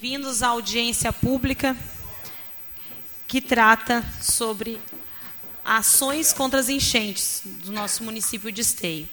[0.00, 1.76] Vindos à audiência pública
[3.26, 4.80] que trata sobre
[5.64, 9.08] ações contra as enchentes do nosso município de Esteio.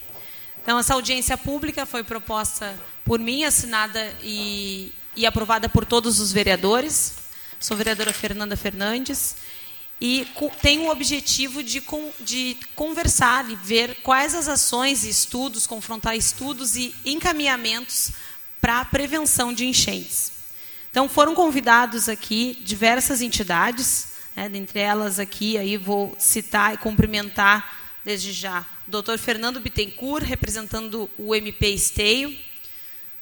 [0.62, 6.30] Então, essa audiência pública foi proposta por mim, assinada e, e aprovada por todos os
[6.30, 7.14] vereadores.
[7.58, 9.34] Sou vereadora Fernanda Fernandes
[10.00, 10.24] e
[10.62, 11.82] tem o objetivo de,
[12.20, 18.12] de conversar e ver quais as ações e estudos, confrontar estudos e encaminhamentos
[18.60, 20.35] para a prevenção de enchentes.
[20.96, 27.70] Então, foram convidados aqui diversas entidades, né, dentre elas aqui, aí vou citar e cumprimentar
[28.02, 32.34] desde já o doutor Fernando Bittencourt, representando o MP Esteio,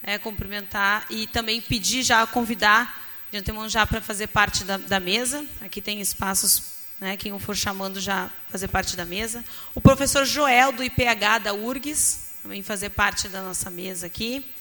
[0.04, 5.00] é, cumprimentar e também pedir já, convidar de antemão já para fazer parte da, da,
[5.00, 5.44] mesa.
[5.60, 6.62] Aqui tem espaços,
[7.00, 9.44] né, quem for chamando já fazer parte da mesa.
[9.74, 14.53] O professor Joel, do IPH da URGS, também fazer parte da nossa mesa aqui.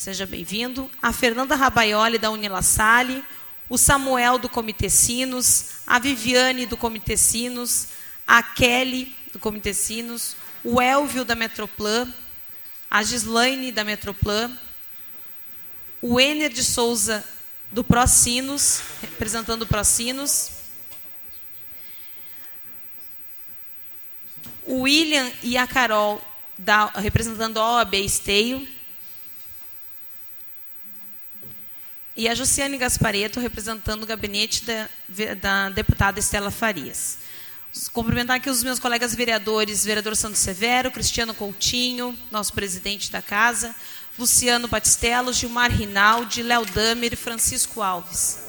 [0.00, 0.90] Seja bem-vindo.
[1.02, 3.22] A Fernanda Rabaioli, da Unila Salle,
[3.68, 7.88] o Samuel, do Comitê Sinos, a Viviane, do Comitê Sinos,
[8.26, 12.10] a Kelly, do Comitê Sinos, o Elvio, da Metroplan,
[12.90, 14.50] a Gislaine, da Metroplan,
[16.00, 17.22] o Ener de Souza,
[17.70, 20.50] do Procinos, representando o Procinos,
[24.66, 28.66] o William e a Carol, da, representando a OAB Esteio,
[32.20, 34.88] e a Josiane Gaspareto, representando o gabinete da,
[35.40, 37.16] da deputada Estela Farias.
[37.94, 43.74] Cumprimentar aqui os meus colegas vereadores, vereador Santos Severo, Cristiano Coutinho, nosso presidente da casa,
[44.18, 48.40] Luciano Batistello, Gilmar Rinaldi, Léo Damer e Francisco Alves.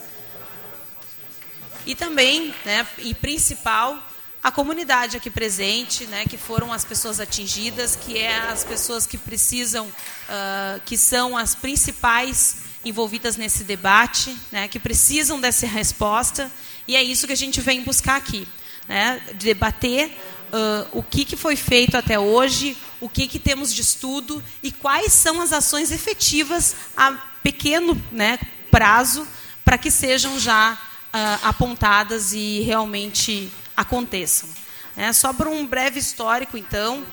[1.86, 3.98] E também, né, e principal,
[4.44, 9.18] a comunidade aqui presente, né, que foram as pessoas atingidas, que é as pessoas que
[9.18, 16.52] precisam, uh, que são as principais envolvidas nesse debate, né, que precisam dessa resposta,
[16.88, 18.48] e é isso que a gente vem buscar aqui,
[18.88, 20.08] né, debater
[20.52, 24.72] uh, o que, que foi feito até hoje, o que, que temos de estudo e
[24.72, 27.12] quais são as ações efetivas a
[27.44, 28.40] pequeno né,
[28.70, 29.28] prazo
[29.64, 34.50] para que sejam já uh, apontadas e realmente aconteçam.
[34.96, 37.04] É, só para um breve histórico, então,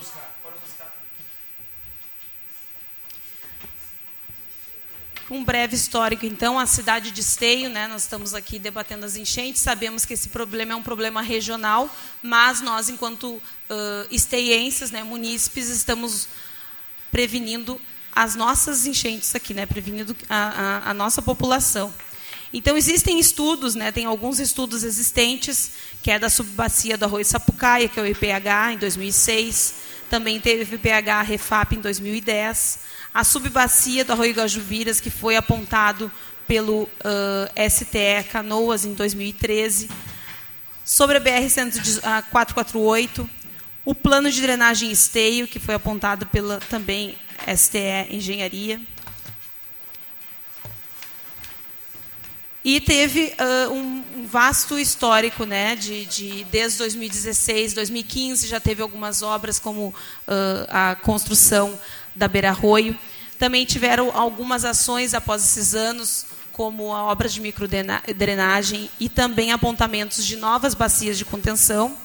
[5.31, 9.61] Um breve histórico, então, a cidade de Esteio, né, nós estamos aqui debatendo as enchentes,
[9.61, 13.43] sabemos que esse problema é um problema regional, mas nós, enquanto uh,
[14.11, 16.27] esteienses, né, munícipes, estamos
[17.11, 17.78] prevenindo
[18.11, 21.93] as nossas enchentes aqui, né, prevenindo a, a, a nossa população.
[22.50, 25.72] Então, existem estudos, né, tem alguns estudos existentes,
[26.03, 29.75] que é da subbacia do Arroio Sapucaia, que é o IPH, em 2006,
[30.09, 32.78] também teve o IPH Refap em 2010,
[33.19, 36.09] a subbacia do Arroio Gajuviras, que foi apontado
[36.47, 36.89] pelo uh,
[37.69, 39.91] STE Canoas em 2013,
[40.84, 43.28] sobre a BR-448,
[43.84, 47.19] o plano de drenagem esteio, que foi apontado pela também
[47.57, 48.81] STE Engenharia.
[52.65, 58.83] E teve uh, um, um, vasto histórico, né, de, de, desde 2016, 2015, já teve
[58.83, 59.95] algumas obras como uh,
[60.69, 61.79] a construção
[62.15, 62.99] da Beira Arroio.
[63.39, 70.27] Também tiveram algumas ações após esses anos, como a obra de microdrenagem e também apontamentos
[70.27, 71.97] de novas bacias de contenção.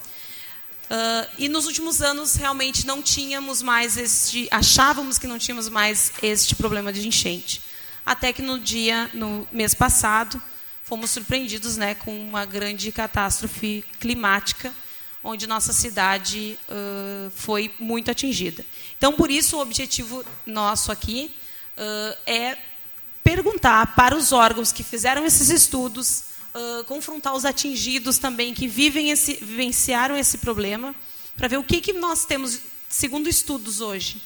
[0.83, 6.13] Uh, e nos últimos anos realmente não tínhamos mais este, achávamos que não tínhamos mais
[6.21, 7.72] este problema de enchente.
[8.05, 10.41] Até que no dia, no mês passado,
[10.83, 14.73] fomos surpreendidos né, com uma grande catástrofe climática
[15.23, 18.65] onde nossa cidade uh, foi muito atingida.
[18.97, 21.31] Então, por isso, o objetivo nosso aqui
[21.77, 22.57] uh, é
[23.23, 29.11] perguntar para os órgãos que fizeram esses estudos, uh, confrontar os atingidos também que vivem
[29.11, 30.93] esse, vivenciaram esse problema,
[31.37, 32.59] para ver o que, que nós temos,
[32.89, 34.21] segundo estudos hoje,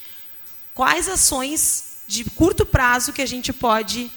[0.74, 4.09] quais ações de curto prazo que a gente pode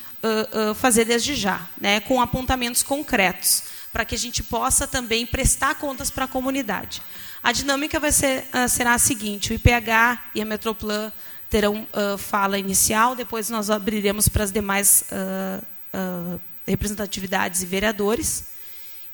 [0.76, 3.62] fazer desde já, né, com apontamentos concretos
[3.92, 7.02] para que a gente possa também prestar contas para a comunidade.
[7.42, 11.12] A dinâmica vai ser, uh, será a seguinte: o IPH e a Metroplan
[11.48, 18.44] terão uh, fala inicial, depois nós abriremos para as demais uh, representatividades e vereadores,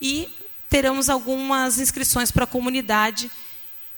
[0.00, 0.28] e
[0.68, 3.30] teremos algumas inscrições para a comunidade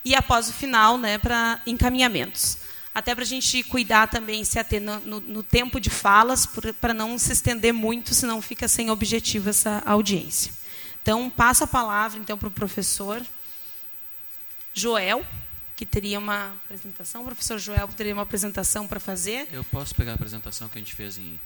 [0.05, 2.59] e, após o final, né, para encaminhamentos.
[2.95, 6.47] Até para a gente cuidar também, se ater no, no, no tempo de falas,
[6.81, 10.53] para não se estender muito, senão fica sem objetivo essa audiência.
[11.03, 13.25] Então, passo a palavra então para o professor
[14.75, 15.25] Joel,
[15.77, 17.23] que teria uma apresentação.
[17.23, 19.49] O professor Joel teria uma apresentação para fazer.
[19.53, 21.39] Eu posso pegar a apresentação que a gente fez em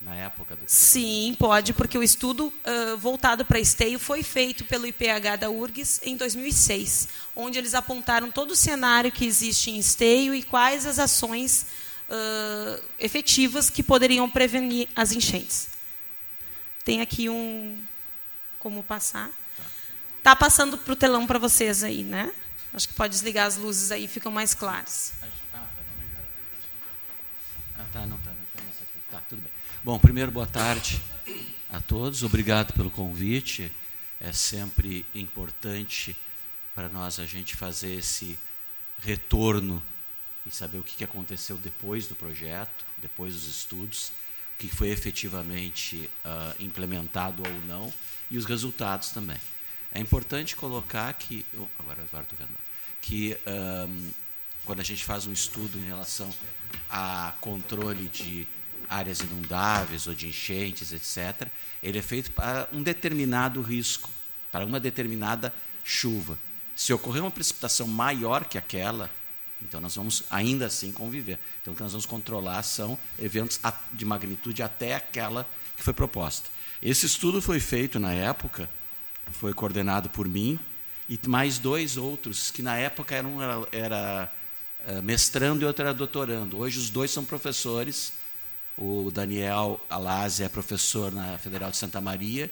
[0.00, 0.64] na época do.
[0.66, 6.00] Sim, pode, porque o estudo uh, voltado para esteio foi feito pelo IPH da URGS
[6.02, 10.98] em 2006, onde eles apontaram todo o cenário que existe em esteio e quais as
[10.98, 11.66] ações
[12.08, 15.68] uh, efetivas que poderiam prevenir as enchentes.
[16.84, 17.78] Tem aqui um.
[18.58, 19.30] Como passar?
[20.22, 22.30] Tá passando para o telão para vocês aí, né?
[22.74, 25.14] Acho que pode desligar as luzes aí, ficam mais claras.
[27.78, 28.29] Ah, tá, não, tá,
[29.82, 31.00] Bom, primeiro, boa tarde
[31.70, 32.22] a todos.
[32.22, 33.72] Obrigado pelo convite.
[34.20, 36.14] É sempre importante
[36.74, 38.38] para nós a gente fazer esse
[39.00, 39.82] retorno
[40.46, 44.12] e saber o que aconteceu depois do projeto, depois dos estudos,
[44.54, 47.90] o que foi efetivamente uh, implementado ou não
[48.30, 49.38] e os resultados também.
[49.92, 52.54] É importante colocar que oh, agora agora estou vendo
[53.00, 53.34] que
[53.88, 54.10] um,
[54.66, 56.30] quando a gente faz um estudo em relação
[56.90, 58.46] a controle de
[58.90, 61.48] áreas inundáveis ou de enchentes, etc.,
[61.82, 64.10] ele é feito para um determinado risco,
[64.52, 66.38] para uma determinada chuva.
[66.76, 69.10] Se ocorrer uma precipitação maior que aquela,
[69.62, 71.38] então nós vamos ainda assim conviver.
[71.62, 73.58] Então o que nós vamos controlar são eventos
[73.92, 75.46] de magnitude até aquela
[75.76, 76.48] que foi proposta.
[76.82, 78.68] Esse estudo foi feito na época
[79.32, 80.58] foi coordenado por mim,
[81.08, 84.32] e mais dois outros, que na época eram, era,
[84.86, 86.58] eh, mestrando e outro era doutorando.
[86.58, 88.12] Hoje os dois são professores.
[88.76, 92.50] O Daniel Alazzi é professor na Federal de Santa Maria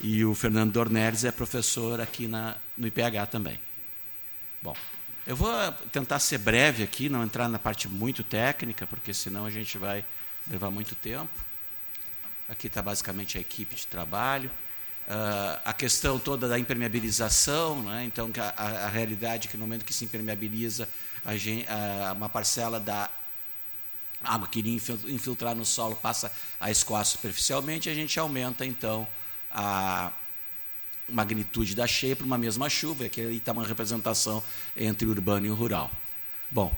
[0.00, 3.58] e o Fernando Dornelles é professor aqui na, no IPH também.
[4.62, 4.76] Bom,
[5.26, 5.50] eu vou
[5.92, 10.04] tentar ser breve aqui, não entrar na parte muito técnica, porque senão a gente vai
[10.48, 11.28] levar muito tempo.
[12.48, 14.50] Aqui está basicamente a equipe de trabalho.
[15.06, 18.04] Uh, a questão toda da impermeabilização, né?
[18.06, 20.88] então a, a, realidade é que no momento que se impermeabiliza,
[21.24, 23.10] a uh, uma parcela da
[24.50, 29.06] que iria infiltrar no solo passa a escoar superficialmente, a gente aumenta então
[29.50, 30.12] a
[31.08, 34.42] magnitude da cheia para uma mesma chuva, que aí está uma representação
[34.76, 35.90] entre o urbano e o rural.
[36.50, 36.76] Bom,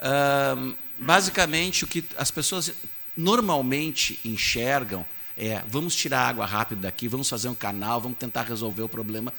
[0.00, 2.72] uh, basicamente o que as pessoas
[3.16, 5.04] normalmente enxergam
[5.36, 8.88] é, vamos tirar a água rápido daqui, vamos fazer um canal, vamos tentar resolver o
[8.88, 9.32] problema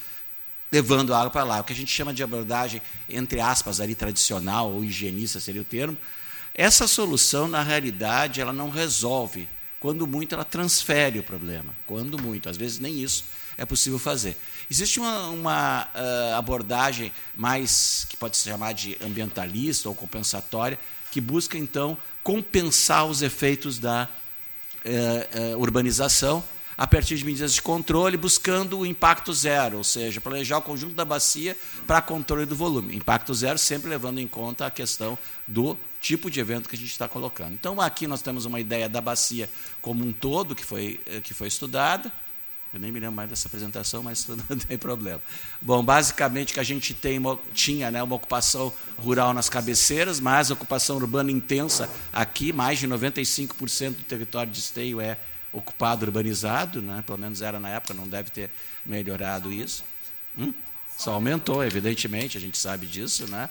[0.72, 1.60] levando a água para lá.
[1.60, 5.66] O que a gente chama de abordagem, entre aspas, ali tradicional, ou higienista seria o
[5.66, 5.98] termo.
[6.58, 9.48] Essa solução, na realidade, ela não resolve.
[9.80, 11.76] Quando muito, ela transfere o problema.
[11.86, 12.50] Quando muito.
[12.50, 13.26] Às vezes, nem isso
[13.56, 14.36] é possível fazer.
[14.70, 20.80] Existe uma, uma uh, abordagem mais, que pode se chamar de ambientalista ou compensatória,
[21.12, 24.10] que busca, então, compensar os efeitos da
[24.84, 26.44] é, é, urbanização
[26.78, 30.94] a partir de medidas de controle, buscando o impacto zero, ou seja, planejar o conjunto
[30.94, 31.58] da bacia
[31.88, 32.96] para controle do volume.
[32.96, 35.18] Impacto zero sempre levando em conta a questão
[35.48, 37.54] do tipo de evento que a gente está colocando.
[37.54, 39.50] Então, aqui nós temos uma ideia da bacia
[39.82, 42.12] como um todo, que foi, eh, que foi estudada.
[42.74, 45.22] Eu nem me lembro mais dessa apresentação, mas não tem problema.
[45.62, 47.20] Bom, basicamente que a gente tem,
[47.54, 53.90] tinha né, uma ocupação rural nas cabeceiras, mas ocupação urbana intensa aqui, mais de 95%
[53.90, 55.18] do território de esteio é
[55.52, 58.50] ocupado, urbanizado, né, pelo menos era na época, não deve ter
[58.86, 59.84] melhorado isso.
[60.38, 60.54] Hum?
[60.98, 63.30] Só aumentou, evidentemente, a gente sabe disso.
[63.30, 63.50] Né?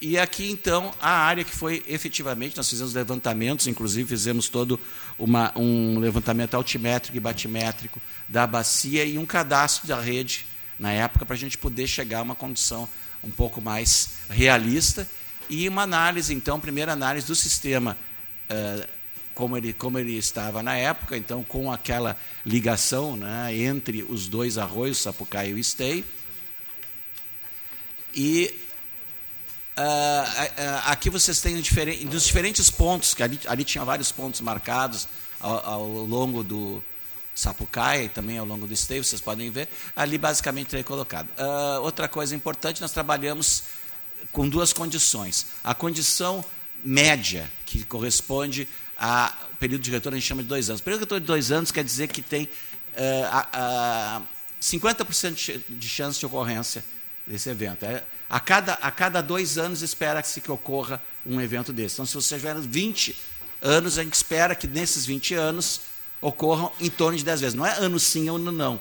[0.00, 4.78] E aqui, então, a área que foi efetivamente, nós fizemos levantamentos, inclusive fizemos todo
[5.18, 10.46] uma, um levantamento altimétrico e batimétrico da bacia e um cadastro da rede
[10.78, 12.88] na época para a gente poder chegar a uma condição
[13.24, 15.08] um pouco mais realista
[15.48, 17.96] e uma análise, então, primeira análise do sistema
[18.48, 18.88] uh,
[19.34, 24.58] como, ele, como ele estava na época, então, com aquela ligação né, entre os dois
[24.58, 26.04] arroios, Sapucaí e o Esteio.
[28.14, 28.54] E
[30.84, 31.60] aqui vocês têm
[32.06, 35.06] dos diferentes pontos, que ali, ali tinha vários pontos marcados
[35.40, 36.82] ao, ao longo do
[37.34, 41.28] Sapucaia e também ao longo do esteio, vocês podem ver, ali basicamente tem colocado.
[41.38, 43.62] Uh, outra coisa importante, nós trabalhamos
[44.32, 45.46] com duas condições.
[45.62, 46.44] A condição
[46.84, 49.30] média, que corresponde ao
[49.60, 50.80] período de retorno, a gente chama de dois anos.
[50.80, 52.48] O período de retorno de dois anos quer dizer que tem
[52.94, 54.22] uh,
[54.60, 56.84] 50% de chance de ocorrência
[57.24, 57.84] desse evento.
[57.84, 61.94] É, a, cada, a cada dois anos espera-se que ocorra um evento desse.
[61.94, 63.16] Então, se você tiver 20
[63.62, 65.80] anos, a gente espera que nesses 20 anos
[66.20, 67.54] ocorram em torno de 10 vezes.
[67.54, 68.80] Não é ano sim ou ano não.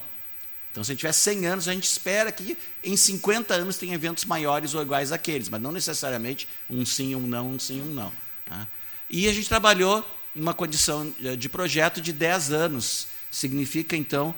[0.71, 3.95] Então, se a gente tiver 100 anos, a gente espera que em 50 anos tenha
[3.95, 7.93] eventos maiores ou iguais àqueles, mas não necessariamente um sim, um não, um sim, um
[7.93, 8.11] não.
[8.45, 8.67] Tá?
[9.09, 13.07] E a gente trabalhou uma condição eh, de projeto de 10 anos.
[13.31, 14.35] Significa, então,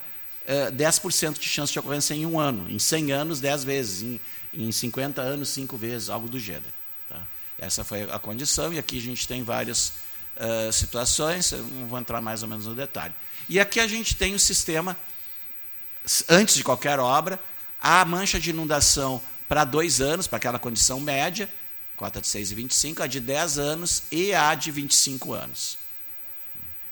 [0.71, 2.69] 10% é, de chance de ocorrência em um ano.
[2.69, 4.01] Em 100 anos, 10 vezes.
[4.01, 4.19] Em,
[4.53, 6.73] em 50 anos, 5 vezes, algo do gênero.
[7.07, 7.21] Tá?
[7.57, 9.93] Essa foi a condição, e aqui a gente tem vários
[10.37, 13.13] uh, situações, não vou entrar mais ou menos no detalhe.
[13.47, 14.97] E aqui a gente tem o sistema,
[16.27, 17.39] antes de qualquer obra,
[17.79, 21.49] a mancha de inundação para dois anos, para aquela condição média,
[21.95, 25.77] cota de 6,25, a de 10 anos e a de 25 anos.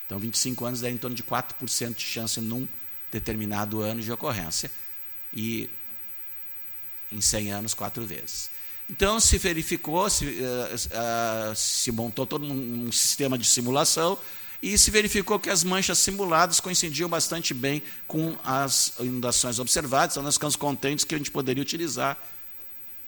[0.06, 2.66] Então, 25 anos dá em torno de 4% de chance num
[3.10, 4.70] determinado ano de ocorrência.
[5.32, 5.68] E
[7.10, 8.50] em 100 anos, quatro vezes.
[8.88, 14.18] Então, se verificou, se, uh, uh, se montou todo um, sistema de simulação
[14.62, 20.22] e se verificou que as manchas simuladas coincidiam bastante bem com as inundações observadas, então
[20.22, 22.16] nós ficamos contentes que a gente poderia utilizar.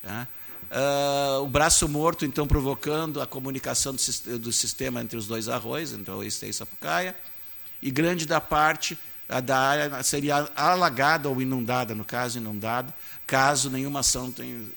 [0.02, 0.28] Tá?
[0.70, 5.92] Uh, o braço morto, então, provocando a comunicação do, do, sistema entre os dois arroios,
[5.92, 7.16] entre o Este e Sapucaia,
[7.82, 8.96] e grande da parte
[9.38, 12.92] da área seria alagada ou inundada, no caso, inundada,
[13.26, 14.34] caso nenhuma ação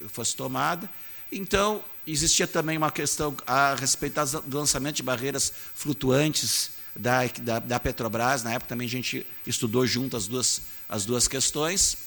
[0.10, 0.88] fosse tomada.
[1.32, 7.80] Então, existia também uma questão a respeito do lançamento de barreiras flutuantes da, da, da,
[7.80, 8.44] Petrobras.
[8.44, 11.98] Na época também a gente estudou junto as duas, as duas questões.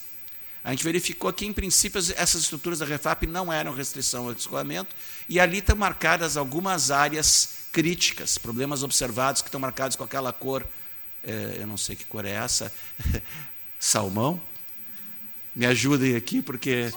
[0.63, 4.95] A gente verificou que, em princípio, essas estruturas da Refap não eram restrição ao escoamento,
[5.29, 10.67] e ali estão marcadas algumas áreas críticas, problemas observados que estão marcados com aquela cor,
[11.27, 12.73] eh, eu não sei que cor é essa,
[13.79, 14.41] salmão,
[15.55, 16.93] me ajudem aqui, porque.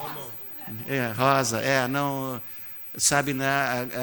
[0.87, 2.41] É, rosa, é, não.
[2.97, 3.47] Sabe, né,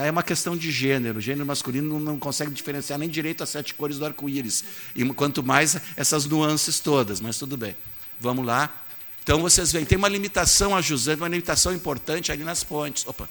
[0.06, 1.18] é uma questão de gênero.
[1.18, 4.64] O gênero masculino não, não consegue diferenciar nem direito as sete cores do arco-íris.
[4.94, 7.76] E quanto mais essas nuances todas, mas tudo bem.
[8.18, 8.72] Vamos lá.
[9.22, 13.04] Então vocês veem, tem uma limitação a José, uma limitação importante ali nas pontes.
[13.06, 13.28] Opa,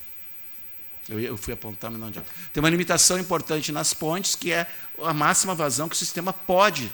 [1.10, 2.28] eu, eu fui apontar, mas não adianta.
[2.52, 4.68] Tem uma limitação importante nas pontes, que é
[5.02, 6.92] a máxima vazão que o sistema pode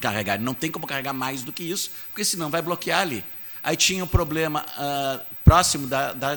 [0.00, 0.38] carregar.
[0.38, 3.24] Não tem como carregar mais do que isso, porque senão vai bloquear ali.
[3.62, 6.34] Aí tinha um problema uh, próximo da, da,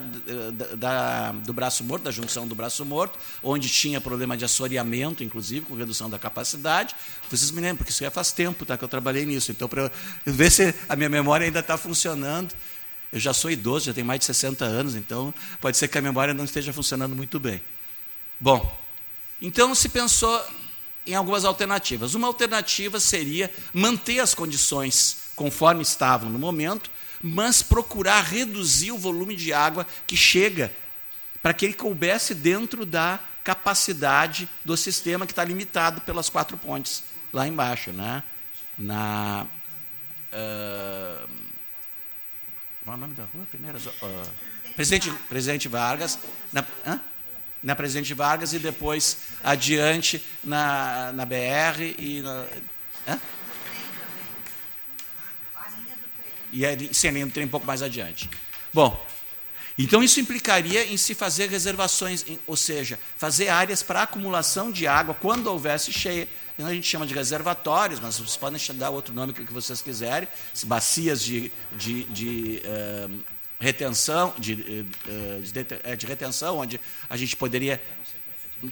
[0.78, 5.66] da, do braço morto, da junção do braço morto, onde tinha problema de assoreamento, inclusive,
[5.66, 6.96] com redução da capacidade.
[7.30, 9.52] Vocês me lembram, porque isso já faz tempo tá, que eu trabalhei nisso.
[9.52, 9.92] Então, para
[10.24, 12.54] ver se a minha memória ainda está funcionando.
[13.16, 16.02] Eu já sou idoso, já tenho mais de 60 anos, então pode ser que a
[16.02, 17.62] memória não esteja funcionando muito bem.
[18.38, 18.78] Bom,
[19.42, 20.46] então se pensou
[21.08, 22.14] em algumas alternativas.
[22.14, 26.92] Uma alternativa seria manter as condições conforme estavam no momento,
[27.22, 30.70] mas procurar reduzir o volume de água que chega
[31.42, 37.02] para que ele coubesse dentro da capacidade do sistema que está limitado pelas quatro pontes
[37.32, 38.22] lá embaixo, né?
[38.78, 39.48] Na
[40.34, 41.45] uh,
[42.86, 43.46] qual é o nome da rua?
[43.50, 44.30] Primeira, uh,
[44.76, 46.20] Presidente, Presidente Vargas,
[46.54, 47.02] na, hã?
[47.64, 52.46] na Presidente Vargas e depois adiante na, na BR e na,
[53.08, 53.20] hã?
[56.52, 58.30] e aí, sem nem trem um pouco mais adiante.
[58.72, 59.04] Bom,
[59.80, 65.16] então isso implicaria em se fazer reservações, ou seja, fazer áreas para acumulação de água
[65.16, 66.30] quando houvesse cheia.
[66.58, 70.28] A gente chama de reservatórios, mas vocês podem dar outro nome que vocês quiserem,
[70.64, 73.24] bacias de, de, de uh,
[73.60, 77.82] retenção, de, uh, de, de retenção, onde a gente poderia,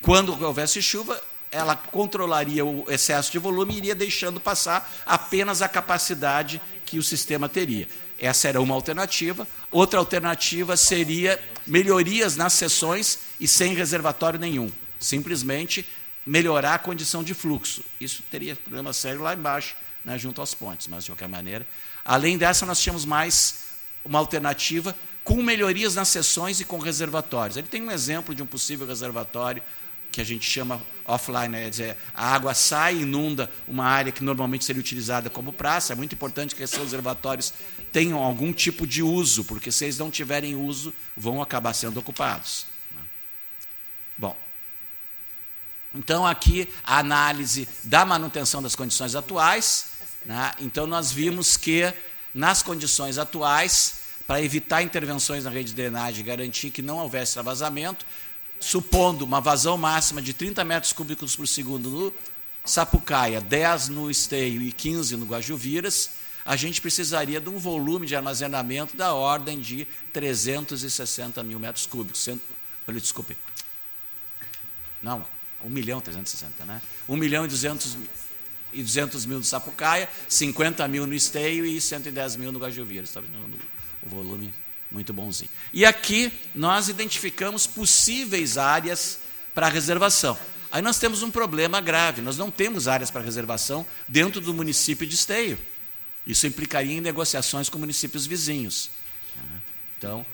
[0.01, 1.21] quando houvesse chuva,
[1.51, 7.03] ela controlaria o excesso de volume e iria deixando passar apenas a capacidade que o
[7.03, 7.87] sistema teria.
[8.17, 9.45] Essa era uma alternativa.
[9.69, 11.37] Outra alternativa seria
[11.67, 14.71] melhorias nas sessões e sem reservatório nenhum.
[14.99, 15.85] Simplesmente
[16.25, 17.83] melhorar a condição de fluxo.
[17.99, 21.67] Isso teria problema sério lá embaixo, né, junto aos pontes, mas de qualquer maneira.
[22.03, 23.63] Além dessa, nós tínhamos mais
[24.03, 27.55] uma alternativa com melhorias nas sessões e com reservatórios.
[27.55, 29.63] Ele tem um exemplo de um possível reservatório
[30.11, 31.69] que a gente chama offline, né?
[31.69, 35.93] dizer, a água sai e inunda uma área que normalmente seria utilizada como praça.
[35.93, 37.51] É muito importante que esses reservatórios
[37.91, 42.67] tenham algum tipo de uso, porque se eles não tiverem uso, vão acabar sendo ocupados.
[42.95, 43.01] Né?
[44.15, 44.37] Bom,
[45.93, 49.87] então aqui a análise da manutenção das condições atuais.
[50.25, 50.51] Né?
[50.59, 51.93] Então nós vimos que
[52.33, 57.39] nas condições atuais, para evitar intervenções na rede de drenagem e garantir que não houvesse
[57.41, 58.05] vazamento,
[58.59, 62.13] supondo uma vazão máxima de 30 metros cúbicos por segundo no
[62.65, 66.11] Sapucaia, 10 no Esteio e 15 no Guajuviras,
[66.45, 72.27] a gente precisaria de um volume de armazenamento da ordem de 360 mil metros cúbicos.
[72.87, 73.37] Desculpe.
[75.01, 75.25] Não,
[75.63, 76.81] 1 milhão e 360, né?
[77.07, 77.97] 1 milhão e 200,
[78.73, 83.09] e 200 mil no Sapucaia, 50 mil no Esteio e 110 mil no Guajuviras.
[83.09, 83.57] Está vendo
[84.01, 84.53] o volume?
[84.91, 85.49] Muito bonzinho.
[85.71, 89.19] E aqui nós identificamos possíveis áreas
[89.53, 90.37] para reservação.
[90.71, 95.05] Aí nós temos um problema grave, nós não temos áreas para reservação dentro do município
[95.05, 95.57] de Esteio.
[96.25, 98.89] Isso implicaria em negociações com municípios vizinhos.
[99.97, 100.25] Então,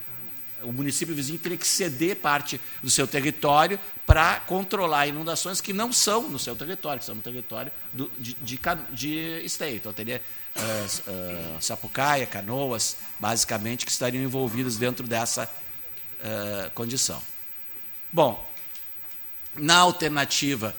[0.63, 5.93] o município vizinho teria que ceder parte do seu território para controlar inundações que não
[5.93, 8.59] são no seu território, que são no território do, de, de,
[8.91, 9.77] de esteio.
[9.77, 10.21] Então, teria
[10.55, 17.21] uh, uh, Sapucaia, Canoas, basicamente, que estariam envolvidos dentro dessa uh, condição.
[18.11, 18.49] Bom,
[19.55, 20.75] na alternativa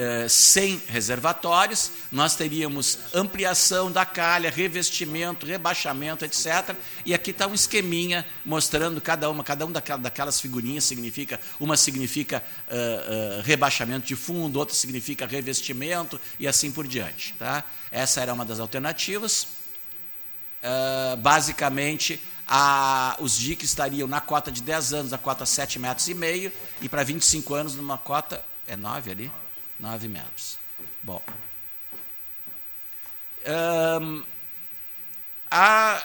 [0.00, 6.76] eh, sem reservatórios, nós teríamos ampliação da calha, revestimento, rebaixamento, etc.
[7.04, 12.44] E aqui está um esqueminha mostrando cada uma, cada uma daquelas figurinhas significa, uma significa
[12.68, 17.34] uh, uh, rebaixamento de fundo, outra significa revestimento e assim por diante.
[17.36, 17.64] Tá?
[17.90, 19.48] Essa era uma das alternativas.
[20.62, 26.08] Uh, basicamente, a, os DIC estariam na cota de 10 anos, a cota 7,5 metros,
[26.08, 28.44] e meio, e para 25 anos, numa cota.
[28.64, 29.32] É 9 ali?
[29.78, 30.58] 9 metros.
[31.02, 31.22] Bom.
[34.00, 34.22] Um,
[35.50, 36.02] a,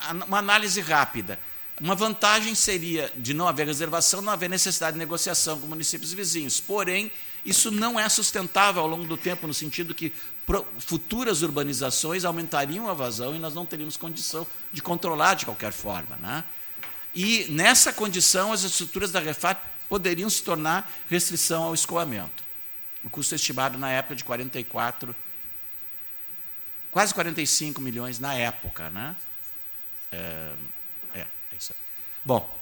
[0.00, 1.38] a, uma análise rápida.
[1.80, 6.60] Uma vantagem seria de não haver reservação, não haver necessidade de negociação com municípios vizinhos.
[6.60, 7.10] Porém,
[7.44, 10.12] isso não é sustentável ao longo do tempo, no sentido que
[10.78, 16.16] futuras urbanizações aumentariam a vazão e nós não teríamos condição de controlar de qualquer forma.
[16.16, 16.44] Né?
[17.14, 19.58] E, nessa condição, as estruturas da Refat
[19.88, 22.49] poderiam se tornar restrição ao escoamento.
[23.04, 25.14] O custo estimado na época de 44,
[26.90, 28.90] quase 45 milhões na época.
[28.90, 29.16] Né?
[30.12, 30.52] É,
[31.14, 31.78] é, é isso aí.
[32.24, 32.58] Bom,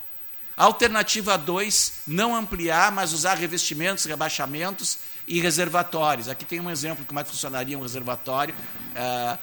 [0.56, 6.28] alternativa 2, não ampliar, mas usar revestimentos, rebaixamentos e reservatórios.
[6.28, 8.54] Aqui tem um exemplo de como é que funcionaria um reservatório.
[8.94, 9.38] É,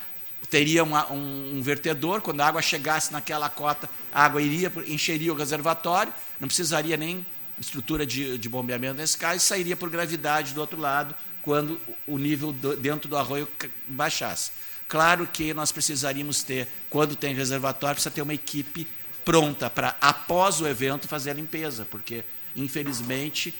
[0.49, 5.33] teria uma, um, um, vertedor, quando a água chegasse naquela cota, a água iria, encheria
[5.33, 7.25] o reservatório, não precisaria nem
[7.59, 12.51] estrutura de, de bombeamento nesse caso, sairia por gravidade do outro lado quando o nível
[12.51, 13.47] do, dentro do arroio
[13.87, 14.51] baixasse.
[14.87, 18.87] Claro que nós precisaríamos ter, quando tem reservatório, precisa ter uma equipe
[19.23, 22.23] pronta para, após o evento, fazer a limpeza, porque,
[22.55, 23.53] infelizmente,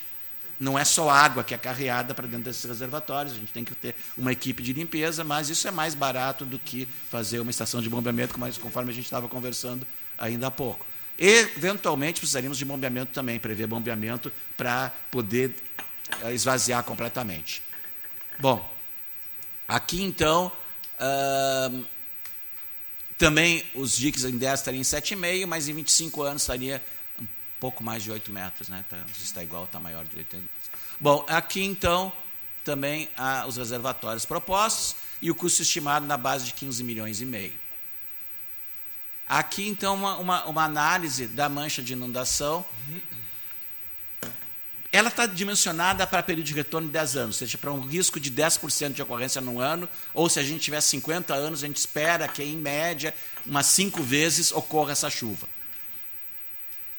[0.60, 3.74] não é só água que é carreada para dentro desses reservatórios, a gente tem que
[3.74, 7.82] ter uma equipe de limpeza, mas isso é mais barato do que fazer uma estação
[7.82, 9.86] de bombeamento, conforme a gente estava conversando
[10.18, 10.86] ainda há pouco.
[11.18, 15.56] Eventualmente precisaríamos de bombeamento também, prever bombeamento para poder
[16.24, 17.62] eh, esvaziar completamente.
[18.40, 18.70] Bom,
[19.68, 20.52] aqui então,
[21.00, 21.86] uh,
[23.18, 26.84] também os diques em 10 estariam em 7,5, mas em 25 anos estaria
[27.22, 27.26] um
[27.60, 28.84] pouco mais de 8 metros, né?
[28.90, 30.44] Tá, está igual, está maior de 80
[31.00, 32.12] Bom, aqui então
[32.64, 37.26] também há os reservatórios propostos e o custo estimado na base de 15 milhões e
[37.26, 37.65] meio.
[39.28, 42.64] Aqui, então, uma, uma, uma análise da mancha de inundação.
[44.92, 48.20] Ela está dimensionada para período de retorno de 10 anos, ou seja, para um risco
[48.20, 51.78] de 10% de ocorrência no ano, ou se a gente tiver 50 anos, a gente
[51.78, 53.14] espera que, em média,
[53.46, 55.50] umas 5 vezes ocorra essa chuva.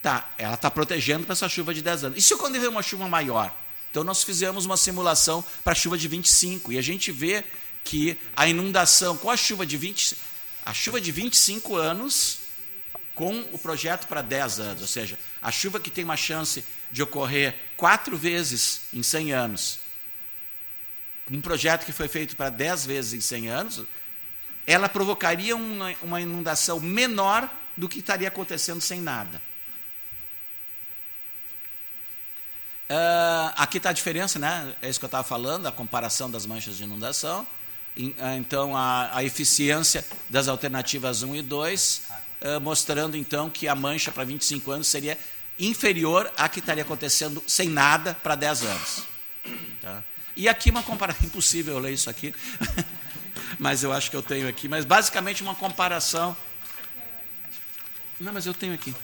[0.03, 2.19] Tá, ela está protegendo para essa chuva de 10 anos.
[2.19, 3.57] E se vier uma chuva maior?
[3.91, 7.45] Então, nós fizemos uma simulação para a chuva de 25, e a gente vê
[7.83, 10.17] que a inundação com a chuva de 20,
[10.67, 12.41] a chuva de 25 anos
[13.15, 17.03] com o projeto para 10 anos, ou seja, a chuva que tem uma chance de
[17.03, 19.79] ocorrer quatro vezes em 100 anos,
[21.31, 23.83] um projeto que foi feito para 10 vezes em 100 anos,
[24.67, 29.41] ela provocaria uma, uma inundação menor do que estaria acontecendo sem nada.
[32.91, 34.75] Uh, aqui está a diferença, né?
[34.83, 37.47] é isso que eu estava falando, a comparação das manchas de inundação.
[38.19, 42.13] Ah, então a, a eficiência das alternativas 1 e 2, uh,
[42.57, 45.19] ah, mostrando então que a mancha para 25 anos seria
[45.59, 49.03] inferior à que estaria acontecendo sem nada para 10 anos.
[49.81, 50.05] Tá?
[50.37, 52.35] E aqui uma comparação, impossível eu ler isso aqui,
[53.59, 56.37] mas eu acho que eu tenho aqui, mas basicamente uma comparação.
[58.21, 58.95] Não, mas eu tenho aqui.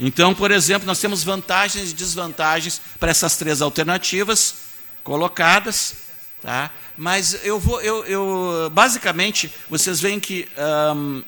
[0.00, 4.54] Então, por exemplo, nós temos vantagens e desvantagens para essas três alternativas
[5.02, 6.03] colocadas.
[6.44, 6.70] Tá?
[6.94, 10.46] Mas eu vou, eu, eu basicamente, vocês veem que
[10.94, 11.22] um,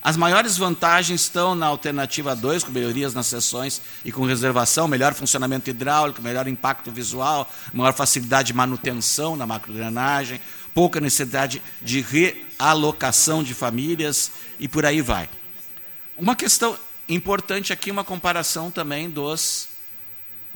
[0.00, 5.12] as maiores vantagens estão na alternativa 2, com melhorias nas sessões e com reservação, melhor
[5.12, 10.40] funcionamento hidráulico, melhor impacto visual, maior facilidade de manutenção na macrodrenagem,
[10.72, 15.28] pouca necessidade de realocação de famílias e por aí vai.
[16.16, 19.75] Uma questão importante aqui, uma comparação também dos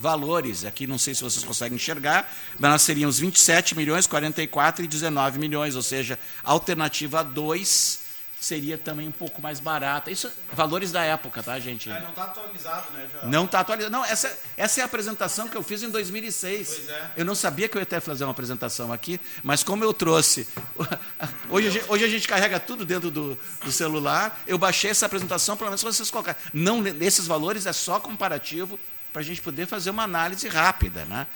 [0.00, 0.64] valores.
[0.64, 5.38] Aqui não sei se vocês conseguem enxergar, mas nós seríamos 27 milhões, 44 e 19
[5.38, 8.00] milhões, ou seja, a alternativa 2
[8.40, 10.10] seria também um pouco mais barata.
[10.10, 11.90] Isso, valores da época, tá, gente?
[11.90, 13.06] É, não está atualizado, né?
[13.12, 13.26] Já.
[13.26, 13.92] Não está atualizado.
[13.92, 16.68] Não, essa, essa é a apresentação que eu fiz em 2006.
[16.68, 17.10] Pois é.
[17.18, 20.48] Eu não sabia que eu ia até fazer uma apresentação aqui, mas como eu trouxe.
[21.50, 24.40] Hoje a gente, hoje a gente carrega tudo dentro do, do celular.
[24.46, 26.40] Eu baixei essa apresentação, pelo menos vocês colocarem.
[26.54, 28.78] Não, esses valores é só comparativo
[29.12, 31.04] para a gente poder fazer uma análise rápida.
[31.04, 31.26] Né?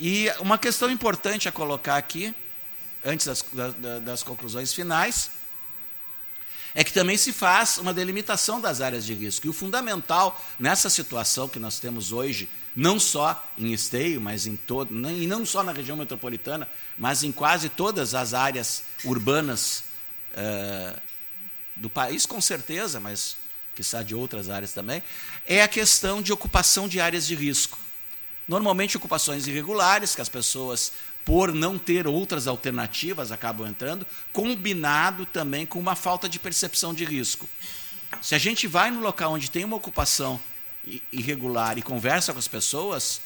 [0.00, 2.34] E uma questão importante a colocar aqui,
[3.04, 5.30] antes das, das, das conclusões finais
[6.74, 9.46] é que também se faz uma delimitação das áreas de risco.
[9.46, 14.56] E o fundamental nessa situação que nós temos hoje, não só em Esteio, mas em
[14.56, 19.84] todo, e não só na região metropolitana, mas em quase todas as áreas urbanas
[20.32, 20.98] uh,
[21.76, 23.36] do país, com certeza, mas
[23.74, 25.02] que está de outras áreas também,
[25.46, 27.78] é a questão de ocupação de áreas de risco.
[28.46, 30.92] Normalmente ocupações irregulares, que as pessoas
[31.24, 37.04] por não ter outras alternativas, acabam entrando, combinado também com uma falta de percepção de
[37.04, 37.48] risco.
[38.20, 40.40] Se a gente vai no local onde tem uma ocupação
[41.12, 43.20] irregular e conversa com as pessoas,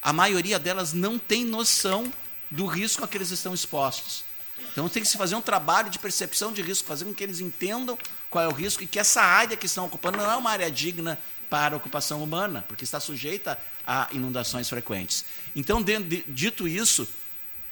[0.00, 2.10] a maioria delas não tem noção
[2.50, 4.24] do risco a que eles estão expostos.
[4.72, 7.40] Então tem que se fazer um trabalho de percepção de risco, fazer com que eles
[7.40, 7.98] entendam
[8.30, 10.70] qual é o risco e que essa área que estão ocupando não é uma área
[10.70, 11.18] digna
[11.50, 15.24] para a ocupação humana, porque está sujeita a inundações frequentes.
[15.54, 15.84] Então,
[16.28, 17.06] dito isso,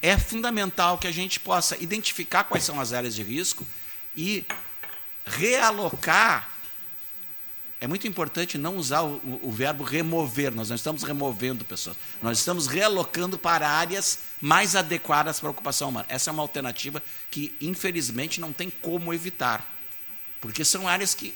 [0.01, 3.65] é fundamental que a gente possa identificar quais são as áreas de risco
[4.15, 4.45] e
[5.25, 6.49] realocar.
[7.81, 12.37] É muito importante não usar o, o, verbo remover, nós não estamos removendo pessoas, nós
[12.37, 16.05] estamos realocando para áreas mais adequadas para a ocupação humana.
[16.09, 19.65] Essa é uma alternativa que, infelizmente, não tem como evitar,
[20.41, 21.33] porque são áreas que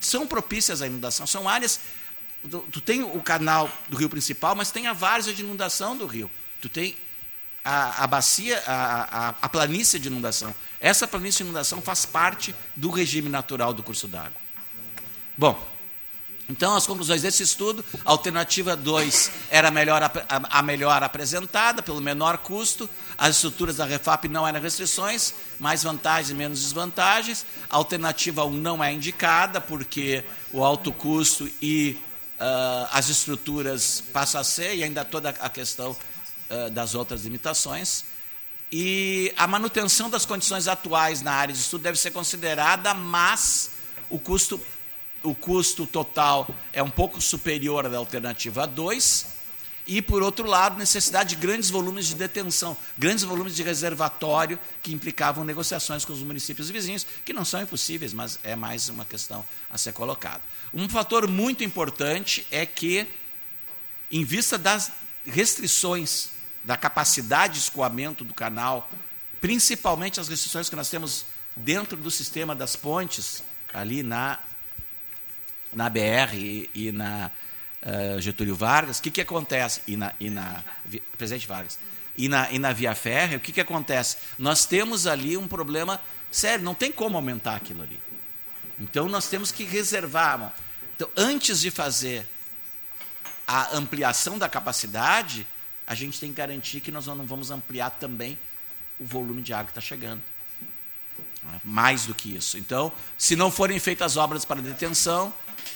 [0.00, 1.80] são propícias à inundação, são áreas.
[2.50, 6.06] Tu, tu tem o canal do rio principal, mas tem a várzea de inundação do
[6.06, 6.30] rio.
[6.60, 6.96] Tu tem
[7.64, 10.54] a, a bacia, a, a, a planície de inundação.
[10.80, 14.40] Essa planície de inundação faz parte do regime natural do curso d'água.
[15.36, 15.70] Bom,
[16.50, 22.38] então as conclusões desse estudo, alternativa 2 era a melhor, a melhor apresentada, pelo menor
[22.38, 27.44] custo, as estruturas da Refap não eram restrições, mais vantagens menos desvantagens.
[27.68, 31.98] A alternativa 1 um não é indicada, porque o alto custo e
[32.38, 35.94] uh, as estruturas passam a ser, e ainda toda a questão
[36.48, 38.06] eh, das outras limitações.
[38.72, 43.72] E a manutenção das condições atuais na área de estudo deve ser considerada, mas
[44.08, 44.58] o custo,
[45.22, 49.39] o custo total é um pouco superior à da alternativa 2.
[49.86, 54.92] E, por outro lado, necessidade de grandes volumes de detenção, grandes volumes de reservatório, que
[54.92, 59.44] implicavam negociações com os municípios vizinhos, que não são impossíveis, mas é mais uma questão
[59.70, 60.40] a ser colocada.
[60.72, 63.06] Um fator muito importante é que,
[64.10, 64.92] em vista das
[65.24, 66.30] restrições
[66.64, 68.90] da capacidade de escoamento do canal,
[69.40, 71.24] principalmente as restrições que nós temos
[71.56, 74.38] dentro do sistema das pontes, ali na,
[75.72, 77.30] na BR e, e na
[77.82, 79.82] uh, Getúlio Vargas, o que, que acontece?
[79.86, 80.62] E na, e na
[81.16, 81.78] Presidente Vargas.
[82.16, 84.18] E na, e na Via Férrea, o que, que acontece?
[84.38, 88.00] Nós temos ali um problema sério, não tem como aumentar aquilo ali.
[88.78, 90.54] Então nós temos que reservar.
[90.96, 92.26] Então, antes de fazer
[93.46, 95.46] a ampliação da capacidade,
[95.86, 98.38] a gente tem que garantir que nós não vamos ampliar também
[98.98, 100.22] o volume de água que está chegando.
[101.64, 102.58] Mais do que isso.
[102.58, 105.32] Então, se não forem feitas obras para detenção,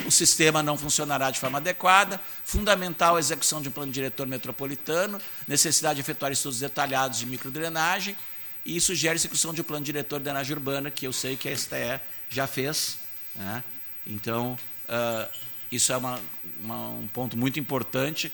[0.07, 2.20] o sistema não funcionará de forma adequada.
[2.44, 8.16] Fundamental a execução de um plano diretor metropolitano, necessidade de efetuar estudos detalhados de microdrenagem
[8.64, 11.48] e sugere a execução de um plano diretor de drenagem urbana, que eu sei que
[11.48, 12.00] a STE
[12.31, 12.98] já fez.
[13.35, 13.62] Né?
[14.07, 15.29] Então, uh,
[15.70, 16.20] isso é uma,
[16.61, 18.33] uma, um ponto muito importante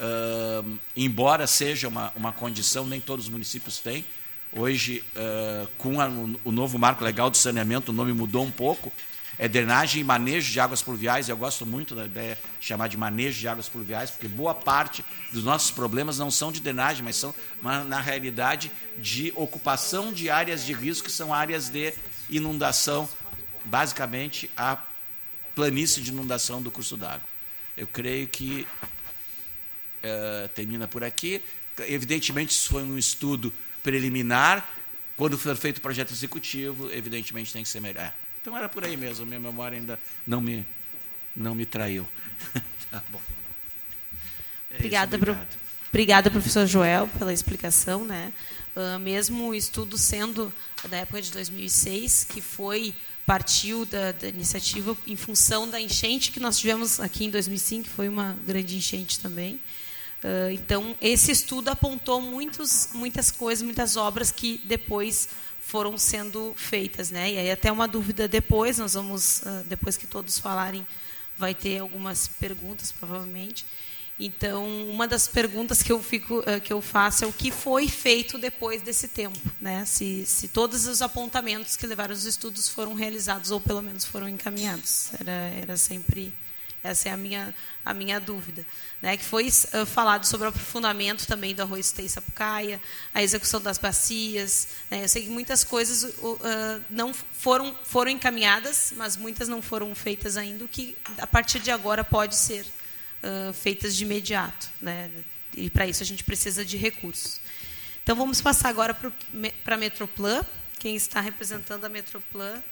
[0.00, 4.02] Uh, embora seja uma, uma condição, nem todos os municípios têm.
[4.52, 6.08] Hoje, uh, com a,
[6.44, 8.92] o novo marco legal do saneamento, o nome mudou um pouco.
[9.38, 11.28] É drenagem e manejo de águas pluviais.
[11.28, 15.04] Eu gosto muito da ideia de chamar de manejo de águas pluviais, porque boa parte
[15.32, 20.66] dos nossos problemas não são de drenagem, mas são, na realidade, de ocupação de áreas
[20.66, 21.94] de risco, que são áreas de
[22.28, 23.08] inundação,
[23.64, 24.76] basicamente a
[25.54, 27.26] planície de inundação do curso d'água.
[27.76, 28.66] Eu creio que
[30.04, 31.40] uh, termina por aqui.
[31.78, 33.50] Evidentemente, isso foi um estudo
[33.82, 34.68] preliminar.
[35.16, 38.04] Quando for feito o projeto executivo, evidentemente tem que ser melhor.
[38.04, 40.66] É, então era por aí mesmo, minha memória ainda não me,
[41.36, 42.08] não me traiu.
[42.90, 43.20] tá bom.
[44.70, 45.58] É obrigada, isso, obrigado.
[45.90, 48.04] obrigada, professor Joel, pela explicação.
[48.04, 48.32] Né?
[48.74, 50.52] Uh, mesmo o estudo sendo
[50.88, 52.94] da época de 2006, que foi
[53.26, 57.90] partiu da, da, iniciativa em função da enchente que nós tivemos aqui em 2005, que
[57.90, 59.60] foi uma grande enchente também.
[60.52, 65.28] Então, esse estudo apontou muitos, muitas coisas, muitas obras que depois
[65.70, 67.32] foram sendo feitas, né?
[67.32, 70.84] E aí até uma dúvida depois, nós vamos uh, depois que todos falarem,
[71.38, 73.64] vai ter algumas perguntas provavelmente.
[74.18, 77.88] Então, uma das perguntas que eu fico uh, que eu faço é o que foi
[77.88, 79.84] feito depois desse tempo, né?
[79.86, 84.28] Se, se todos os apontamentos que levaram os estudos foram realizados ou pelo menos foram
[84.28, 85.10] encaminhados.
[85.20, 86.34] Era era sempre
[86.82, 88.64] essa é a minha, a minha dúvida.
[89.02, 92.80] Né, que foi uh, falado sobre o aprofundamento também do arroz e sapucaia,
[93.14, 94.68] a execução das bacias.
[94.90, 99.94] Né, eu sei que muitas coisas uh, não foram, foram encaminhadas, mas muitas não foram
[99.94, 102.64] feitas ainda, o que a partir de agora pode ser
[103.22, 104.68] uh, feitas de imediato.
[104.80, 105.10] Né,
[105.56, 107.40] e para isso a gente precisa de recursos.
[108.02, 110.44] Então vamos passar agora para a Metroplan.
[110.78, 112.62] Quem está representando a Metroplan?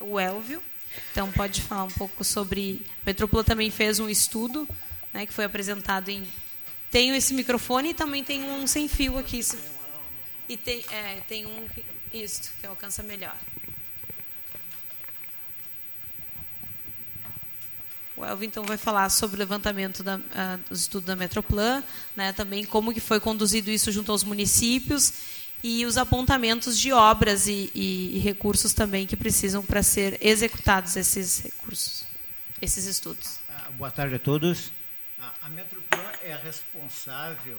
[0.00, 0.62] O Elvio.
[1.10, 2.84] Então, pode falar um pouco sobre.
[3.02, 4.68] A Metropolo também fez um estudo
[5.12, 6.26] né, que foi apresentado em.
[6.90, 9.40] Tenho esse microfone e também tem um sem fio aqui.
[10.48, 11.66] E tem, é, tem um.
[12.12, 13.36] Isso, que alcança melhor.
[18.14, 21.82] O Elvin, então, vai falar sobre o levantamento da, uh, do estudo da Metroplan,
[22.14, 25.12] né, também como que foi conduzido isso junto aos municípios
[25.62, 30.96] e os apontamentos de obras e, e, e recursos também que precisam para ser executados
[30.96, 32.04] esses recursos,
[32.60, 33.38] esses estudos.
[33.48, 34.72] Ah, boa tarde a todos.
[35.42, 37.58] A Metroplan é responsável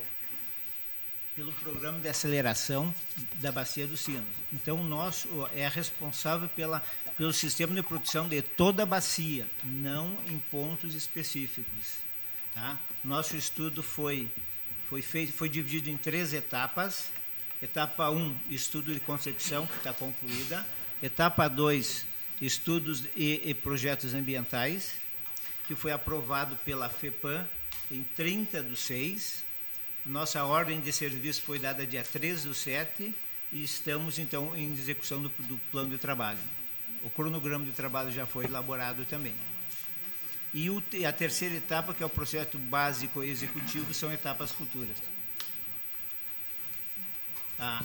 [1.36, 2.94] pelo programa de aceleração
[3.42, 4.24] da bacia dos Sinos.
[4.52, 6.82] Então, o nosso é responsável pela,
[7.18, 11.96] pelo sistema de produção de toda a bacia, não em pontos específicos.
[12.54, 12.78] Tá?
[13.04, 14.30] Nosso estudo foi,
[14.88, 17.10] foi, feito, foi dividido em três etapas.
[17.64, 20.68] Etapa 1, estudo de concepção, que está concluída.
[21.02, 22.06] Etapa 2,
[22.42, 24.96] estudos e, e, projetos ambientais,
[25.66, 27.48] que foi aprovado pela FEPAM
[27.90, 29.46] em 30 do 6.
[30.06, 33.16] Nossa ordem de serviço foi dada dia 13 do 7
[33.50, 36.40] e estamos, então, em execução do, do plano de trabalho.
[37.02, 39.34] O cronograma de trabalho já foi elaborado também.
[40.54, 45.13] E o, a terceira etapa, que é o projeto básico executivo, são etapas futuras.
[47.60, 47.84] Ah.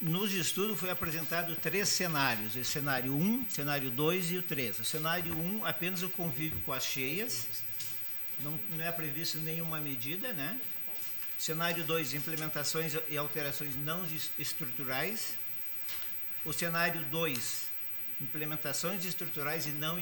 [0.00, 4.80] Nos estudos foi apresentado três cenários, o cenário 1, cenário 2 e o 3.
[4.80, 7.46] O cenário 1, apenas o convívio com as cheias,
[8.40, 10.60] não, não é previsto nenhuma medida, né?
[11.38, 14.04] Cenário 2, implementações e alterações não
[14.38, 15.36] estruturais.
[16.44, 17.66] O cenário 2,
[18.20, 20.00] implementações estruturais e não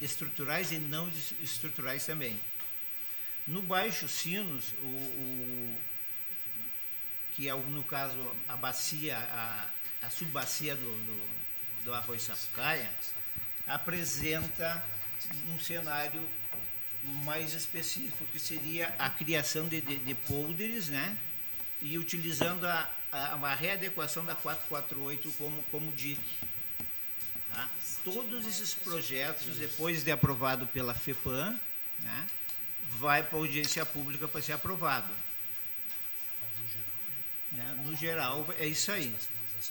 [0.00, 1.10] estruturais e não
[1.42, 2.38] estruturais também.
[3.46, 5.78] No Baixo Sinos, o, o
[7.32, 9.68] que é, no caso, a bacia, a,
[10.06, 12.88] a subbacia do, do, do arroz sapucaia,
[13.66, 14.82] apresenta
[15.52, 16.26] um cenário
[17.24, 21.16] mais específico, que seria a criação de, de, de polders, né?
[21.84, 26.38] e utilizando a, a, readequação da 448 como, como dique.
[27.52, 27.68] Tá?
[28.02, 31.58] Todos esses projetos, depois de aprovado pela FEPAM,
[32.00, 32.26] né?
[32.98, 35.12] Vai para a audiência pública para ser aprovado.
[37.56, 39.14] É, no geral, é isso aí.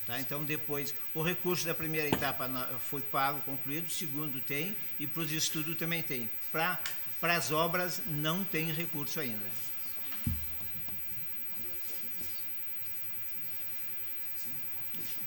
[0.08, 0.20] Tá?
[0.20, 2.48] Então, depois, o recurso da primeira etapa
[2.90, 6.30] foi pago, concluído, o segundo tem, e para os estudos também tem.
[6.52, 6.80] Para
[7.22, 9.46] as obras, não tem recurso ainda.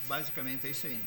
[0.07, 1.01] Basicamente é isso aí.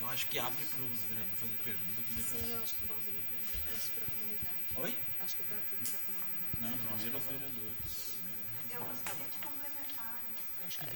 [0.00, 1.00] Eu acho que abre para os
[1.40, 2.02] fazer pergunta.
[2.16, 2.86] Sim, eu acho que
[4.80, 4.94] Oi?
[5.24, 5.98] Acho que para a comunidade.
[6.60, 7.68] Não, primeiro os vereadores.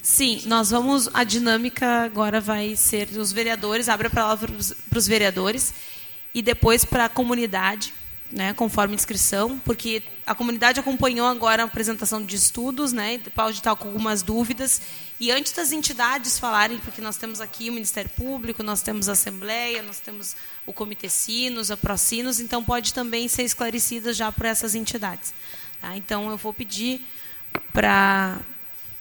[0.01, 1.09] Sim, nós vamos.
[1.13, 4.51] A dinâmica agora vai ser os vereadores, abre a palavra
[4.89, 5.73] para os vereadores
[6.33, 7.93] e depois para a comunidade,
[8.33, 13.75] né, conforme inscrição, porque a comunidade acompanhou agora a apresentação de estudos, né, pode estar
[13.75, 14.81] com algumas dúvidas.
[15.19, 19.11] E antes das entidades falarem, porque nós temos aqui o Ministério Público, nós temos a
[19.11, 24.47] Assembleia, nós temos o Comitê Sinos, a Procinos, então pode também ser esclarecida já por
[24.47, 25.31] essas entidades.
[25.79, 25.95] Tá?
[25.95, 27.05] Então eu vou pedir
[27.71, 28.39] para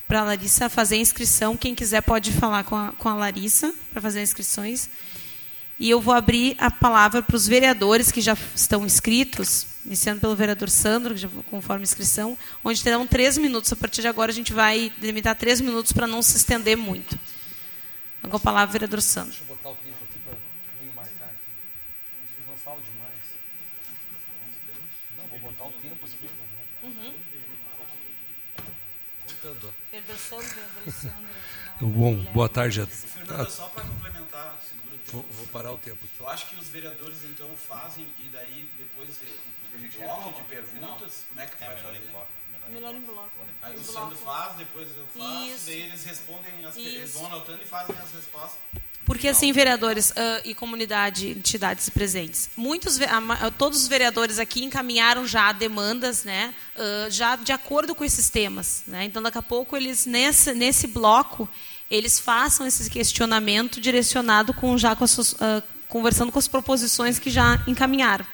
[0.07, 1.57] para a Larissa fazer a inscrição.
[1.57, 4.90] Quem quiser pode falar com a, com a Larissa para fazer as inscrições.
[5.83, 10.37] E eu vou abrir a palavra para os vereadores que já estão inscritos, iniciando pelo
[10.37, 13.73] vereador Sandro, que já conforme inscrição, onde terão três minutos.
[13.73, 17.18] A partir de agora, a gente vai limitar três minutos para não se estender muito.
[18.31, 19.31] Com a palavra, vereador Sandro.
[19.31, 20.35] Deixa eu botar o tempo aqui para
[20.87, 22.49] não marcar aqui.
[22.49, 23.18] Não falo demais.
[25.18, 26.31] Não, vou botar o tempo aqui.
[26.85, 27.12] Uhum.
[29.27, 29.75] Contando.
[29.90, 31.42] Vereador Sandro, vereador Luciano.
[31.81, 34.12] Bom, boa tarde a, a,
[35.12, 35.98] Vou, vou, parar o tempo.
[36.05, 36.20] Aqui.
[36.20, 39.11] Eu acho que os vereadores então fazem e daí depois
[39.75, 41.98] um bloco de perguntas, como é que é, vai fazer?
[41.98, 42.29] Em bloco.
[42.70, 43.31] Melhor em bloco.
[43.61, 45.66] Aí o Sandro faz, depois eu faço, Isso.
[45.66, 48.59] daí eles respondem, as, eles vão anotando e fazem as respostas.
[49.05, 52.98] Porque assim, vereadores uh, e comunidade, entidades presentes, muitos,
[53.59, 58.85] todos os vereadores aqui encaminharam já demandas, né, uh, já de acordo com esses temas,
[58.87, 59.05] né.
[59.05, 61.48] Então, daqui a pouco eles nesse nesse bloco
[61.92, 67.28] eles façam esse questionamento direcionado com já com suas, uh, conversando com as proposições que
[67.28, 68.24] já encaminharam,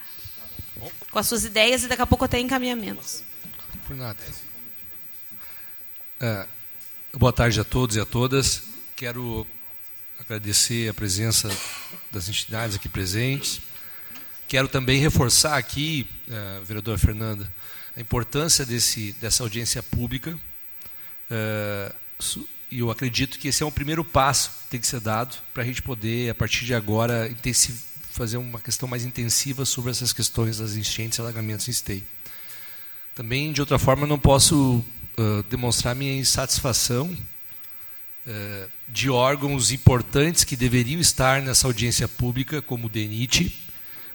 [1.10, 3.24] com as suas ideias e daqui a pouco até encaminhamentos.
[3.84, 4.22] Por nada.
[6.20, 6.46] É,
[7.14, 8.62] boa tarde a todos e a todas.
[8.94, 9.44] Quero
[10.20, 11.50] agradecer a presença
[12.12, 13.60] das entidades aqui presentes.
[14.46, 17.52] Quero também reforçar aqui, uh, vereadora Fernanda,
[17.96, 20.38] a importância desse, dessa audiência pública.
[22.70, 25.62] E eu acredito que esse é um primeiro passo que tem que ser dado para
[25.62, 27.34] a gente poder, a partir de agora,
[28.12, 32.04] fazer uma questão mais intensiva sobre essas questões das enchentes e alagamentos em esteio.
[33.14, 34.84] Também, de outra forma, não posso
[35.18, 37.16] uh, demonstrar minha insatisfação
[38.88, 43.56] de órgãos importantes que deveriam estar nessa audiência pública, como o DENIT,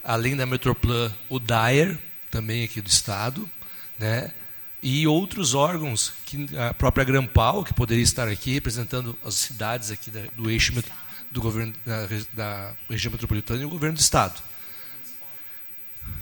[0.02, 1.98] além da Metroplan, o DAER,
[2.30, 3.48] também aqui do Estado,
[3.98, 4.30] né?
[4.84, 10.10] E outros órgãos, que a própria Grampal, que poderia estar aqui representando as cidades aqui
[10.10, 10.74] da, do eixo
[11.30, 14.42] do governo da, da, região metropolitana e o governo do estado.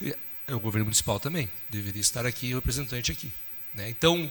[0.00, 3.32] É, o governo municipal também deveria estar aqui, o representante aqui.
[3.74, 3.90] Né?
[3.90, 4.30] Então,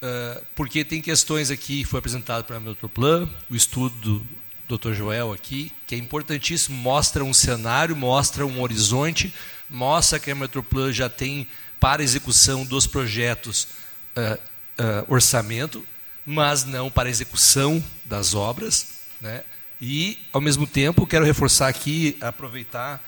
[0.00, 4.22] uh, porque tem questões aqui, foi apresentado para a Metroplan, o estudo
[4.68, 4.92] do Dr.
[4.92, 9.34] Joel aqui, que é importantíssimo, mostra um cenário, mostra um horizonte,
[9.68, 13.68] mostra que a Metroplan já tem para execução dos projetos
[14.16, 15.84] uh, uh, orçamento,
[16.24, 18.88] mas não para execução das obras.
[19.20, 19.42] Né?
[19.80, 23.02] E, ao mesmo tempo, quero reforçar aqui, aproveitar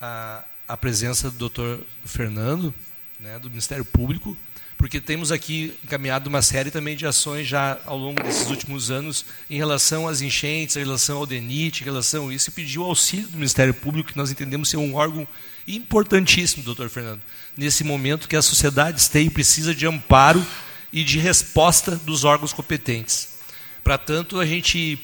[0.00, 2.74] a, a presença do doutor Fernando,
[3.18, 4.36] né, do Ministério Público,
[4.76, 9.26] porque temos aqui encaminhado uma série também de ações já ao longo desses últimos anos
[9.50, 13.28] em relação às enchentes, em relação ao DENIT, em relação a isso, e pediu auxílio
[13.28, 15.28] do Ministério Público, que nós entendemos ser um órgão
[15.68, 17.20] importantíssimo, doutor Fernando,
[17.56, 20.44] nesse momento que a sociedade tem precisa de amparo
[20.92, 23.28] e de resposta dos órgãos competentes.
[23.82, 24.98] Para tanto, a gente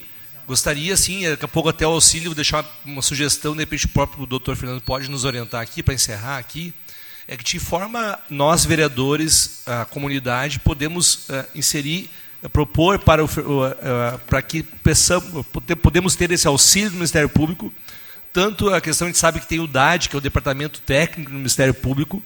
[0.46, 3.88] gostaria, sim, daqui a pouco até o auxílio, vou deixar uma sugestão, de repente o
[3.88, 6.72] próprio doutor Fernando pode nos orientar aqui, para encerrar aqui,
[7.26, 12.08] é que de forma nós, vereadores, a comunidade, podemos uh, inserir,
[12.42, 15.44] uh, propor para, o, uh, para que peçamos,
[15.82, 17.72] podemos ter esse auxílio do Ministério Público,
[18.32, 21.30] tanto a questão, a gente sabe que tem o DAD, que é o Departamento Técnico
[21.30, 22.22] do Ministério Público,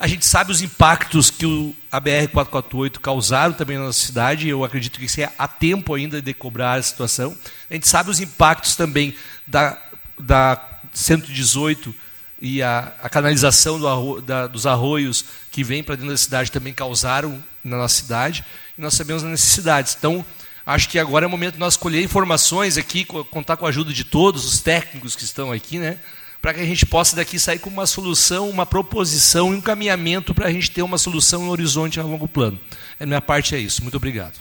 [0.00, 4.64] a gente sabe os impactos que o, a BR-448 causaram também na nossa cidade, eu
[4.64, 7.36] acredito que isso é a tempo ainda de cobrar a situação.
[7.70, 9.14] A gente sabe os impactos também
[9.46, 9.78] da,
[10.18, 10.58] da
[10.90, 11.94] 118
[12.40, 16.50] e a, a canalização do arro, da, dos arroios que vêm para dentro da cidade
[16.50, 18.42] também causaram na nossa cidade,
[18.78, 19.94] e nós sabemos as necessidades.
[19.98, 20.24] Então,
[20.64, 23.92] acho que agora é o momento de nós colher informações aqui, contar com a ajuda
[23.92, 25.98] de todos os técnicos que estão aqui, né?
[26.40, 30.46] Para que a gente possa daqui sair com uma solução, uma proposição, um encaminhamento para
[30.48, 32.58] a gente ter uma solução em horizonte a longo plano.
[32.98, 33.82] A minha parte é isso.
[33.82, 34.38] Muito obrigado.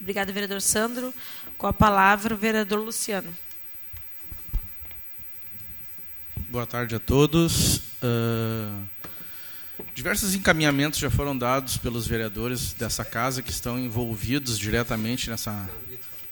[0.00, 1.12] Obrigada, vereador Sandro.
[1.58, 3.30] Com a palavra, o vereador Luciano.
[6.48, 7.82] Boa tarde a todos.
[8.02, 8.82] Uh,
[9.94, 15.68] diversos encaminhamentos já foram dados pelos vereadores dessa casa que estão envolvidos diretamente nessa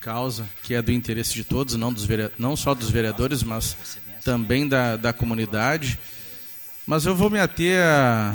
[0.01, 2.07] causa que é do interesse de todos, não, dos
[2.39, 3.77] não só dos vereadores, mas
[4.25, 5.99] também da, da comunidade.
[6.87, 8.35] Mas eu vou me ater à,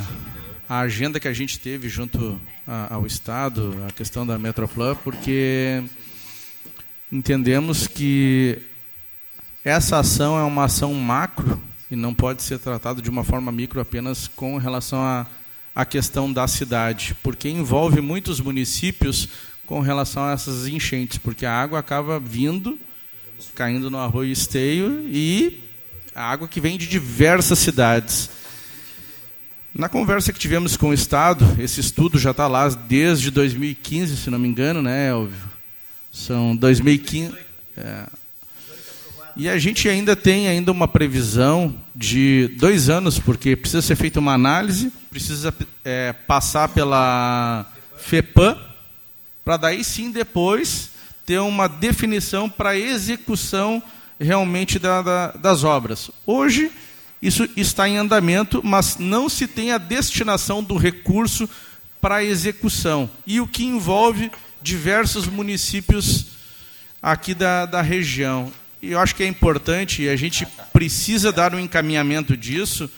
[0.70, 5.84] à agenda que a gente teve junto a, ao Estado, a questão da Metroplan, porque
[7.12, 8.60] entendemos que
[9.64, 13.80] essa ação é uma ação macro e não pode ser tratado de uma forma micro
[13.80, 15.00] apenas com relação
[15.76, 19.30] à questão da cidade, porque envolve muitos municípios
[19.66, 22.78] com relação a essas enchentes, porque a água acaba vindo,
[23.56, 25.62] caindo no arroio esteio e
[26.16, 28.30] a água que vem de diversas cidades.
[29.74, 34.30] Na conversa que tivemos com o Estado, esse estudo já está lá desde 2015, se
[34.30, 35.36] não me engano, né, Elvio?
[36.12, 37.36] São 2015.
[37.76, 38.06] É,
[39.36, 44.20] e a gente ainda tem ainda uma previsão de dois anos, porque precisa ser feita
[44.20, 45.52] uma análise, precisa
[45.84, 47.66] é, passar pela
[47.98, 48.56] FEPAM,
[49.44, 50.92] para daí sim depois
[51.26, 53.82] ter uma definição para execução
[54.20, 56.12] realmente da, da, das obras.
[56.26, 56.72] Hoje
[57.22, 61.50] isso está em andamento, mas não se tem a destinação do recurso
[62.02, 64.30] para execução e o que envolve
[64.62, 66.26] diversos municípios
[67.02, 68.52] aqui da, da região.
[68.82, 72.90] e eu acho que é importante, e a gente precisa dar um encaminhamento disso,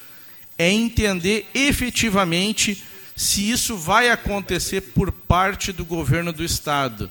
[0.58, 2.84] é entender efetivamente
[3.16, 7.10] se isso vai acontecer por parte do governo do Estado.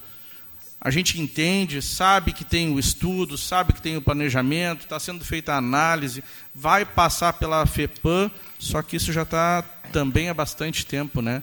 [0.79, 5.25] A gente entende, sabe que tem o estudo, sabe que tem o planejamento, está sendo
[5.25, 6.23] feita a análise,
[6.55, 11.23] vai passar pela FEPAM, só que isso já está também há bastante tempo.
[11.23, 11.43] Né?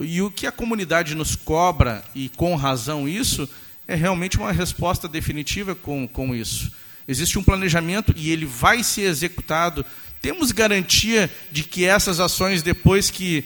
[0.00, 3.46] E o que a comunidade nos cobra, e com razão isso,
[3.86, 6.72] é realmente uma resposta definitiva com, com isso.
[7.06, 9.84] Existe um planejamento e ele vai ser executado.
[10.22, 13.44] Temos garantia de que essas ações, depois que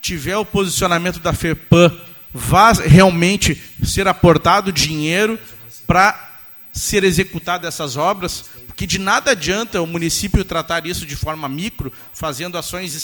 [0.00, 1.96] tiver o posicionamento da FEPAM,
[2.32, 5.38] vá realmente ser aportado dinheiro
[5.86, 6.28] para
[6.72, 11.92] ser executadas essas obras, porque de nada adianta o município tratar isso de forma micro,
[12.12, 12.94] fazendo ações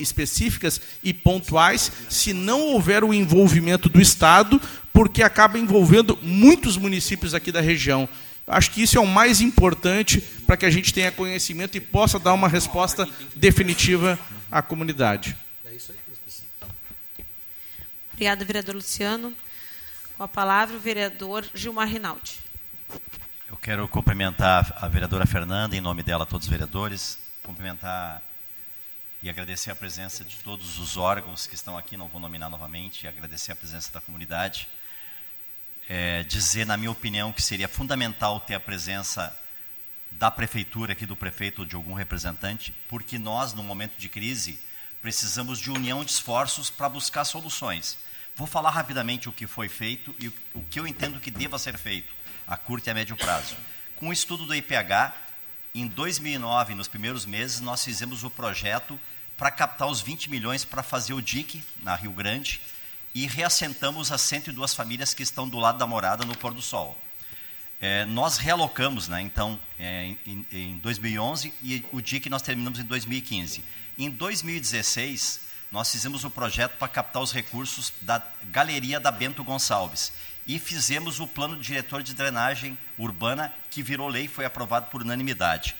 [0.00, 4.60] específicas e pontuais, se não houver o envolvimento do Estado,
[4.92, 8.08] porque acaba envolvendo muitos municípios aqui da região.
[8.46, 12.18] Acho que isso é o mais importante para que a gente tenha conhecimento e possa
[12.18, 14.18] dar uma resposta definitiva
[14.50, 15.36] à comunidade.
[18.14, 19.34] Obrigada, vereador Luciano.
[20.16, 22.38] Com a palavra, o vereador Gilmar Rinaldi.
[23.48, 28.22] Eu quero cumprimentar a vereadora Fernanda, em nome dela, todos os vereadores, cumprimentar
[29.20, 33.08] e agradecer a presença de todos os órgãos que estão aqui, não vou nominar novamente,
[33.08, 34.68] agradecer a presença da comunidade.
[35.88, 39.36] É, dizer, na minha opinião, que seria fundamental ter a presença
[40.12, 44.60] da prefeitura aqui, do prefeito ou de algum representante, porque nós, no momento de crise,
[45.04, 47.98] precisamos de união de esforços para buscar soluções.
[48.34, 51.76] Vou falar rapidamente o que foi feito e o que eu entendo que deva ser
[51.76, 52.10] feito
[52.48, 53.54] a curto e a médio prazo.
[53.96, 55.12] Com o estudo do IPH,
[55.74, 58.98] em 2009, nos primeiros meses, nós fizemos o projeto
[59.36, 62.62] para captar os 20 milhões para fazer o DIC na Rio Grande
[63.14, 66.98] e reassentamos as 102 famílias que estão do lado da morada no pôr do sol.
[67.86, 72.84] É, nós realocamos, né, então, é, em, em 2011 e o DIC nós terminamos em
[72.84, 73.62] 2015.
[73.98, 80.14] Em 2016, nós fizemos o projeto para captar os recursos da galeria da Bento Gonçalves
[80.46, 85.02] e fizemos o plano diretor de drenagem urbana que virou lei e foi aprovado por
[85.02, 85.76] unanimidade.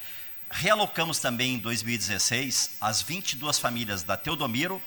[0.50, 4.82] Realocamos também em 2016 as 22 famílias da Teodomiro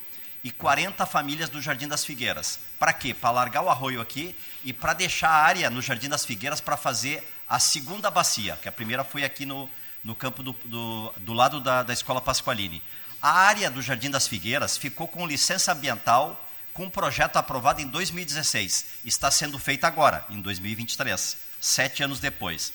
[0.48, 2.58] e 40 famílias do Jardim das Figueiras.
[2.80, 3.14] Para quê?
[3.14, 4.34] Para largar o arroio aqui
[4.64, 8.70] e para deixar a área no Jardim das Figueiras para fazer a segunda bacia, que
[8.70, 9.70] a primeira foi aqui no,
[10.02, 12.82] no campo do, do, do lado da, da Escola Pasqualini.
[13.22, 16.42] A área do Jardim das Figueiras ficou com licença ambiental
[16.74, 19.02] com um projeto aprovado em 2016.
[19.04, 22.72] Está sendo feito agora, em 2023, sete anos depois.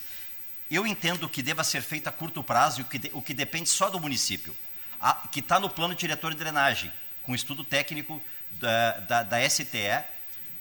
[0.70, 3.70] Eu entendo que deva ser feito a curto prazo o que, de, o que depende
[3.70, 4.54] só do município,
[5.00, 6.92] a, que está no plano diretor de drenagem,
[7.22, 10.04] com estudo técnico da, da, da, STE,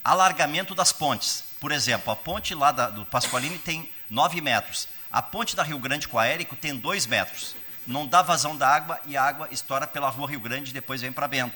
[0.04, 1.44] alargamento das pontes.
[1.60, 5.80] Por exemplo, a ponte lá da, do Pasqualini tem 9 metros, a ponte da Rio
[5.80, 7.56] Grande com a Érico tem 2 metros
[7.86, 11.02] não dá vazão da água e a água estoura pela rua Rio Grande e depois
[11.02, 11.56] vem para Bento.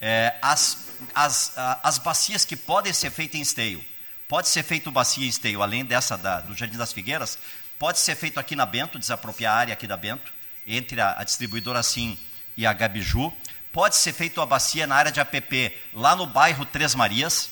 [0.00, 3.84] É, as, as, as bacias que podem ser feitas em esteio,
[4.26, 7.38] pode ser feito bacia em esteio, além dessa da, do Jardim das Figueiras,
[7.78, 10.32] pode ser feito aqui na Bento, desapropriar a área aqui da Bento,
[10.66, 12.18] entre a, a distribuidora Sim
[12.56, 13.32] e a Gabiju,
[13.72, 17.50] pode ser feito a bacia na área de APP, lá no bairro Três Marias,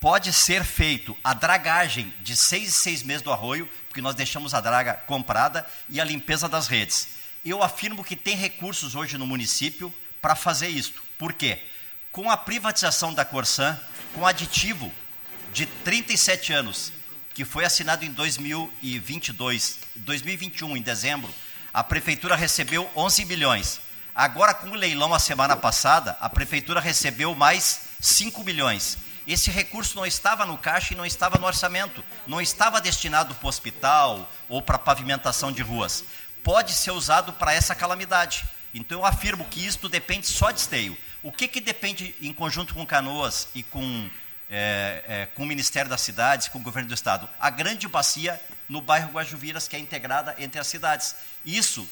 [0.00, 4.54] pode ser feito a dragagem de seis e seis meses do arroio, porque nós deixamos
[4.54, 9.26] a draga comprada, e a limpeza das redes eu afirmo que tem recursos hoje no
[9.26, 11.02] município para fazer isto.
[11.18, 11.58] Por quê?
[12.12, 13.78] Com a privatização da Corsan,
[14.14, 14.92] com aditivo
[15.52, 16.92] de 37 anos,
[17.34, 21.32] que foi assinado em 2022, 2021, em dezembro,
[21.72, 23.80] a prefeitura recebeu 11 milhões.
[24.14, 28.98] Agora, com o leilão a semana passada, a prefeitura recebeu mais 5 milhões.
[29.26, 33.46] Esse recurso não estava no caixa e não estava no orçamento, não estava destinado para
[33.46, 36.04] o hospital ou para pavimentação de ruas
[36.42, 38.44] pode ser usado para essa calamidade.
[38.74, 40.96] Então eu afirmo que isto depende só de esteio.
[41.22, 44.08] O que, que depende em conjunto com Canoas e com,
[44.50, 47.28] é, é, com o Ministério das Cidades, com o Governo do Estado?
[47.38, 51.14] A grande bacia no bairro Guajuviras, que é integrada entre as cidades.
[51.44, 51.88] Isso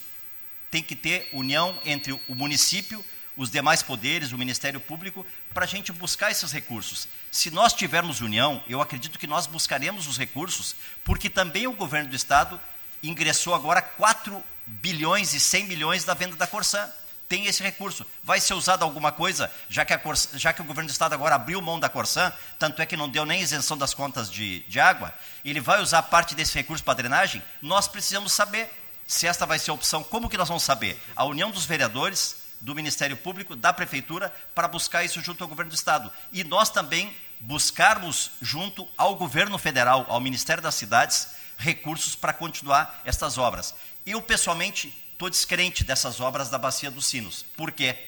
[0.71, 3.05] tem que ter união entre o município,
[3.37, 7.09] os demais poderes, o Ministério Público, para a gente buscar esses recursos.
[7.31, 12.11] Se nós tivermos união, eu acredito que nós buscaremos os recursos, porque também o Governo
[12.11, 12.61] do Estado
[13.03, 16.89] ingressou agora 4 bilhões e 100 milhões da venda da Corsã.
[17.29, 18.05] Tem esse recurso.
[18.25, 21.37] Vai ser usado alguma coisa, já que, Corsã, já que o governo do Estado agora
[21.37, 24.81] abriu mão da Corsã, tanto é que não deu nem isenção das contas de, de
[24.81, 25.15] água,
[25.45, 27.43] ele vai usar parte desse recurso para drenagem?
[27.63, 28.69] Nós precisamos saber
[29.11, 30.05] se esta vai ser a opção.
[30.05, 30.97] Como que nós vamos saber?
[31.17, 35.71] A união dos vereadores, do Ministério Público, da Prefeitura, para buscar isso junto ao governo
[35.71, 36.13] do Estado.
[36.33, 41.27] E nós também buscarmos junto ao governo federal, ao Ministério das Cidades,
[41.59, 43.75] recursos para continuar estas obras.
[44.07, 47.45] Eu, pessoalmente, estou descrente dessas obras da Bacia dos Sinos.
[47.57, 47.99] Por quê?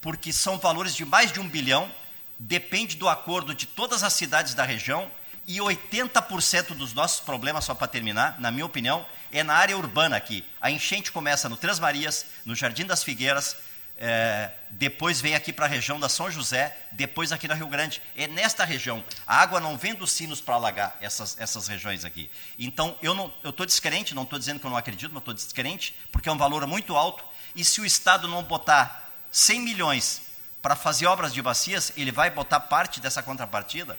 [0.00, 1.90] Porque são valores de mais de um bilhão,
[2.38, 5.10] depende do acordo de todas as cidades da região,
[5.46, 10.16] e 80% dos nossos problemas, só para terminar, na minha opinião, é na área urbana
[10.16, 10.44] aqui.
[10.60, 13.56] A enchente começa no Três Marias, no Jardim das Figueiras,
[13.98, 18.02] é, depois vem aqui para a região da São José, depois aqui na Rio Grande.
[18.14, 19.02] É nesta região.
[19.26, 22.30] A água não vem dos sinos para alagar essas, essas regiões aqui.
[22.58, 26.28] Então, eu estou descrente, não estou dizendo que eu não acredito, mas estou descrente, porque
[26.28, 27.24] é um valor muito alto.
[27.54, 30.22] E se o Estado não botar 100 milhões
[30.60, 33.98] para fazer obras de bacias, ele vai botar parte dessa contrapartida?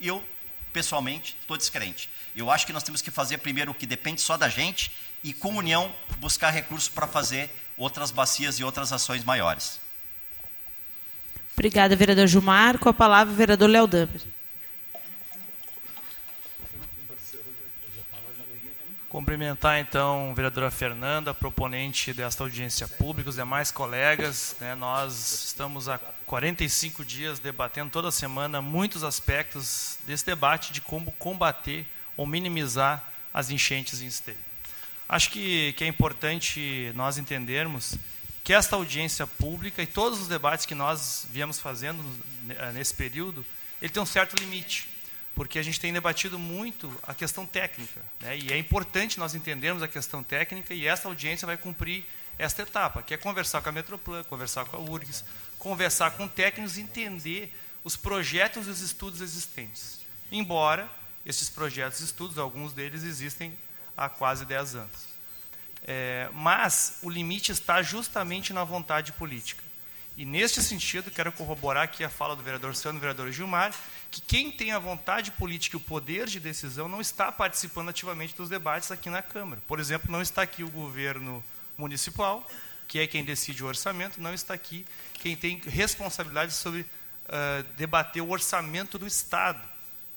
[0.00, 0.22] Eu,
[0.72, 2.08] pessoalmente, estou descrente.
[2.34, 4.90] Eu acho que nós temos que fazer primeiro o que depende só da gente
[5.22, 9.80] e, com união, buscar recursos para fazer outras bacias e outras ações maiores.
[11.54, 12.78] Obrigada, vereador Gilmar.
[12.78, 14.20] Com a palavra, o vereador Léo Damer.
[19.08, 24.56] Cumprimentar, então, a vereadora Fernanda, proponente desta audiência pública, os demais colegas.
[24.58, 26.00] Né, nós estamos há
[26.32, 31.84] 45 dias debatendo toda semana muitos aspectos desse debate de como combater
[32.16, 34.38] ou minimizar as enchentes em esteio.
[35.06, 37.96] Acho que, que é importante nós entendermos
[38.42, 42.02] que esta audiência pública e todos os debates que nós viemos fazendo
[42.48, 43.44] eh, nesse período,
[43.82, 44.88] ele tem um certo limite,
[45.34, 48.38] porque a gente tem debatido muito a questão técnica, né?
[48.38, 52.06] e é importante nós entendermos a questão técnica, e esta audiência vai cumprir
[52.38, 55.24] esta etapa, que é conversar com a Metroplan, conversar com a URGS,
[55.62, 60.00] conversar com técnicos, entender os projetos e os estudos existentes.
[60.32, 60.90] Embora
[61.24, 63.56] esses projetos e estudos, alguns deles existem
[63.96, 65.12] há quase 10 anos.
[65.84, 69.62] É, mas o limite está justamente na vontade política.
[70.16, 73.72] E neste sentido, quero corroborar aqui a fala do vereador Sandro e do vereador Gilmar,
[74.10, 78.34] que quem tem a vontade política e o poder de decisão não está participando ativamente
[78.34, 79.62] dos debates aqui na Câmara.
[79.68, 81.42] Por exemplo, não está aqui o governo
[81.78, 82.44] municipal,
[82.92, 84.84] que é quem decide o orçamento, não está aqui
[85.22, 89.62] quem tem responsabilidade sobre uh, debater o orçamento do Estado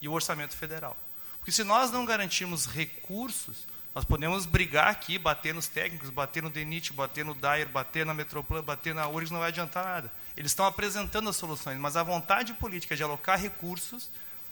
[0.02, 0.98] e o orçamento federal.
[1.38, 6.50] Porque se nós não garantirmos recursos, nós podemos brigar aqui, bater nos técnicos, bater no
[6.50, 10.12] DENIT, bater no DAIR, bater na Metroplan, bater na URGS, não vai adiantar nada.
[10.36, 14.10] Eles estão apresentando as soluções, mas a vontade política de alocar recursos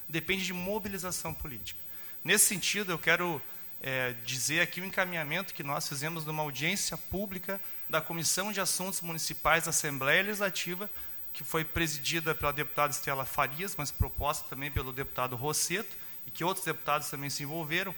[0.07, 1.79] depende de mobilização política.
[2.23, 3.41] Nesse sentido, eu quero
[3.81, 7.59] é, dizer aqui o encaminhamento que nós fizemos numa audiência pública
[7.93, 10.89] da Comissão de Assuntos Municipais da Assembleia Legislativa,
[11.31, 16.43] que foi presidida pela deputada Estela Farias, mas proposta também pelo deputado Rosseto, e que
[16.43, 17.93] outros deputados também se envolveram,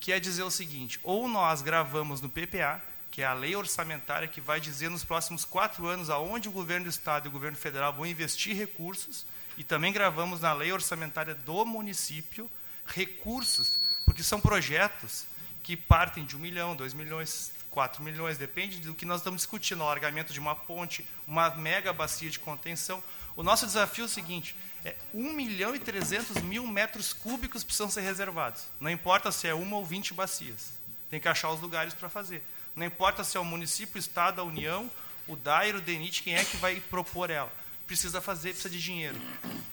[0.00, 2.82] que é dizer o seguinte: ou nós gravamos no PPA,
[3.12, 6.86] que é a lei orçamentária que vai dizer nos próximos quatro anos aonde o governo
[6.86, 9.24] do estado e o governo federal vão investir recursos,
[9.56, 12.50] e também gravamos na lei orçamentária do município
[12.84, 15.26] recursos, porque são projetos
[15.62, 19.78] que partem de um milhão, dois milhões, quatro milhões, depende do que nós estamos discutindo,
[19.78, 23.00] o alargamento de uma ponte, uma mega bacia de contenção.
[23.36, 27.88] O nosso desafio é o seguinte: é 1 milhão e 300 mil metros cúbicos precisam
[27.88, 28.64] ser reservados.
[28.80, 30.72] Não importa se é uma ou 20 bacias.
[31.08, 32.42] Tem que achar os lugares para fazer.
[32.74, 34.90] Não importa se é o município, o Estado, a União,
[35.28, 37.52] o DAIR, o DENIT, quem é que vai propor ela.
[37.86, 39.16] Precisa fazer, precisa de dinheiro.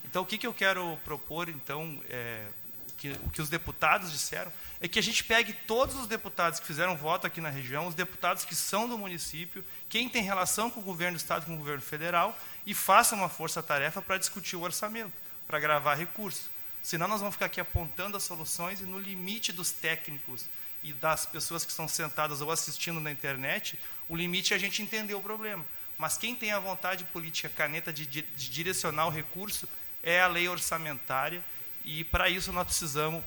[0.03, 2.45] Então, o que, que eu quero propor, então, é,
[2.97, 6.65] que, o que os deputados disseram, é que a gente pegue todos os deputados que
[6.65, 10.79] fizeram voto aqui na região, os deputados que são do município, quem tem relação com
[10.79, 14.61] o governo do Estado com o governo federal, e faça uma força-tarefa para discutir o
[14.61, 15.13] orçamento,
[15.47, 16.47] para gravar recursos.
[16.81, 20.45] Senão nós vamos ficar aqui apontando as soluções e no limite dos técnicos
[20.83, 24.83] e das pessoas que estão sentadas ou assistindo na internet, o limite é a gente
[24.83, 25.65] entender o problema.
[25.97, 29.67] Mas quem tem a vontade política, caneta de, de direcionar o recurso,
[30.03, 31.41] é a lei orçamentária,
[31.85, 33.23] e para isso nós precisamos,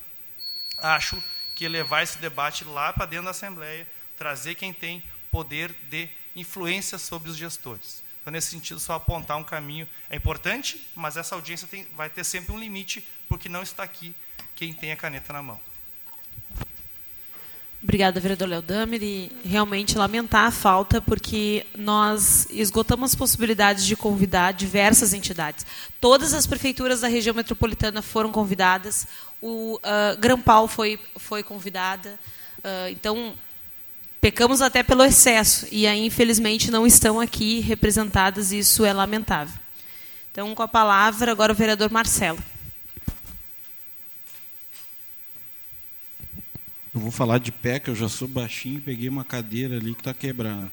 [0.79, 1.21] acho,
[1.55, 3.87] que levar esse debate lá para dentro da Assembleia,
[4.17, 8.03] trazer quem tem poder de influência sobre os gestores.
[8.21, 12.23] Então, nesse sentido, só apontar um caminho é importante, mas essa audiência tem, vai ter
[12.23, 14.13] sempre um limite, porque não está aqui
[14.55, 15.59] quem tem a caneta na mão.
[17.81, 18.63] Obrigada, vereador Léo
[19.01, 25.65] e realmente lamentar a falta, porque nós esgotamos possibilidades de convidar diversas entidades.
[26.01, 29.07] Todas as prefeituras da região metropolitana foram convidadas,
[29.41, 32.19] o uh, Grampal foi, foi convidada,
[32.59, 33.33] uh, então
[34.21, 39.57] Pecamos até pelo excesso e aí, infelizmente, não estão aqui representadas e isso é lamentável.
[40.29, 42.37] Então, com a palavra, agora o vereador Marcelo.
[46.99, 49.93] Eu vou falar de pé, que eu já sou baixinho e peguei uma cadeira ali
[49.93, 50.69] que está quebrando.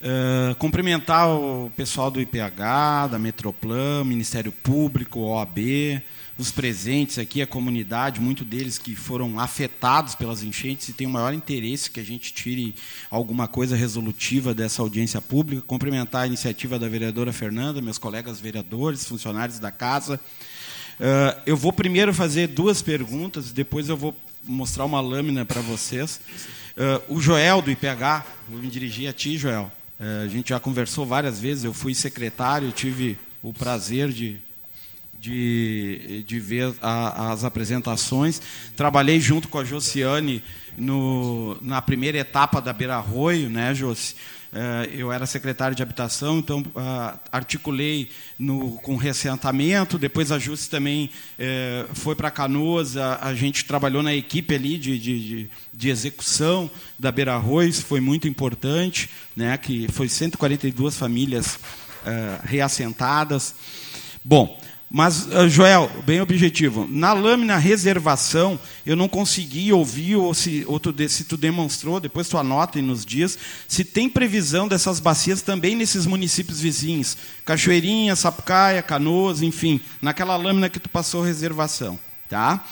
[0.00, 6.02] Uh, cumprimentar o pessoal do IPH, da Metroplan, Ministério Público, OAB,
[6.36, 11.10] os presentes aqui, a comunidade, muitos deles que foram afetados pelas enchentes e têm o
[11.10, 12.74] maior interesse que a gente tire
[13.08, 15.62] alguma coisa resolutiva dessa audiência pública.
[15.62, 20.18] Cumprimentar a iniciativa da vereadora Fernanda, meus colegas vereadores, funcionários da casa.
[21.00, 24.14] Uh, eu vou primeiro fazer duas perguntas, depois eu vou
[24.44, 26.20] mostrar uma lâmina para vocês.
[26.76, 29.70] Uh, o Joel, do IPH, vou me dirigir a ti, Joel.
[29.98, 34.38] Uh, a gente já conversou várias vezes, eu fui secretário, tive o prazer de
[35.24, 38.42] de, de ver a, as apresentações.
[38.76, 40.44] Trabalhei junto com a Josiane
[40.76, 44.14] no, na primeira etapa da Beira Arroio, né, Josi?
[44.56, 49.98] Eh, eu era secretário de habitação, então ah, articulei no, com reassentamento.
[49.98, 52.96] Depois a Jusce também eh, foi para Canoas.
[52.96, 57.98] A, a, gente trabalhou na equipe ali de, de, de execução da Beira isso foi
[57.98, 61.58] muito importante, né, que foi 142 famílias
[62.06, 63.56] eh, reassentadas.
[64.24, 64.56] Bom,
[64.96, 66.86] mas, uh, Joel, bem objetivo.
[66.88, 72.28] Na lâmina reservação, eu não consegui ouvir, ou se, ou tu, se tu demonstrou, depois
[72.28, 73.36] tu anota e nos dias,
[73.66, 77.16] se tem previsão dessas bacias também nesses municípios vizinhos.
[77.44, 81.98] Cachoeirinha, Sapucaia, Canoas, enfim, naquela lâmina que tu passou reservação.
[82.28, 82.64] Tá?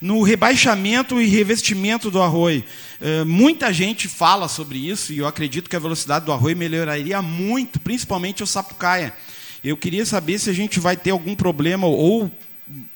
[0.00, 2.64] No rebaixamento e revestimento do arroio,
[3.00, 7.22] uh, muita gente fala sobre isso, e eu acredito que a velocidade do arroio melhoraria
[7.22, 9.14] muito, principalmente o Sapucaia
[9.68, 12.30] eu queria saber se a gente vai ter algum problema ou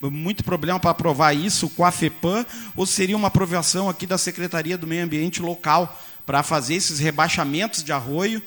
[0.01, 2.45] muito problema para aprovar isso com a FEPAM
[2.77, 7.83] ou seria uma aprovação aqui da Secretaria do Meio Ambiente local para fazer esses rebaixamentos
[7.83, 8.43] de arroio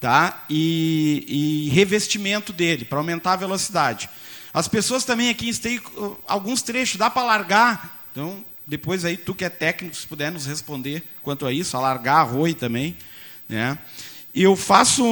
[0.00, 0.44] tá?
[0.48, 4.08] e, e revestimento dele, para aumentar a velocidade.
[4.52, 8.04] As pessoas também aqui têm uh, alguns trechos, dá para largar.
[8.10, 12.18] Então, depois aí, tu que é técnico, se puder nos responder quanto a isso, alargar
[12.18, 12.96] arroio também.
[13.48, 13.78] Né?
[14.32, 15.04] Eu faço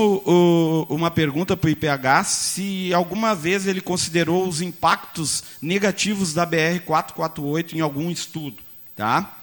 [0.88, 6.80] uma pergunta para o IPH se alguma vez ele considerou os impactos negativos da BR
[6.86, 8.58] 448 em algum estudo,
[8.94, 9.38] tá?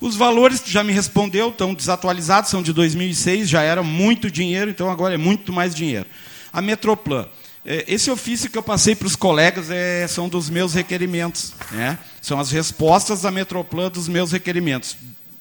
[0.00, 4.90] Os valores já me respondeu, estão desatualizados, são de 2006, já era muito dinheiro, então
[4.90, 6.06] agora é muito mais dinheiro.
[6.50, 7.28] A Metroplan,
[7.66, 11.98] é, esse ofício que eu passei para os colegas é, são dos meus requerimentos, né?
[12.22, 14.96] São as respostas da Metroplan dos meus requerimentos.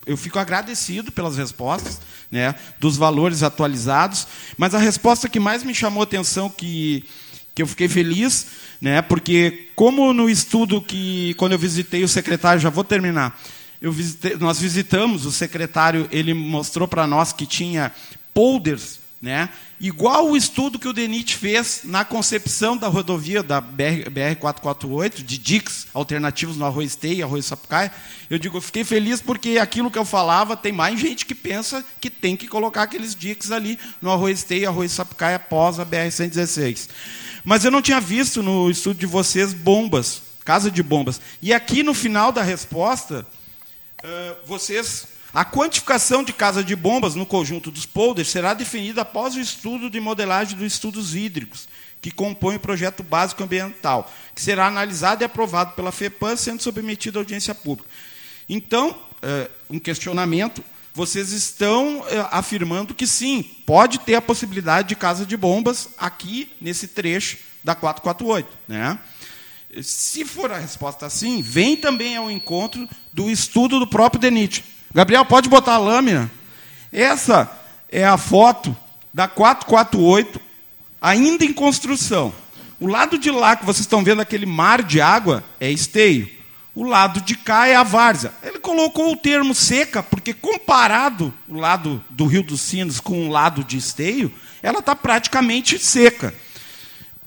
[0.10, 2.02] Eu fico agradecido pelas respostas
[2.32, 4.26] né, dos valores atualizados.
[4.58, 7.04] Mas a resposta que mais me chamou a atenção, que,
[7.54, 8.48] que eu fiquei feliz,
[8.82, 13.40] né, porque como no estudo que, quando eu visitei o secretário, já vou terminar,
[13.80, 17.92] eu visitei, nós visitamos, o secretário ele mostrou para nós que tinha
[18.34, 19.50] polders né?
[19.80, 25.24] Igual o estudo que o DENIT fez na concepção da rodovia da BR, BR 448,
[25.24, 27.92] de DICs alternativos no Esteio e Arroio Sapucaia,
[28.30, 31.84] eu digo, eu fiquei feliz porque aquilo que eu falava, tem mais gente que pensa
[32.00, 36.90] que tem que colocar aqueles DICs ali no Esteio e Arroio Sapucaia após a BR-116.
[37.44, 41.20] Mas eu não tinha visto no estudo de vocês bombas, casa de bombas.
[41.42, 43.26] E aqui no final da resposta,
[44.04, 49.36] uh, vocês a quantificação de casa de bombas no conjunto dos polders será definida após
[49.36, 51.68] o estudo de modelagem dos estudos hídricos,
[52.02, 57.20] que compõe o projeto básico ambiental, que será analisado e aprovado pela FEPAM, sendo submetido
[57.20, 57.90] à audiência pública.
[58.48, 60.64] Então, é, um questionamento,
[60.94, 66.52] vocês estão é, afirmando que sim, pode ter a possibilidade de casa de bombas aqui
[66.60, 68.50] nesse trecho da 448.
[68.68, 68.98] Né?
[69.84, 74.64] Se for a resposta sim, vem também ao encontro do estudo do próprio DENIT,
[74.94, 76.30] Gabriel, pode botar a lâmina.
[76.92, 77.50] Essa
[77.92, 78.76] é a foto
[79.14, 80.40] da 448,
[81.02, 82.34] ainda em construção.
[82.80, 86.30] O lado de lá que vocês estão vendo aquele mar de água é esteio.
[86.74, 88.32] O lado de cá é a várzea.
[88.42, 93.30] Ele colocou o termo seca, porque comparado o lado do Rio dos Sinos com o
[93.30, 94.32] lado de esteio,
[94.64, 96.34] ela está praticamente seca.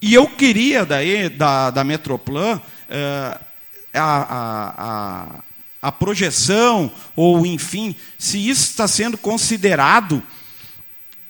[0.00, 3.38] E eu queria, daí, da, da Metroplan, eh,
[3.94, 5.26] a, a, a
[5.82, 10.22] a projeção, ou enfim, se isso está sendo considerado,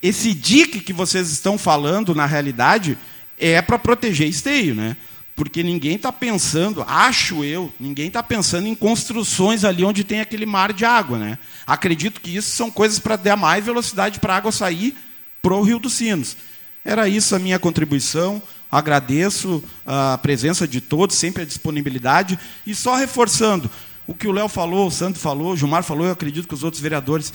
[0.02, 2.98] esse dique que vocês estão falando, na realidade,
[3.38, 4.96] é para proteger esteio, né?
[5.34, 10.44] Porque ninguém está pensando, acho eu, ninguém está pensando em construções ali onde tem aquele
[10.44, 11.38] mar de água, né?
[11.66, 14.94] Acredito que isso são coisas para dar mais velocidade para a água sair
[15.40, 16.36] para o Rio dos Sinos.
[16.84, 18.42] Era isso a minha contribuição.
[18.70, 22.38] Agradeço a presença de todos, sempre a disponibilidade.
[22.66, 23.70] E só reforçando,
[24.06, 26.64] o que o Léo falou, o Santo falou, o Gilmar falou, eu acredito que os
[26.64, 27.32] outros vereadores.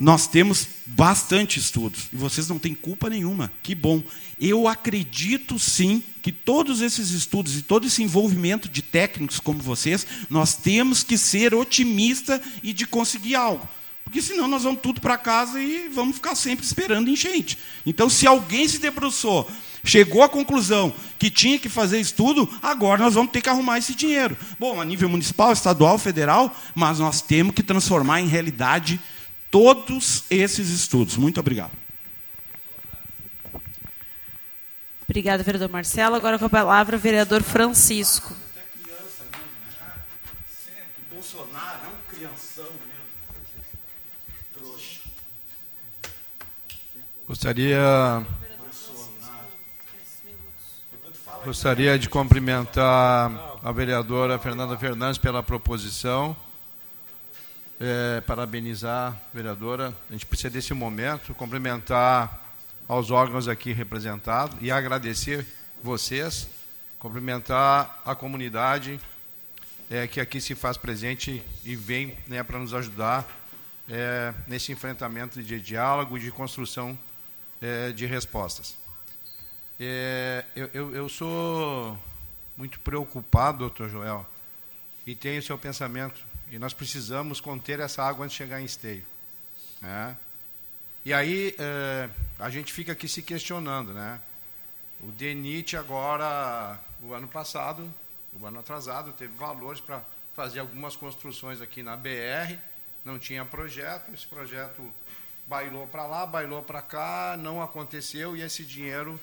[0.00, 3.52] Nós temos bastante estudos e vocês não têm culpa nenhuma.
[3.64, 4.00] Que bom.
[4.40, 10.06] Eu acredito sim que todos esses estudos e todo esse envolvimento de técnicos como vocês,
[10.30, 13.68] nós temos que ser otimistas e de conseguir algo.
[14.04, 17.58] porque senão nós vamos tudo para casa e vamos ficar sempre esperando enchente.
[17.84, 19.50] Então, se alguém se debruçou,
[19.84, 23.78] chegou à conclusão que tinha que fazer isso tudo, agora nós vamos ter que arrumar
[23.78, 24.36] esse dinheiro.
[24.58, 29.00] Bom, a nível municipal, estadual, federal, mas nós temos que transformar em realidade
[29.50, 31.16] todos esses estudos.
[31.16, 31.72] Muito obrigado.
[35.08, 36.16] Obrigada, vereador Marcelo.
[36.16, 38.34] Agora com a palavra o vereador Francisco.
[41.10, 42.66] Bolsonaro é um crianção
[47.26, 48.26] Gostaria
[51.48, 56.36] Gostaria de cumprimentar a vereadora Fernanda Fernandes pela proposição.
[57.80, 59.94] É, parabenizar a vereadora.
[60.10, 62.38] A gente precisa desse momento, cumprimentar
[62.86, 65.46] aos órgãos aqui representados e agradecer
[65.82, 66.50] vocês,
[66.98, 69.00] cumprimentar a comunidade
[69.88, 73.26] é, que aqui se faz presente e vem né, para nos ajudar
[73.88, 76.96] é, nesse enfrentamento de diálogo e de construção
[77.62, 78.77] é, de respostas.
[79.80, 81.96] É, eu, eu, eu, sou
[82.56, 84.26] muito preocupado, doutor Joel,
[85.06, 86.20] e tenho o seu pensamento,
[86.50, 89.04] e nós precisamos conter essa água antes de chegar em esteio.
[89.80, 90.16] Né?
[91.04, 92.08] E aí é,
[92.40, 94.20] a gente fica aqui se questionando, né?
[95.00, 97.88] O DENIT agora, o ano passado,
[98.40, 100.02] o ano atrasado, teve valores para
[100.34, 102.58] fazer algumas construções aqui na BR,
[103.04, 104.82] não tinha projeto, esse projeto
[105.46, 109.20] bailou para lá, bailou para cá, não aconteceu e esse dinheiro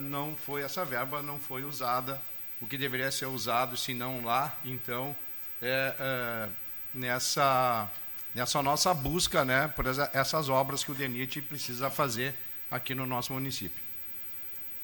[0.00, 2.20] não foi, essa verba não foi usada,
[2.60, 5.14] o que deveria ser usado, se não lá, então,
[5.62, 6.48] é, é,
[6.92, 7.88] nessa,
[8.34, 12.34] nessa nossa busca né, por essas obras que o DENIT precisa fazer
[12.70, 13.82] aqui no nosso município.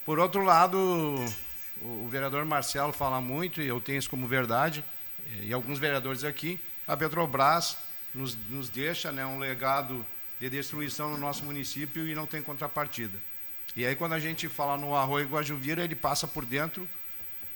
[0.04, 0.78] Por outro lado,
[1.80, 4.84] o, o vereador Marcelo fala muito, e eu tenho isso como verdade,
[5.42, 7.76] e alguns vereadores aqui, a Petrobras
[8.14, 10.04] nos, nos deixa né, um legado
[10.38, 13.18] de destruição no nosso município e não tem contrapartida.
[13.76, 16.88] E aí, quando a gente fala no Arroio Guajuvira, ele passa por dentro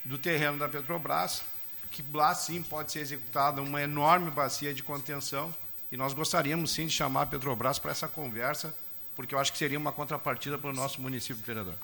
[0.05, 1.43] do terreno da Petrobras,
[1.91, 5.55] que lá sim pode ser executada uma enorme bacia de contenção.
[5.93, 8.75] E nós gostaríamos sim de chamar a Petrobras para essa conversa,
[9.15, 11.75] porque eu acho que seria uma contrapartida para o nosso município, vereador.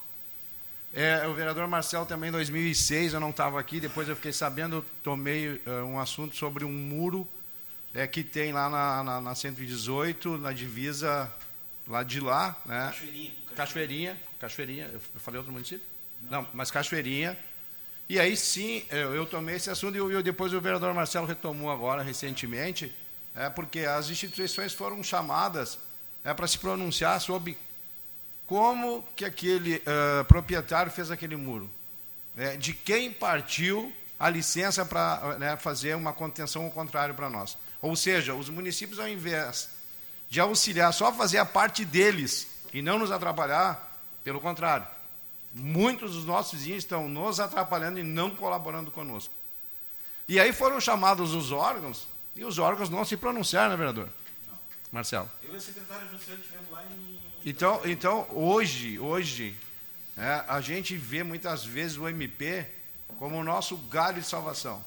[0.93, 4.77] É, o vereador Marcelo também, em 2006, eu não estava aqui, depois eu fiquei sabendo,
[4.77, 7.27] eu tomei uh, um assunto sobre um muro
[7.93, 11.33] é, que tem lá na, na, na 118, na divisa
[11.87, 12.87] lá de lá, né?
[12.87, 13.33] Cachoeirinha.
[13.55, 15.85] Cachoeirinha, Cachoeirinha, eu falei outro município?
[16.31, 17.37] Não, Não mas Cachoeirinha.
[18.09, 22.03] E aí sim, eu, eu tomei esse assunto e depois o vereador Marcelo retomou agora
[22.03, 22.95] recentemente,
[23.35, 25.79] é, porque as instituições foram chamadas
[26.23, 27.57] é, para se pronunciar sobre
[28.47, 31.71] como que aquele uh, proprietário fez aquele muro,
[32.37, 37.57] é, de quem partiu a licença para né, fazer uma contenção ao contrário para nós.
[37.81, 39.71] Ou seja, os municípios, ao invés
[40.29, 44.85] de auxiliar, só fazer a parte deles e não nos atrapalhar, pelo contrário,
[45.55, 49.33] muitos dos nossos vizinhos estão nos atrapalhando e não colaborando conosco.
[50.29, 54.09] E aí foram chamados os órgãos, e os órgãos não se pronunciaram, né, vereador?
[54.49, 54.59] Não.
[54.91, 55.31] Marcelo.
[55.45, 57.21] Eu e a secretária José estivemos lá em.
[57.47, 59.55] Então, então hoje, hoje,
[60.17, 62.67] é, a gente vê muitas vezes o MP
[63.19, 64.85] como o nosso galho de salvação.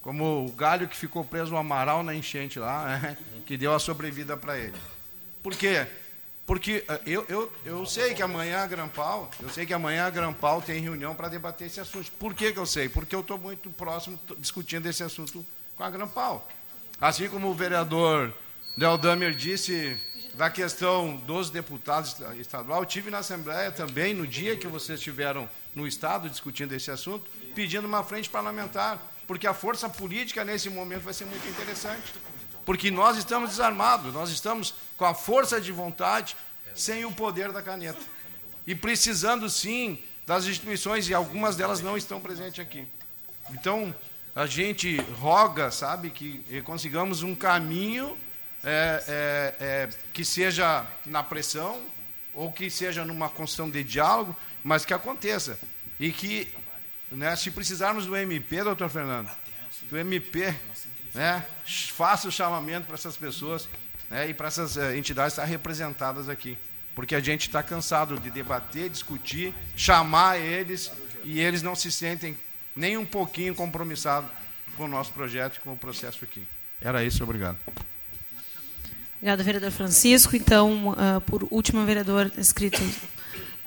[0.00, 3.80] Como o galho que ficou preso no Amaral na enchente lá, é, que deu a
[3.80, 4.76] sobrevida para ele.
[5.42, 5.88] Por quê?
[6.46, 10.10] Porque eh, eu, eu, eu sei que amanhã a Grampal, eu sei que amanhã a
[10.10, 12.12] Grampal tem reunião para debater esse assunto.
[12.12, 12.88] Por que, que eu sei?
[12.88, 15.44] Porque eu estou muito próximo discutindo esse assunto
[15.76, 16.46] com a Grampal.
[17.00, 18.32] Assim como o vereador
[18.76, 19.96] Deldamer disse
[20.34, 25.86] da questão dos deputados estadual, tive na Assembleia também, no dia que vocês estiveram no
[25.86, 31.14] Estado discutindo esse assunto, pedindo uma frente parlamentar, porque a força política nesse momento vai
[31.14, 32.12] ser muito interessante
[32.64, 36.36] porque nós estamos desarmados, nós estamos com a força de vontade
[36.74, 38.00] sem o poder da caneta.
[38.66, 42.86] E precisando sim das instituições, e algumas delas não estão presentes aqui.
[43.50, 43.94] Então,
[44.34, 48.16] a gente roga, sabe, que consigamos um caminho
[48.64, 51.80] é, é, é, que seja na pressão,
[52.32, 55.58] ou que seja numa construção de diálogo, mas que aconteça.
[56.00, 56.52] E que,
[57.12, 59.30] né, se precisarmos do MP, doutor Fernando,
[59.90, 60.54] do MP
[61.14, 61.44] né,
[61.92, 63.68] faça o chamamento para essas pessoas
[64.10, 66.58] né, e para essas uh, entidades estar representadas aqui.
[66.94, 70.92] Porque a gente está cansado de debater, discutir, chamar eles
[71.24, 72.36] e eles não se sentem
[72.76, 74.30] nem um pouquinho compromissados
[74.76, 76.46] com o nosso projeto e com o processo aqui.
[76.80, 77.58] Era isso, obrigado.
[79.16, 80.36] Obrigada, vereador Francisco.
[80.36, 82.80] Então, uh, por último, vereador escrito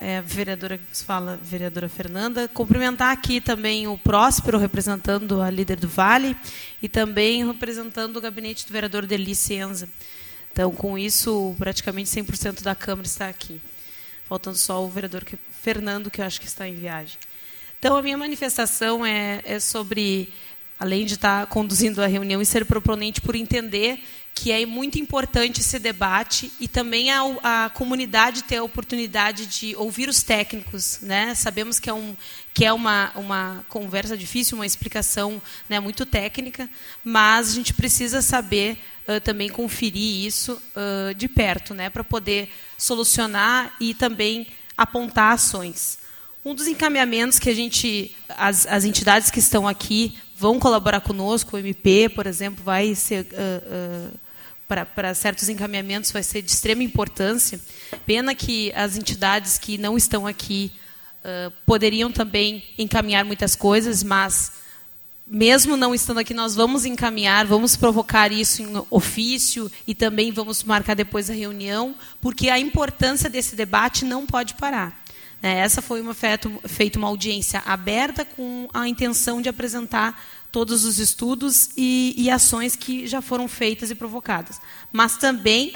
[0.00, 2.48] é, vereadora que fala, vereadora Fernanda.
[2.48, 6.36] Cumprimentar aqui também o Próspero, representando a líder do Vale,
[6.82, 9.88] e também representando o gabinete do vereador Deli Senza.
[10.52, 13.60] Então, com isso, praticamente 100% da Câmara está aqui.
[14.28, 17.16] Faltando só o vereador que, Fernando, que eu acho que está em viagem.
[17.78, 20.32] Então, a minha manifestação é, é sobre,
[20.78, 24.00] além de estar conduzindo a reunião e ser proponente por entender
[24.34, 29.74] que é muito importante esse debate e também a, a, comunidade ter a oportunidade de
[29.74, 31.34] ouvir os técnicos, né?
[31.34, 32.16] Sabemos que é um
[32.54, 36.68] que é uma, uma conversa difícil, uma explicação né, muito técnica,
[37.04, 38.76] mas a gente precisa saber
[39.06, 46.00] uh, também conferir isso uh, de perto, né, para poder solucionar e também apontar ações.
[46.44, 51.56] Um dos encaminhamentos que a gente, as, as entidades que estão aqui vão colaborar conosco,
[51.56, 54.18] o MP, por exemplo, vai ser uh,
[54.68, 57.58] para certos encaminhamentos vai ser de extrema importância.
[58.06, 60.70] Pena que as entidades que não estão aqui
[61.24, 64.52] uh, poderiam também encaminhar muitas coisas, mas
[65.26, 70.62] mesmo não estando aqui, nós vamos encaminhar, vamos provocar isso em ofício e também vamos
[70.62, 75.02] marcar depois a reunião, porque a importância desse debate não pode parar.
[75.42, 75.58] Né?
[75.58, 80.20] Essa foi uma feita uma audiência aberta com a intenção de apresentar
[80.50, 84.60] todos os estudos e, e ações que já foram feitas e provocadas.
[84.90, 85.74] Mas também,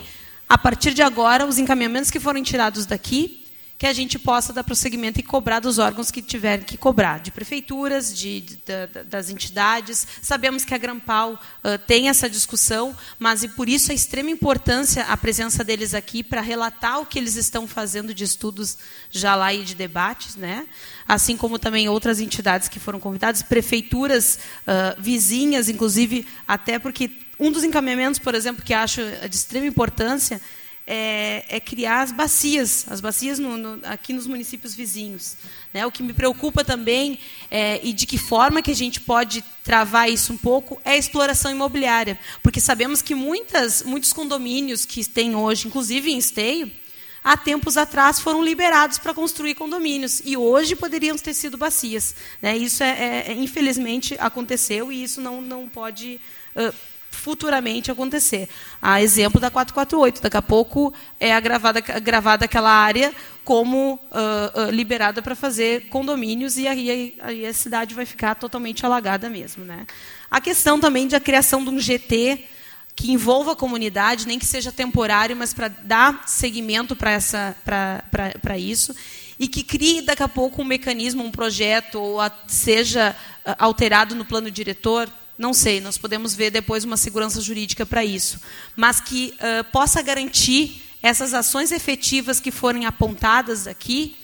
[0.48, 3.41] a partir de agora, os encaminhamentos que foram tirados daqui
[3.82, 7.32] que a gente possa dar prosseguimento e cobrar dos órgãos que tiverem que cobrar, de
[7.32, 10.06] prefeituras, de, de, de das entidades.
[10.22, 15.02] Sabemos que a Grampal uh, tem essa discussão, mas e por isso a extrema importância
[15.06, 18.78] a presença deles aqui para relatar o que eles estão fazendo de estudos
[19.10, 20.64] já lá e de debates, né?
[21.08, 27.50] assim como também outras entidades que foram convidadas, prefeituras uh, vizinhas, inclusive, até porque um
[27.50, 30.40] dos encaminhamentos, por exemplo, que acho de extrema importância
[30.86, 35.36] é, é, criar as bacias, as bacias no, no, aqui nos municípios vizinhos.
[35.72, 35.86] Né?
[35.86, 37.18] O que me preocupa também,
[37.50, 40.96] é, e de que forma que a gente pode travar isso um pouco, é a
[40.96, 42.18] exploração imobiliária.
[42.42, 46.70] Porque sabemos que muitas, muitos condomínios que tem hoje, inclusive em Esteio,
[47.22, 52.16] há tempos atrás foram liberados para construir condomínios e hoje poderiam ter sido bacias.
[52.40, 52.56] Né?
[52.56, 56.20] Isso, é, é, infelizmente, aconteceu e isso não, não pode...
[56.56, 56.91] Uh,
[57.22, 58.48] futuramente acontecer.
[58.80, 63.14] A exemplo da 448, daqui a pouco é agravada, gravada aquela área
[63.44, 68.84] como uh, uh, liberada para fazer condomínios e aí, aí, a cidade vai ficar totalmente
[68.84, 69.64] alagada mesmo.
[69.64, 69.86] Né?
[70.28, 72.44] A questão também da criação de um GT
[72.94, 78.94] que envolva a comunidade, nem que seja temporário, mas para dar seguimento para isso,
[79.38, 83.16] e que crie daqui a pouco um mecanismo, um projeto, ou a, seja
[83.58, 85.08] alterado no plano diretor,
[85.42, 88.40] não sei, nós podemos ver depois uma segurança jurídica para isso,
[88.76, 94.16] mas que uh, possa garantir essas ações efetivas que forem apontadas aqui,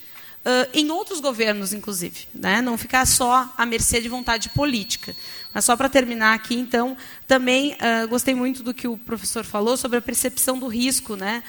[0.46, 2.28] uh, em outros governos, inclusive.
[2.32, 2.62] Né?
[2.62, 5.12] Não ficar só à mercê de vontade política.
[5.52, 6.96] Mas só para terminar aqui, então,
[7.26, 11.42] também uh, gostei muito do que o professor falou sobre a percepção do risco, né?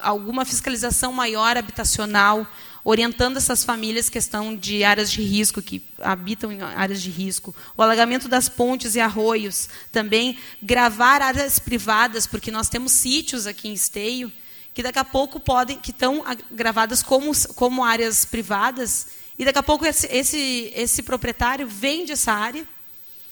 [0.00, 2.44] alguma fiscalização maior habitacional,
[2.84, 7.54] orientando essas famílias questão de áreas de risco, que habitam em áreas de risco.
[7.76, 9.68] O alagamento das pontes e arroios.
[9.90, 14.32] Também gravar áreas privadas, porque nós temos sítios aqui em Esteio
[14.74, 19.08] que daqui a pouco podem, que estão gravadas como, como áreas privadas,
[19.38, 22.66] e daqui a pouco esse, esse, esse proprietário vende essa área,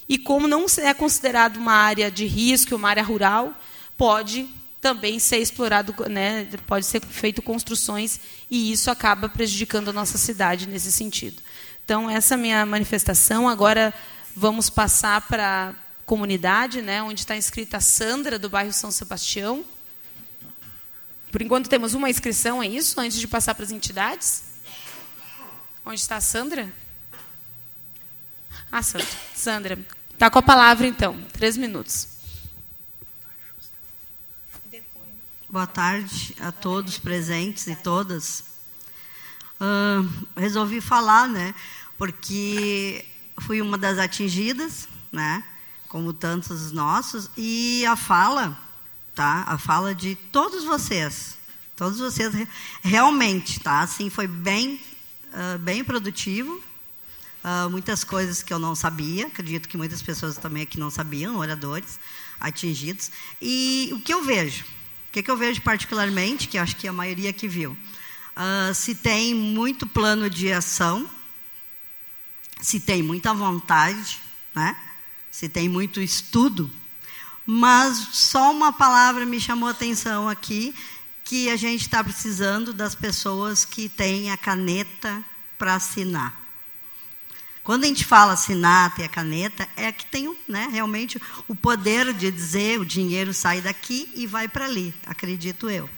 [0.09, 3.55] e como não é considerado uma área de risco, uma área rural,
[3.97, 4.49] pode
[4.81, 8.19] também ser explorado, né, pode ser feito construções
[8.51, 11.43] e isso acaba prejudicando a nossa cidade nesse sentido.
[11.85, 13.49] Então essa é a minha manifestação.
[13.49, 13.93] Agora
[14.35, 15.75] vamos passar para a
[16.07, 19.65] comunidade, né, onde está inscrita a Sandra do bairro São Sebastião.
[21.31, 22.99] Por enquanto temos uma inscrição, é isso?
[22.99, 24.45] Antes de passar para as entidades.
[25.85, 26.73] Onde está a Sandra?
[28.73, 29.07] Ah, Sandra.
[29.35, 29.79] Sandra,
[30.13, 31.21] está com a palavra então.
[31.33, 32.20] Três minutos.
[35.51, 38.45] Boa tarde a todos presentes e todas.
[39.61, 41.53] Uh, resolvi falar, né,
[41.99, 43.05] porque
[43.41, 45.43] fui uma das atingidas, né,
[45.89, 48.57] como tantos nossos, e a fala,
[49.13, 51.37] tá, a fala de todos vocês,
[51.75, 52.33] todos vocês
[52.81, 54.81] realmente, tá, assim, foi bem,
[55.33, 56.63] uh, bem produtivo,
[57.43, 61.39] uh, muitas coisas que eu não sabia, acredito que muitas pessoas também aqui não sabiam,
[61.39, 61.99] oradores
[62.39, 63.11] atingidos,
[63.43, 64.65] e o que eu vejo,
[65.11, 68.95] o que, que eu vejo particularmente, que acho que a maioria que viu, uh, se
[68.95, 71.11] tem muito plano de ação,
[72.63, 74.21] se tem muita vontade,
[74.55, 74.77] né?
[75.29, 76.71] se tem muito estudo,
[77.45, 80.73] mas só uma palavra me chamou a atenção aqui,
[81.25, 85.25] que a gente está precisando das pessoas que têm a caneta
[85.59, 86.40] para assinar.
[87.71, 92.13] Quando a gente fala assinar, ter a caneta, é que tem né, realmente o poder
[92.13, 95.89] de dizer o dinheiro sai daqui e vai para ali, acredito eu.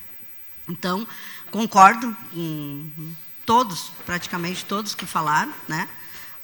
[0.69, 1.09] Então,
[1.51, 3.15] concordo com
[3.47, 5.89] todos, praticamente todos que falaram, né?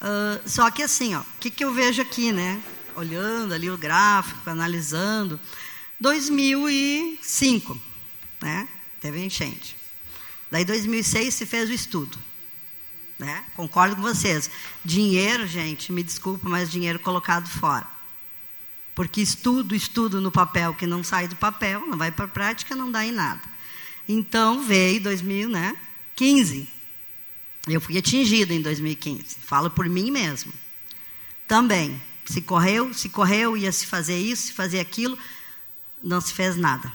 [0.01, 2.59] Uh, só que assim, o que, que eu vejo aqui, né?
[2.95, 5.39] Olhando ali o gráfico, analisando,
[5.99, 7.79] 2005,
[8.41, 8.67] né?
[8.99, 9.77] Teve enchente.
[10.49, 12.17] Daí 2006 se fez o estudo.
[13.19, 13.43] Né?
[13.53, 14.49] Concordo com vocês.
[14.83, 17.85] Dinheiro, gente, me desculpa, mas dinheiro colocado fora.
[18.95, 22.75] Porque estudo, estudo no papel que não sai do papel, não vai para a prática,
[22.75, 23.41] não dá em nada.
[24.07, 26.59] Então veio 2015.
[26.59, 26.67] Né?
[27.67, 29.37] Eu fui atingida em 2015.
[29.41, 30.51] Falo por mim mesmo.
[31.47, 32.01] Também.
[32.25, 35.17] Se correu, se correu, ia se fazer isso, se fazer aquilo,
[36.01, 36.91] não se fez nada.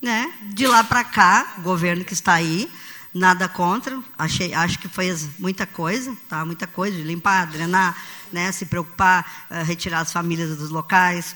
[0.00, 0.32] Né?
[0.52, 2.70] De lá para cá, o governo que está aí,
[3.12, 6.44] nada contra, achei, acho que fez muita coisa, tá?
[6.44, 7.96] Muita coisa de limpar, drenar,
[8.32, 8.52] né?
[8.52, 11.34] Se preocupar, uh, retirar as famílias dos locais.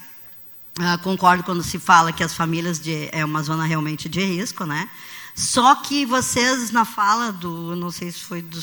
[0.78, 4.64] Uh, concordo quando se fala que as famílias de, é uma zona realmente de risco,
[4.64, 4.88] né?
[5.34, 8.58] Só que vocês na fala do, não sei se foi do,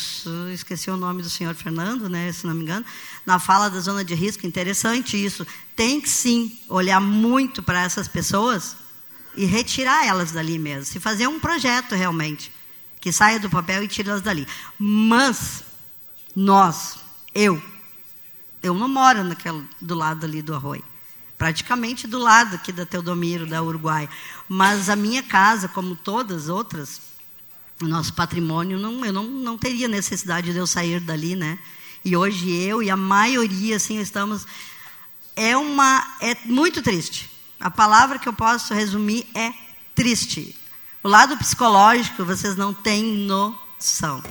[0.54, 2.32] esqueci o nome do senhor Fernando, né?
[2.32, 2.86] Se não me engano,
[3.26, 5.46] na fala da zona de risco, interessante isso.
[5.76, 8.76] Tem que sim olhar muito para essas pessoas
[9.36, 10.86] e retirar elas dali mesmo.
[10.86, 12.52] Se fazer um projeto realmente
[13.00, 14.48] que saia do papel e tire elas dali.
[14.78, 15.64] Mas
[16.36, 16.98] nós,
[17.34, 17.62] eu,
[18.62, 20.84] eu não moro naquele, do lado ali do arroio.
[21.38, 24.10] Praticamente do lado aqui da Teodomiro, da Uruguai.
[24.50, 27.00] Mas a minha casa, como todas as outras,
[27.80, 31.60] o nosso patrimônio, não, eu não, não teria necessidade de eu sair dali, né?
[32.04, 34.48] E hoje eu e a maioria, assim, estamos...
[35.36, 37.30] É, uma, é muito triste.
[37.60, 39.54] A palavra que eu posso resumir é
[39.94, 40.57] triste.
[41.08, 44.22] O lado psicológico, vocês não têm noção.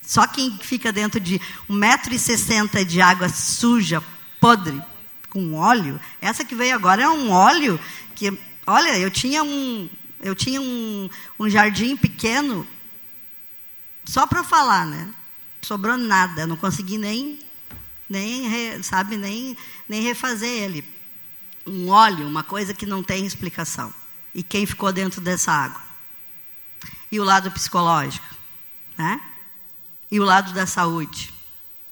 [0.00, 1.38] Só quem fica dentro de
[1.68, 4.02] 1,60m de água suja,
[4.40, 4.82] podre,
[5.28, 7.78] com óleo, essa que veio agora é um óleo
[8.14, 8.32] que,
[8.66, 9.86] olha, eu tinha um,
[10.22, 12.66] eu tinha um, um jardim pequeno,
[14.02, 15.12] só para falar, né?
[15.60, 17.38] Sobrou nada, não consegui nem,
[18.08, 19.54] nem sabe, nem,
[19.86, 20.82] nem refazer ele.
[21.66, 23.92] Um óleo, uma coisa que não tem explicação
[24.34, 25.80] e quem ficou dentro dessa água.
[27.10, 28.26] E o lado psicológico,
[28.98, 29.20] né?
[30.10, 31.32] E o lado da saúde.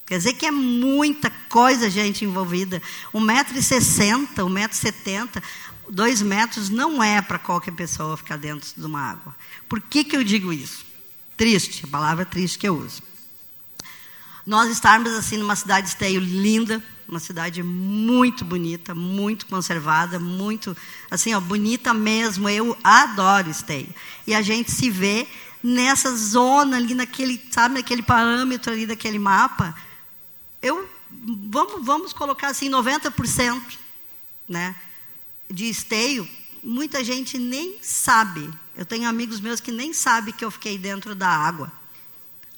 [0.05, 2.83] Quer dizer que é muita coisa, gente, envolvida.
[3.15, 5.43] 1,60m, 1,70m,
[5.89, 9.35] 2 metros não é para qualquer pessoa ficar dentro de uma água.
[9.69, 10.85] Por que, que eu digo isso?
[11.37, 13.03] Triste, a palavra triste que eu uso.
[14.45, 20.77] Nós estarmos assim numa cidade esteio linda, uma cidade muito bonita, muito conservada, muito
[21.11, 22.49] assim, ó, bonita mesmo.
[22.49, 23.89] Eu adoro Esteio.
[24.27, 25.27] E a gente se vê
[25.63, 29.75] nessa zona ali naquele, sabe, naquele parâmetro ali daquele mapa.
[30.61, 30.89] Eu
[31.51, 33.61] vamos vamos colocar assim 90%,
[34.49, 34.75] né,
[35.51, 36.29] de Esteio.
[36.63, 38.49] Muita gente nem sabe.
[38.77, 41.71] Eu tenho amigos meus que nem sabem que eu fiquei dentro da água.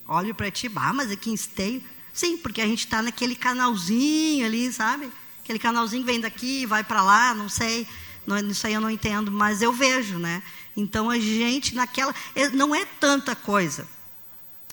[0.07, 1.83] Olho para ti, ah, mas aqui em Esteio
[2.15, 5.11] Sim, porque a gente está naquele canalzinho ali, sabe?
[5.43, 7.87] Aquele canalzinho que vem daqui vai para lá, não sei.
[8.25, 10.41] Não, isso aí eu não entendo, mas eu vejo, né?
[10.77, 12.15] Então a gente naquela.
[12.37, 13.87] É, não é tanta coisa.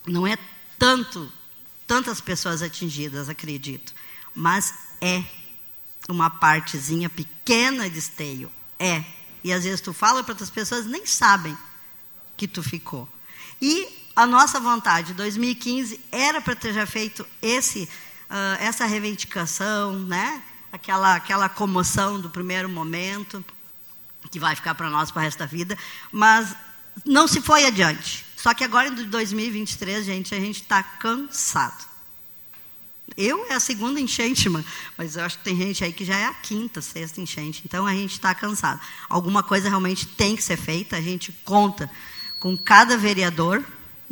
[0.06, 0.38] Não é
[0.78, 1.30] tanto,
[1.86, 3.92] tantas pessoas atingidas, acredito.
[4.34, 5.22] Mas é
[6.08, 8.50] uma partezinha pequena de esteio.
[8.78, 9.04] É.
[9.42, 11.58] E às vezes tu fala para outras pessoas, nem sabem
[12.36, 13.08] que tu ficou.
[13.60, 17.88] E a nossa vontade, 2015, era para ter já feito esse,
[18.30, 20.42] uh, essa reivindicação, né?
[20.72, 23.44] aquela, aquela comoção do primeiro momento,
[24.30, 25.76] que vai ficar para nós para o resto da vida,
[26.10, 26.56] mas
[27.04, 28.24] não se foi adiante.
[28.36, 31.92] Só que agora, em 2023, gente, a gente está cansado.
[33.14, 34.48] Eu é a segunda enchente,
[34.96, 37.62] mas eu acho que tem gente aí que já é a quinta, sexta enchente.
[37.64, 38.80] Então a gente está cansado.
[39.08, 40.96] Alguma coisa realmente tem que ser feita.
[40.96, 41.90] A gente conta
[42.40, 43.62] com cada vereador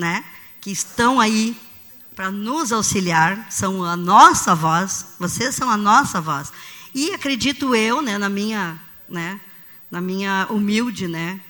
[0.00, 0.24] né,
[0.60, 1.56] que estão aí
[2.16, 6.52] para nos auxiliar, são a nossa voz, vocês são a nossa voz.
[6.94, 9.40] E acredito eu, né, na minha, né,
[9.90, 11.40] na minha humilde, né,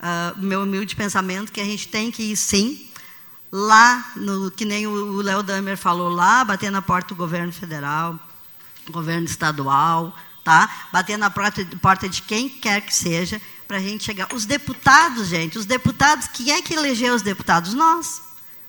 [0.00, 2.88] uh, meu humilde pensamento, que a gente tem que ir sim
[3.50, 8.18] lá, no, que nem o Léo Damer falou, lá bater na porta do governo federal,
[8.90, 10.88] governo estadual, tá?
[10.92, 14.28] Bater na porta, porta de quem quer que seja, para a gente chegar.
[14.32, 17.74] Os deputados, gente, os deputados, quem é que elegeu os deputados?
[17.74, 18.22] Nós.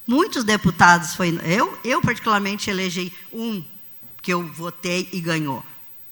[0.05, 3.61] Muitos deputados foi eu, eu particularmente elegei um
[4.21, 5.63] que eu votei e ganhou.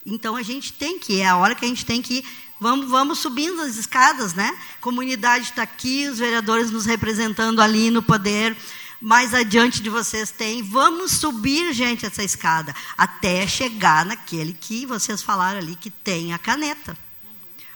[0.05, 2.25] Então a gente tem que é a hora que a gente tem que ir,
[2.59, 4.55] vamos vamos subindo as escadas, né?
[4.77, 8.55] A comunidade está aqui, os vereadores nos representando ali no poder,
[9.01, 10.61] mais adiante de vocês tem.
[10.61, 16.37] Vamos subir, gente, essa escada, até chegar naquele que vocês falaram ali, que tem a
[16.37, 17.04] caneta.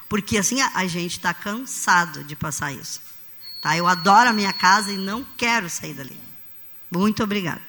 [0.09, 2.99] Porque assim a, a gente está cansado de passar isso.
[3.61, 3.77] Tá?
[3.77, 6.17] Eu adoro a minha casa e não quero sair dali.
[6.91, 7.61] Muito obrigada.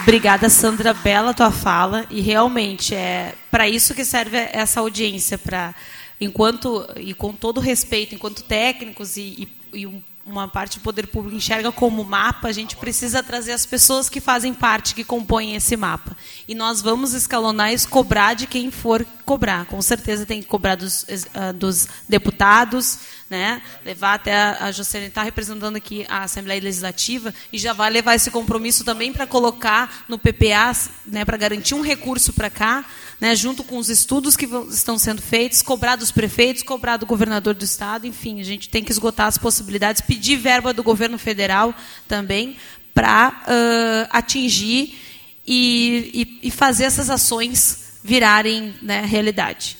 [0.00, 0.92] Obrigada, Sandra.
[0.92, 2.06] Bela tua fala.
[2.10, 5.74] E realmente é para isso que serve essa audiência, para
[6.20, 11.06] enquanto e com todo respeito, enquanto técnicos e, e, e um uma parte do poder
[11.06, 15.54] público enxerga como mapa, a gente precisa trazer as pessoas que fazem parte, que compõem
[15.54, 16.16] esse mapa.
[16.48, 19.66] E nós vamos escalonar e cobrar de quem for cobrar.
[19.66, 23.60] Com certeza tem que cobrar dos, uh, dos deputados, né?
[23.84, 28.14] levar até a, a Jocelyne está representando aqui a Assembleia Legislativa e já vai levar
[28.14, 30.72] esse compromisso também para colocar no PPA,
[31.06, 32.84] né, para garantir um recurso para cá,
[33.24, 37.06] né, junto com os estudos que vão, estão sendo feitos, cobrar dos prefeitos, cobrar do
[37.06, 41.16] governador do estado, enfim, a gente tem que esgotar as possibilidades, pedir verba do governo
[41.16, 41.74] federal
[42.06, 42.58] também
[42.92, 45.00] para uh, atingir
[45.46, 49.78] e, e, e, fazer essas ações virarem né, realidade.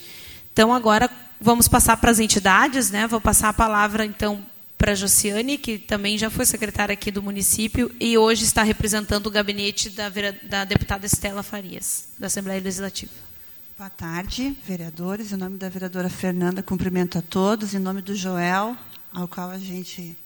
[0.50, 3.06] Então, agora vamos passar para as entidades, né?
[3.06, 4.42] Vou passar a palavra então
[4.78, 9.26] para a Josiane, que também já foi secretária aqui do município e hoje está representando
[9.26, 10.10] o gabinete da,
[10.44, 13.33] da deputada Estela Farias, da Assembleia Legislativa.
[13.76, 15.32] Boa tarde, vereadores.
[15.32, 17.74] Em nome da vereadora Fernanda, cumprimento a todos.
[17.74, 18.76] Em nome do Joel,
[19.12, 20.16] ao qual a gente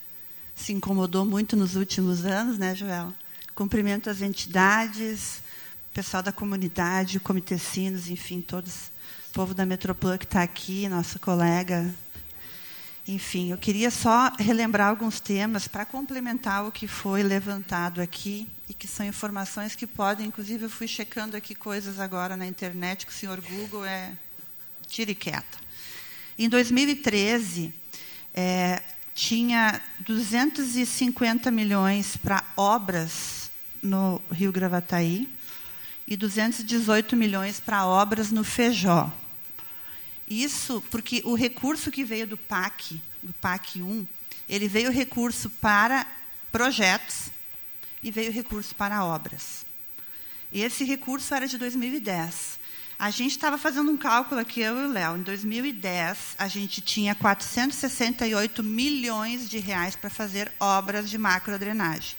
[0.54, 3.10] se incomodou muito nos últimos anos, né, Joel?
[3.54, 5.38] Cumprimento as entidades,
[5.90, 8.90] o pessoal da comunidade, o Comitê Sinos, enfim, todos,
[9.30, 11.90] o povo da Metroplan que está aqui, nossa colega.
[13.08, 18.74] Enfim, eu queria só relembrar alguns temas para complementar o que foi levantado aqui e
[18.74, 23.12] que são informações que podem, inclusive eu fui checando aqui coisas agora na internet que
[23.12, 24.12] o senhor Google é
[24.86, 25.58] tire quieta.
[26.38, 27.72] Em 2013,
[28.34, 28.82] é,
[29.14, 33.50] tinha 250 milhões para obras
[33.82, 35.26] no Rio Gravataí
[36.06, 39.10] e 218 milhões para obras no Feijó.
[40.28, 44.06] Isso porque o recurso que veio do PAC, do PAC 1,
[44.48, 46.06] ele veio recurso para
[46.52, 47.30] projetos
[48.02, 49.66] e veio recurso para obras.
[50.52, 52.58] Esse recurso era de 2010.
[52.98, 55.16] A gente estava fazendo um cálculo aqui, eu e o Léo.
[55.16, 62.16] Em 2010, a gente tinha 468 milhões de reais para fazer obras de macrodrenagem.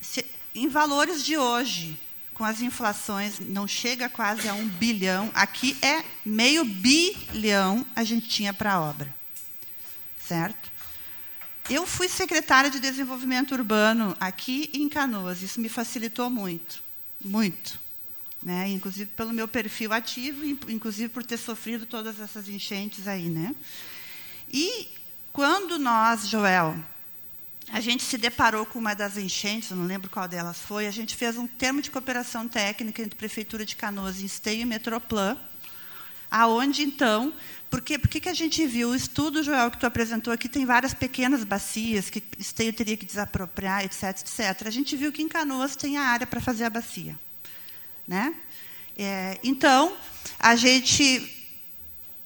[0.00, 1.98] Se, em valores de hoje,
[2.42, 5.30] com as inflações, não chega quase a um bilhão.
[5.32, 9.14] Aqui é meio bilhão a gente tinha para a obra.
[10.20, 10.68] Certo?
[11.70, 15.40] Eu fui secretária de Desenvolvimento Urbano aqui em Canoas.
[15.40, 16.82] Isso me facilitou muito,
[17.24, 17.78] muito.
[18.42, 18.70] Né?
[18.70, 23.28] Inclusive pelo meu perfil ativo, inclusive por ter sofrido todas essas enchentes aí.
[23.28, 23.54] Né?
[24.52, 24.88] E
[25.32, 26.74] quando nós, Joel,
[27.72, 31.16] a gente se deparou com uma das enchentes, não lembro qual delas foi, a gente
[31.16, 35.38] fez um termo de cooperação técnica entre a Prefeitura de Canoas, Esteio e Metroplan,
[36.30, 37.32] aonde, então,
[37.70, 38.90] porque, porque que a gente viu?
[38.90, 43.06] O estudo, Joel, que tu apresentou aqui, tem várias pequenas bacias que Esteio teria que
[43.06, 44.66] desapropriar, etc, etc.
[44.66, 47.18] A gente viu que em Canoas tem a área para fazer a bacia.
[48.06, 48.34] Né?
[48.98, 49.96] É, então,
[50.38, 51.41] a gente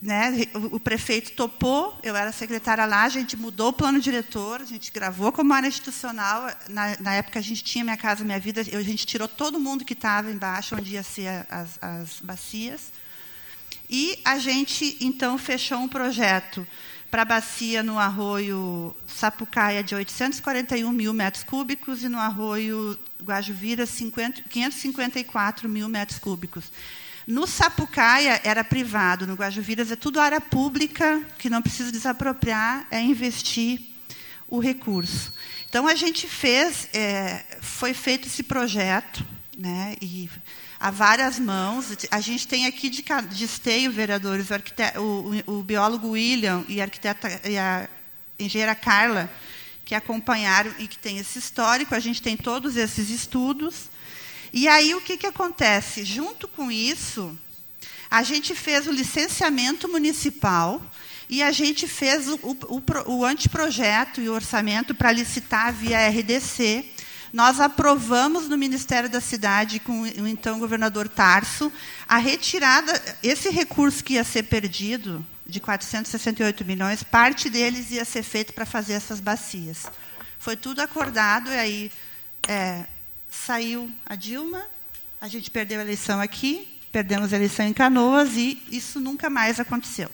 [0.01, 0.33] né,
[0.73, 4.93] o, prefeito topou, eu era secretária lá, a gente mudou o plano diretor, a gente
[4.93, 6.51] gravou como área institucional.
[6.69, 9.85] Na, na época a gente tinha Minha Casa Minha Vida, a gente tirou todo mundo
[9.85, 12.93] que estava embaixo, onde ia ser as, as bacias.
[13.89, 16.67] E a gente, então, fechou um projeto
[17.11, 23.87] para a bacia no arroio Sapucaia de 841 mil metros cúbicos e no arroio Guajuvira
[23.87, 26.65] 50, 554 mil metros cúbicos.
[27.27, 33.01] No Sapucaia era privado, no Guajuviras é tudo área pública, que não precisa desapropriar, é
[33.01, 33.81] investir
[34.47, 35.35] o recurso.
[35.69, 39.27] Então a gente fez, é, foi feito esse projeto,
[39.59, 40.31] né, e
[40.79, 41.87] a várias mãos.
[42.13, 44.47] A gente tem aqui de, de esteio, vereadores,
[44.97, 45.01] o,
[45.51, 47.89] o, o, biólogo William e a arquiteta e a
[48.39, 49.29] engenheira Carla,
[49.85, 51.95] que acompanharam e que tem esse histórico.
[51.95, 53.91] A gente tem todos esses estudos.
[54.53, 56.05] E aí o que, que acontece?
[56.05, 57.37] Junto com isso,
[58.11, 60.81] a gente fez o licenciamento municipal
[61.29, 66.97] e a gente fez o, o, o anteprojeto e o orçamento para licitar via RDC
[67.37, 71.71] nós aprovamos no Ministério da Cidade, com o então governador Tarso,
[72.09, 78.23] a retirada, esse recurso que ia ser perdido, de 468 milhões, parte deles ia ser
[78.23, 79.87] feito para fazer essas bacias.
[80.39, 81.93] Foi tudo acordado, e aí
[82.49, 82.85] é,
[83.31, 84.65] saiu a Dilma,
[85.21, 89.61] a gente perdeu a eleição aqui, perdemos a eleição em Canoas, e isso nunca mais
[89.61, 90.11] aconteceu.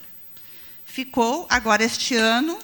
[0.84, 2.58] ficou, agora este ano,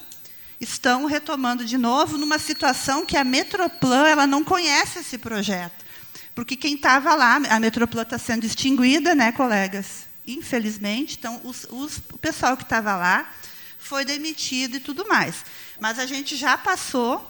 [0.60, 5.86] estão retomando de novo numa situação que a Metroplan ela não conhece esse projeto.
[6.34, 10.06] Porque quem estava lá, a Metroplan está sendo extinguida, né, colegas?
[10.26, 13.32] Infelizmente, então os, os, o pessoal que estava lá
[13.78, 15.44] foi demitido e tudo mais.
[15.80, 17.28] Mas a gente já passou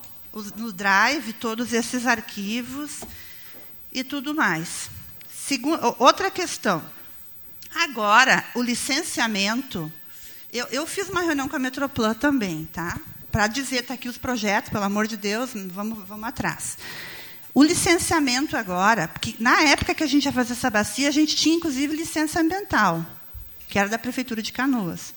[0.56, 3.00] no Drive todos esses arquivos
[3.92, 4.90] e tudo mais.
[5.98, 6.82] Outra questão.
[7.74, 9.90] Agora, o licenciamento.
[10.52, 12.98] Eu, eu fiz uma reunião com a Metroplan também, tá?
[13.30, 16.78] Para dizer, está aqui os projetos, pelo amor de Deus, vamos, vamos atrás.
[17.52, 21.36] O licenciamento agora, porque na época que a gente ia fazer essa bacia, a gente
[21.36, 23.04] tinha inclusive licença ambiental,
[23.68, 25.12] que era da Prefeitura de Canoas.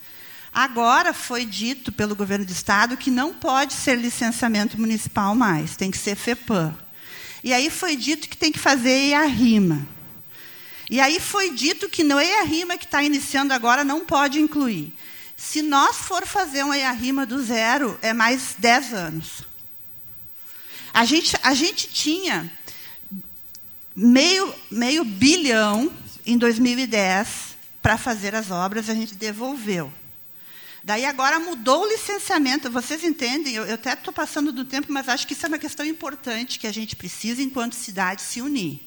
[0.54, 5.90] Agora foi dito pelo governo do estado que não pode ser licenciamento municipal mais, tem
[5.90, 6.76] que ser FEPAM.
[7.44, 9.88] E aí foi dito que tem que fazer EARIMA.
[10.90, 14.94] E aí foi dito que no EARIMA que está iniciando agora não pode incluir.
[15.38, 19.44] Se nós for fazer um EARIMA do zero, é mais 10 anos.
[20.94, 22.52] A gente, a gente tinha
[23.96, 25.92] meio, meio bilhão
[26.26, 29.92] em 2010 para fazer as obras, a gente devolveu.
[30.84, 32.72] Daí agora mudou o licenciamento.
[32.72, 33.54] Vocês entendem?
[33.54, 36.58] Eu, eu até estou passando do tempo, mas acho que isso é uma questão importante
[36.58, 38.82] que a gente precisa, enquanto cidade, se unir.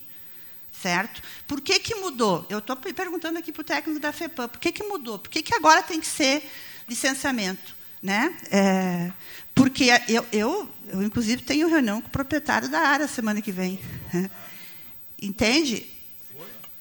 [0.82, 1.22] Certo?
[1.46, 2.44] Por que, que mudou?
[2.50, 5.18] Eu estou perguntando aqui para o técnico da FEPAM, por que, que mudou?
[5.20, 6.50] Por que, que agora tem que ser
[6.88, 7.74] licenciamento?
[8.02, 8.34] Né?
[8.50, 9.12] É,
[9.54, 13.80] porque eu, eu, eu, inclusive, tenho reunião com o proprietário da área semana que vem.
[15.22, 15.86] Entende?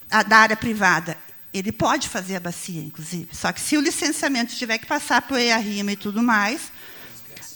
[0.09, 1.17] A, da área privada.
[1.53, 3.29] Ele pode fazer a bacia, inclusive.
[3.31, 6.71] Só que se o licenciamento tiver que passar por EARIMA e tudo mais,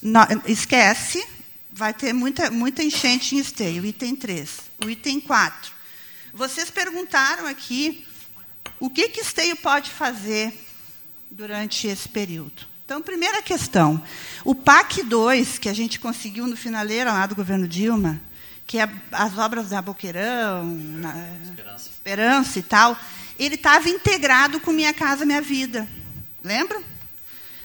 [0.01, 1.25] não, esquece,
[1.71, 3.85] vai ter muita, muita enchente em esteio.
[3.85, 4.49] Item 3.
[4.85, 5.71] O item 4.
[6.33, 8.05] Vocês perguntaram aqui
[8.79, 10.53] o que, que esteio pode fazer
[11.31, 12.67] durante esse período.
[12.85, 14.01] Então, primeira questão.
[14.45, 18.21] O PAC 2, que a gente conseguiu no finaleiro lá do governo Dilma,
[18.65, 21.13] que é as obras da Boqueirão, na
[21.43, 21.89] Esperança.
[21.89, 22.97] Esperança e tal,
[23.37, 25.87] ele estava integrado com Minha Casa Minha Vida.
[26.43, 26.81] Lembra?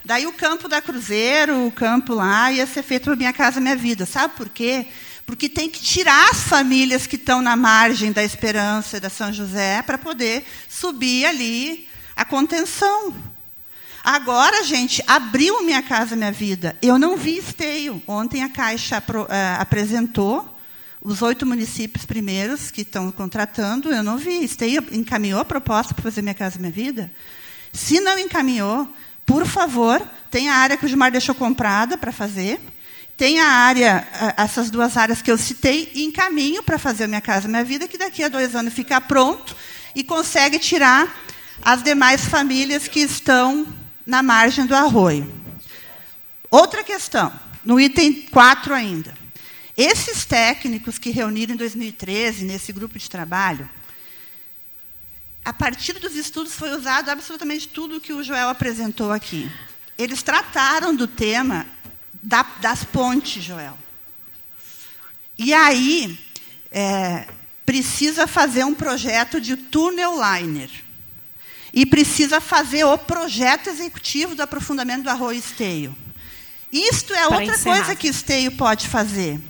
[0.04, 3.76] Daí o campo da Cruzeiro, o campo lá, ia ser feito para Minha Casa Minha
[3.76, 4.04] Vida.
[4.04, 4.86] Sabe por quê?
[5.24, 9.32] Porque tem que tirar as famílias que estão na margem da Esperança e da São
[9.32, 13.14] José para poder subir ali a contenção.
[14.02, 16.76] Agora, gente, abriu Minha Casa Minha Vida.
[16.82, 18.02] Eu não vi esteio.
[18.06, 19.26] Ontem a Caixa uh,
[19.60, 20.51] apresentou
[21.04, 24.44] os oito municípios primeiros que estão contratando, eu não vi.
[24.44, 27.12] Esteio encaminhou a proposta para fazer Minha Casa Minha Vida?
[27.72, 28.88] Se não encaminhou,
[29.26, 30.00] por favor,
[30.30, 32.60] tem a área que o Gilmar deixou comprada para fazer,
[33.16, 34.06] tem a área,
[34.36, 37.98] essas duas áreas que eu citei, e encaminho para fazer Minha Casa Minha Vida, que
[37.98, 39.56] daqui a dois anos fica pronto
[39.94, 41.12] e consegue tirar
[41.60, 43.66] as demais famílias que estão
[44.06, 45.32] na margem do arroio.
[46.50, 47.32] Outra questão,
[47.64, 49.21] no item 4 ainda.
[49.84, 53.68] Esses técnicos que reuniram em 2013 nesse grupo de trabalho,
[55.44, 59.50] a partir dos estudos foi usado absolutamente tudo que o Joel apresentou aqui.
[59.98, 61.66] Eles trataram do tema
[62.22, 63.76] da, das pontes, Joel.
[65.36, 66.16] E aí
[66.70, 67.26] é,
[67.66, 70.70] precisa fazer um projeto de túnel liner.
[71.72, 75.96] E precisa fazer o projeto executivo do aprofundamento do arroio esteio.
[76.70, 79.40] Isto é outra coisa que esteio pode fazer.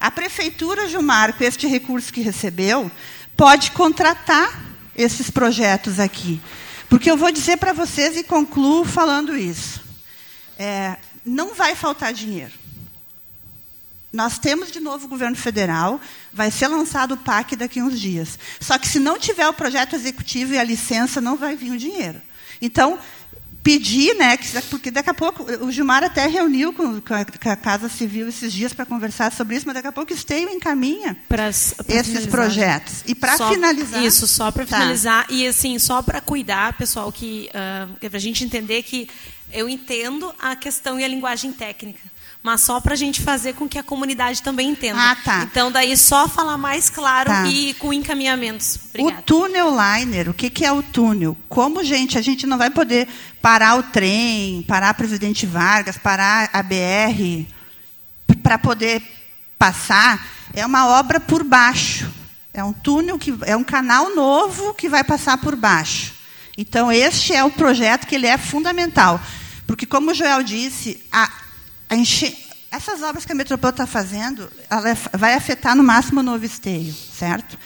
[0.00, 2.90] A prefeitura, Gilmar, com este recurso que recebeu,
[3.36, 4.58] pode contratar
[4.96, 6.40] esses projetos aqui.
[6.88, 9.82] Porque eu vou dizer para vocês e concluo falando isso.
[10.58, 12.52] É, não vai faltar dinheiro.
[14.12, 16.00] Nós temos de novo o governo federal,
[16.32, 18.38] vai ser lançado o PAC daqui a uns dias.
[18.58, 21.78] Só que se não tiver o projeto executivo e a licença, não vai vir o
[21.78, 22.20] dinheiro.
[22.60, 22.98] Então,
[23.62, 27.50] pedir, né, que, porque daqui a pouco o Gilmar até reuniu com, com, a, com
[27.50, 30.48] a, Casa Civil esses dias para conversar sobre isso, mas daqui a pouco o Esteio
[30.48, 32.30] encaminha pra, pra esses finalizar.
[32.30, 33.04] projetos.
[33.06, 34.02] E para finalizar.
[34.02, 34.78] Isso, só para tá.
[34.78, 35.26] finalizar.
[35.28, 39.08] E assim, só para cuidar, pessoal, que uh, para a gente entender que
[39.52, 42.00] eu entendo a questão e a linguagem técnica
[42.42, 44.98] mas só para a gente fazer com que a comunidade também entenda.
[44.98, 45.42] Ah, tá.
[45.42, 47.46] Então, daí só falar mais claro tá.
[47.46, 48.78] e com encaminhamentos.
[48.88, 49.20] Obrigada.
[49.20, 51.36] O túnel liner, o que, que é o túnel?
[51.48, 53.06] Como, gente, a gente não vai poder
[53.42, 57.46] parar o trem, parar a Presidente Vargas, parar a BR,
[58.42, 59.02] para poder
[59.58, 62.10] passar, é uma obra por baixo.
[62.52, 66.14] É um túnel, que é um canal novo que vai passar por baixo.
[66.56, 69.20] Então, este é o projeto que ele é fundamental.
[69.66, 71.30] Porque, como o Joel disse, a,
[72.70, 76.44] essas obras que a Metropol está fazendo, ela é vai afetar no máximo o novo
[76.44, 77.58] esteio, certo?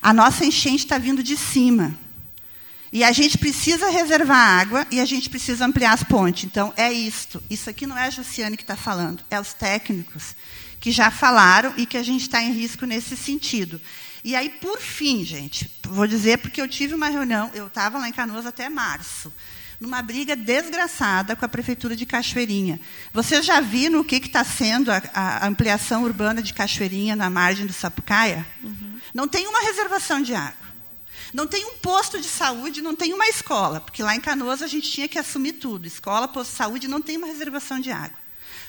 [0.00, 1.94] A nossa enchente está vindo de cima.
[2.92, 6.44] E a gente precisa reservar água e a gente precisa ampliar as pontes.
[6.44, 7.42] Então, é isto.
[7.50, 10.34] Isso aqui não é a Jussiane que está falando, é os técnicos
[10.80, 13.80] que já falaram e que a gente está em risco nesse sentido.
[14.22, 18.08] E aí, por fim, gente, vou dizer porque eu tive uma reunião, eu estava lá
[18.08, 19.32] em Canoas até março,
[19.80, 22.80] numa briga desgraçada com a Prefeitura de Cachoeirinha.
[23.12, 27.66] Vocês já viram o que está sendo a, a, ampliação urbana de Cachoeirinha na margem
[27.66, 28.46] do Sapucaia?
[28.62, 28.98] Uhum.
[29.12, 30.66] Não tem uma reservação de água.
[31.32, 34.66] Não tem um posto de saúde, não tem uma escola, porque lá em Canoas a
[34.66, 35.86] gente tinha que assumir tudo.
[35.86, 38.18] Escola, posto de saúde, não tem uma reservação de água.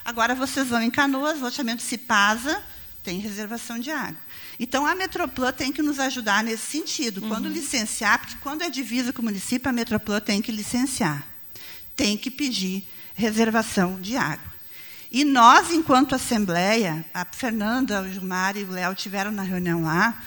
[0.03, 2.63] Agora vocês vão em Canoas, loteamento Cipasa,
[3.03, 4.17] tem reservação de água.
[4.59, 7.21] Então, a Metroplan tem que nos ajudar nesse sentido.
[7.21, 7.51] Quando uhum.
[7.51, 11.23] licenciar, porque quando é divisa com o município, a Metroplan tem que licenciar.
[11.95, 14.57] Tem que pedir reservação de água.
[15.11, 20.21] E nós, enquanto Assembleia, a Fernanda, o Gilmar e o Léo tiveram na reunião lá,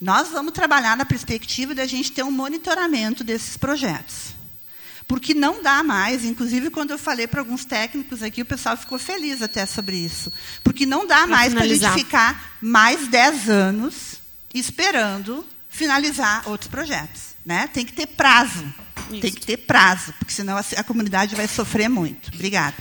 [0.00, 4.35] nós vamos trabalhar na perspectiva de a gente ter um monitoramento desses projetos.
[5.06, 8.98] Porque não dá mais, inclusive quando eu falei para alguns técnicos aqui, o pessoal ficou
[8.98, 10.32] feliz até sobre isso.
[10.64, 14.16] Porque não dá pra mais para a gente ficar mais 10 anos
[14.52, 17.36] esperando finalizar outros projetos.
[17.44, 17.68] Né?
[17.68, 18.64] Tem que ter prazo.
[19.10, 19.20] Isso.
[19.20, 22.32] Tem que ter prazo, porque senão a, a comunidade vai sofrer muito.
[22.34, 22.74] Obrigada.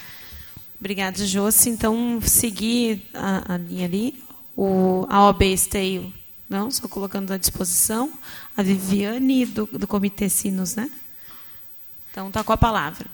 [0.79, 1.69] Obrigada, Josi.
[1.69, 4.23] Então, seguir a, a linha ali.
[4.57, 6.13] O, a OB Esteio
[6.49, 8.11] não, só colocando à disposição.
[8.55, 10.89] A Viviane, do, do Comitê Sinos, né?
[12.15, 13.05] Então, está com a palavra.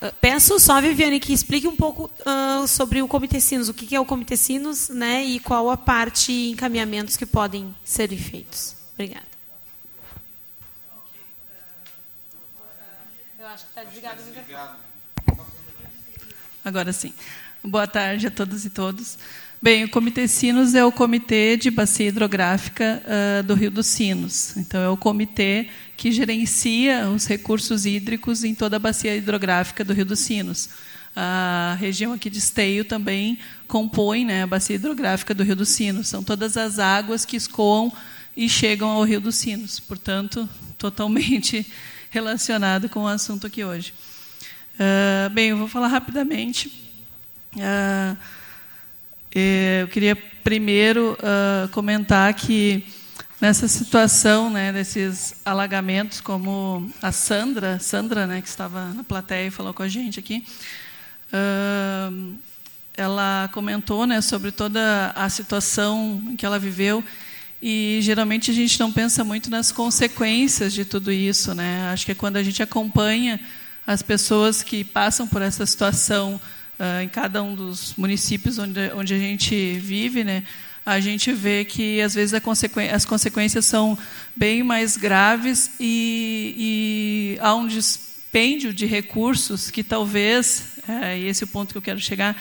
[0.00, 3.96] Uh, peço só, Viviane, que explique um pouco uh, sobre o Comitê Sinos, o que
[3.96, 8.76] é o Comitê Sinos né, e qual a parte e encaminhamentos que podem ser feitos.
[8.94, 9.26] Obrigada.
[13.40, 14.78] Eu acho que está desligado o microfone.
[16.64, 17.12] Agora sim.
[17.60, 19.18] Boa tarde a todas e todos.
[19.60, 24.54] Bem, o Comitê Sinos é o Comitê de Bacia Hidrográfica uh, do Rio dos Sinos.
[24.56, 29.94] Então, é o comitê que gerencia os recursos hídricos em toda a bacia hidrográfica do
[29.94, 30.68] Rio dos Sinos.
[31.16, 36.06] A região aqui de Esteio também compõe né, a bacia hidrográfica do Rio dos Sinos.
[36.06, 37.90] São todas as águas que escoam
[38.36, 39.80] e chegam ao Rio dos Sinos.
[39.80, 40.46] Portanto,
[40.76, 41.66] totalmente
[42.10, 43.94] relacionado com o assunto aqui hoje.
[44.74, 46.68] Uh, bem, eu vou falar rapidamente.
[47.54, 48.16] Uh,
[49.38, 52.84] eu queria primeiro uh, comentar que
[53.40, 59.50] nessa situação, né, desses alagamentos, como a Sandra, Sandra, né, que estava na plateia e
[59.50, 60.44] falou com a gente aqui,
[61.32, 62.34] uh,
[62.96, 67.04] ela comentou, né, sobre toda a situação que ela viveu
[67.60, 71.90] e geralmente a gente não pensa muito nas consequências de tudo isso, né?
[71.92, 73.40] Acho que é quando a gente acompanha
[73.86, 76.40] as pessoas que passam por essa situação
[76.78, 80.42] uh, em cada um dos municípios onde, onde a gente vive, né,
[80.86, 82.40] a gente vê que às vezes
[82.92, 83.98] as consequências são
[84.36, 91.46] bem mais graves e, e há um dispêndio de recursos que talvez, é, esse é
[91.46, 92.40] o ponto que eu quero chegar,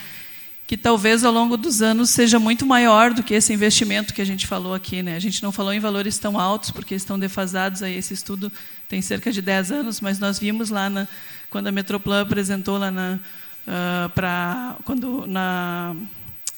[0.67, 4.25] que talvez ao longo dos anos seja muito maior do que esse investimento que a
[4.25, 5.01] gente falou aqui.
[5.01, 5.15] Né?
[5.15, 8.51] A gente não falou em valores tão altos, porque estão defasados, aí esse estudo
[8.87, 11.07] tem cerca de 10 anos, mas nós vimos lá, na,
[11.49, 13.19] quando a Metroplan apresentou lá na,
[13.67, 15.95] uh, ah, para quando na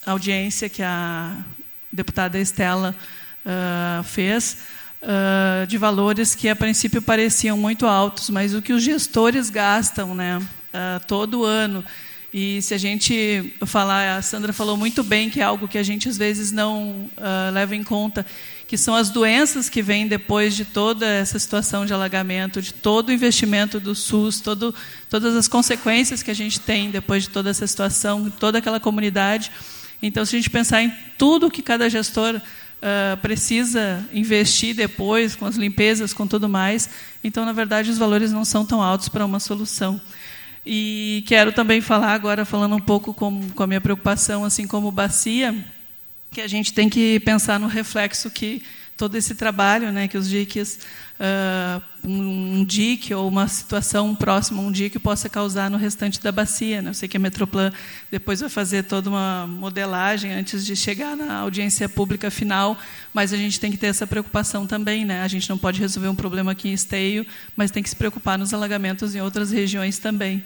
[0.05, 1.35] audiência que a
[1.91, 2.95] deputada Estela
[3.45, 4.57] uh, fez
[5.01, 10.13] uh, de valores que a princípio pareciam muito altos, mas o que os gestores gastam,
[10.13, 10.41] né,
[11.07, 11.84] todo ano.
[12.34, 15.84] E se a gente falar, a Sandra falou muito bem que é algo que a
[15.84, 17.09] gente às vezes não
[17.51, 18.25] leva em conta
[18.68, 23.10] que são as doenças que vêm depois de toda essa situação de alagamento, de todo
[23.10, 24.76] o investimento do SUS, todo,
[25.10, 29.52] todas as consequências que a gente tem depois de toda essa situação, toda aquela comunidade.
[30.02, 35.45] Então, se a gente pensar em tudo que cada gestor uh, precisa investir depois, com
[35.45, 36.89] as limpezas, com tudo mais,
[37.23, 39.99] então, na verdade, os valores não são tão altos para uma solução.
[40.65, 44.91] E quero também falar agora, falando um pouco com, com a minha preocupação, assim como
[44.91, 45.56] bacia,
[46.32, 48.62] que a gente tem que pensar no reflexo que
[48.98, 50.80] todo esse trabalho, né, que os diques,
[51.20, 56.32] uh, um, dique ou uma situação próxima a um dique possa causar no restante da
[56.32, 56.82] bacia.
[56.82, 56.90] Né?
[56.90, 57.72] Eu sei que a Metroplan
[58.10, 62.78] depois vai fazer toda uma modelagem antes de chegar na audiência pública final,
[63.14, 65.06] mas a gente tem que ter essa preocupação também.
[65.06, 65.22] Né?
[65.22, 67.26] A gente não pode resolver um problema aqui em Esteio,
[67.56, 70.44] mas tem que se preocupar nos alagamentos em outras regiões também.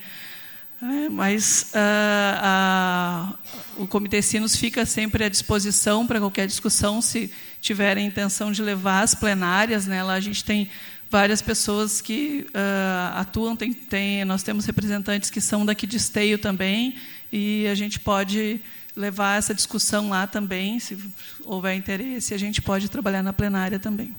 [0.84, 3.38] É, mas uh,
[3.78, 7.32] o Comitê Sinos fica sempre à disposição para qualquer discussão, se
[7.62, 9.86] tiverem intenção de levar as plenárias.
[9.86, 10.68] Né, lá a gente tem
[11.08, 16.40] várias pessoas que uh, atuam, tem, tem, nós temos representantes que são daqui de Esteio
[16.40, 16.96] também,
[17.32, 18.60] e a gente pode
[18.96, 20.98] levar essa discussão lá também, se
[21.44, 24.16] houver interesse, a gente pode trabalhar na plenária também.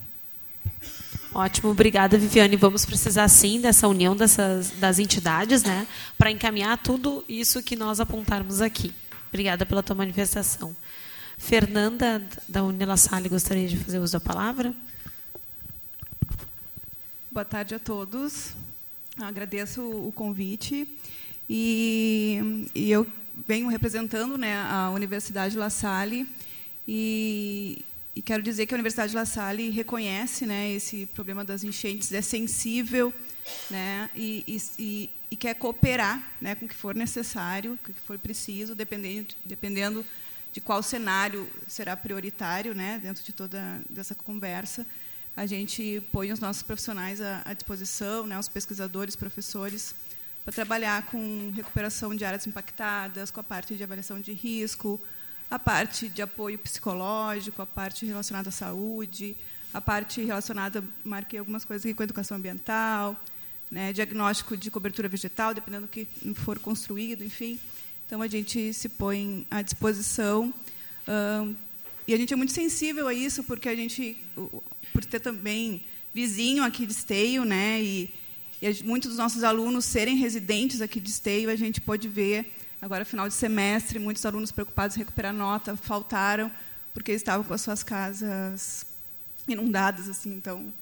[1.34, 2.56] Ótimo, obrigada, Viviane.
[2.56, 5.86] Vamos precisar sim dessa união dessas, das entidades, né,
[6.18, 8.92] para encaminhar tudo isso que nós apontarmos aqui.
[9.28, 10.76] Obrigada pela tua manifestação.
[11.38, 14.74] Fernanda, da Unila Salle, gostaria de fazer uso da palavra?
[17.30, 18.52] Boa tarde a todos.
[19.18, 20.86] Agradeço o convite.
[21.48, 23.06] E, e eu
[23.48, 26.28] venho representando né, a Universidade La Salle
[26.86, 27.82] e,
[28.14, 32.20] e quero dizer que a Universidade La Salle reconhece né, esse problema das enchentes, é
[32.20, 33.12] sensível
[33.70, 38.00] né, e, e, e quer cooperar né, com o que for necessário, com o que
[38.00, 40.04] for preciso, dependendo, dependendo
[40.52, 44.86] de qual cenário será prioritário né, dentro de toda dessa conversa.
[45.34, 49.94] A gente põe os nossos profissionais à, à disposição, né, os pesquisadores, professores,
[50.44, 55.00] para trabalhar com recuperação de áreas impactadas, com a parte de avaliação de risco,
[55.52, 59.36] a parte de apoio psicológico, a parte relacionada à saúde,
[59.74, 63.14] a parte relacionada, marquei algumas coisas aqui com educação ambiental,
[63.70, 67.60] né, diagnóstico de cobertura vegetal, dependendo do que for construído, enfim.
[68.06, 70.54] Então, a gente se põe à disposição.
[72.08, 74.16] e a gente é muito sensível a isso, porque a gente,
[74.90, 75.84] por ter também
[76.14, 78.10] vizinho aqui de Esteio, né, e,
[78.62, 82.50] e muitos dos nossos alunos serem residentes aqui de Esteio, a gente pode ver
[82.82, 86.50] Agora, final de semestre, muitos alunos preocupados em recuperar nota faltaram
[86.92, 88.84] porque estavam com as suas casas
[89.46, 90.34] inundadas, assim.
[90.34, 90.72] Então,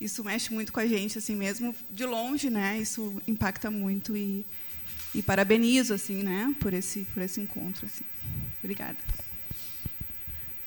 [0.00, 2.78] isso mexe muito com a gente, assim, mesmo de longe, né?
[2.78, 4.46] Isso impacta muito e,
[5.14, 6.54] e parabenizo, assim, né?
[6.58, 8.06] Por esse por esse encontro, assim.
[8.64, 8.96] Obrigada.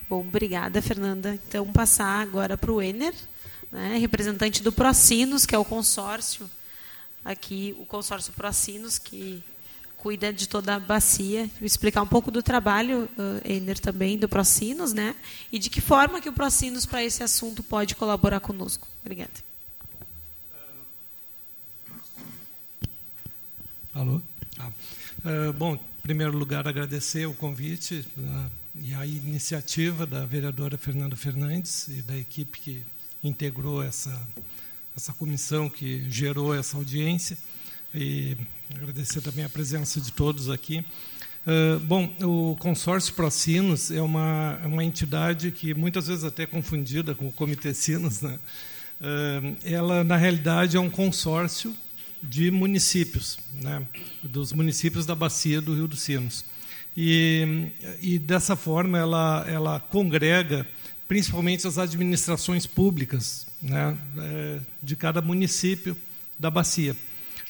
[0.07, 1.34] Bom, obrigada, Fernanda.
[1.48, 3.15] Então, passar agora para o Ener,
[3.72, 6.48] né, representante do Procinos, que é o consórcio
[7.26, 9.44] aqui, o consórcio Procinos, que
[10.03, 11.49] cuida de toda a bacia.
[11.57, 15.15] Vou explicar um pouco do trabalho, uh, Ener, também, do Procinos, né?
[15.49, 18.85] E de que forma que o Procinos, para esse assunto, pode colaborar conosco.
[19.01, 19.31] Obrigada.
[23.93, 24.21] Alô?
[24.59, 24.69] Ah.
[25.23, 31.15] Uh, bom, em primeiro lugar, agradecer o convite uh, e a iniciativa da vereadora Fernanda
[31.15, 32.84] Fernandes e da equipe que
[33.23, 34.21] integrou essa,
[34.97, 37.38] essa comissão que gerou essa audiência
[37.94, 38.38] e
[38.76, 40.86] agradecer também a presença de todos aqui.
[41.45, 46.48] Uh, bom, o consórcio Procinos é uma, é uma entidade que muitas vezes até é
[46.48, 48.22] confundida com o Comitê Sinos.
[48.22, 48.40] Né?
[49.02, 51.76] Uh, ela, na realidade, é um consórcio
[52.22, 53.86] de municípios, né?
[54.24, 56.45] dos municípios da bacia do Rio dos Sinos.
[56.95, 57.68] E,
[58.02, 60.65] e dessa forma, ela, ela congrega
[61.07, 63.98] principalmente as administrações públicas né?
[64.18, 65.95] Eh, de cada município
[66.38, 66.95] da bacia.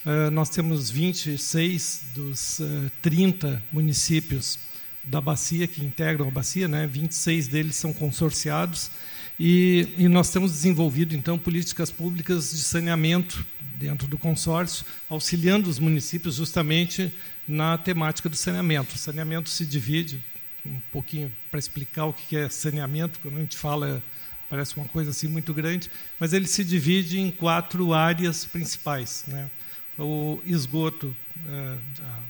[0.06, 4.60] Uh, nós temos 26 dos uh, 30 municípios
[5.02, 6.86] da bacia que integram a bacia, né?
[6.86, 8.92] 26 deles são consorciados
[9.40, 13.46] e, e, nós temos desenvolvido então políticas públicas de saneamento
[13.78, 17.14] dentro do consórcio, auxiliando os municípios justamente
[17.48, 18.96] na temática do saneamento.
[18.96, 20.24] O saneamento se divide
[20.66, 24.04] um pouquinho para explicar o que é saneamento, quando a gente fala
[24.50, 25.90] parece uma coisa assim muito grande,
[26.20, 29.50] mas ele se divide em quatro áreas principais, né?
[29.98, 31.16] O esgoto,
[31.48, 31.78] é,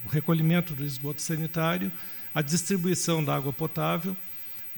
[0.06, 1.91] o recolhimento do esgoto sanitário,
[2.34, 4.15] a distribuição da água potável,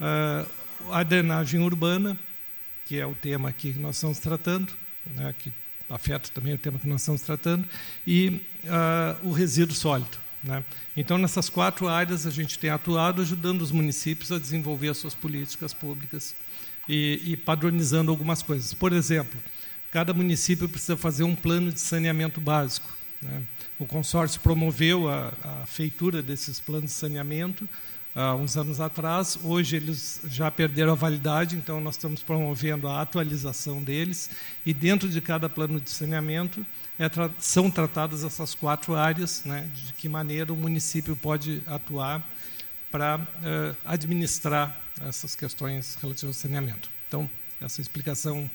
[0.00, 0.46] é,
[0.90, 2.18] a drenagem urbana,
[2.84, 4.72] que é o tema aqui que nós estamos tratando,
[5.06, 5.52] né, que
[5.88, 7.68] afeta também o tema que nós estamos tratando,
[8.06, 10.18] e uh, o resíduo sólido.
[10.42, 10.64] Né?
[10.96, 15.14] Então, nessas quatro áreas, a gente tem atuado ajudando os municípios a desenvolver as suas
[15.14, 16.34] políticas públicas
[16.88, 18.74] e, e padronizando algumas coisas.
[18.74, 19.38] Por exemplo,
[19.96, 22.94] cada município precisa fazer um plano de saneamento básico.
[23.22, 23.42] Né?
[23.78, 27.66] O consórcio promoveu a, a, feitura desses planos de saneamento
[28.14, 29.38] há uns anos atrás.
[29.42, 34.28] Hoje eles já perderam a validade, então nós estamos promovendo a atualização deles.
[34.66, 36.66] E dentro de cada plano de saneamento
[36.98, 39.66] é tra são tratadas essas quatro áreas, né?
[39.74, 42.22] de que maneira o município pode atuar
[42.90, 44.78] para uh, administrar
[45.08, 46.90] essas questões relativas ao saneamento.
[47.08, 47.30] Então,
[47.62, 48.50] essa explicação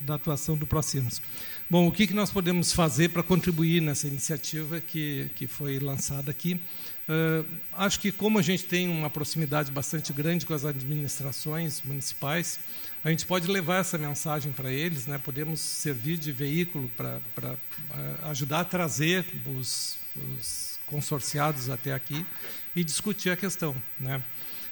[0.00, 1.20] da atuação do Procinos.
[1.68, 6.30] Bom, o que, que nós podemos fazer para contribuir nessa iniciativa que, que foi lançada
[6.30, 6.60] aqui?
[7.08, 12.60] Uh, acho que, como a gente tem uma proximidade bastante grande com as administrações municipais,
[13.02, 15.18] a gente pode levar essa mensagem para eles, né?
[15.18, 17.20] podemos servir de veículo para
[17.52, 22.26] uh, ajudar a trazer os, os consorciados até aqui
[22.74, 23.74] e discutir a questão.
[23.98, 24.22] Né?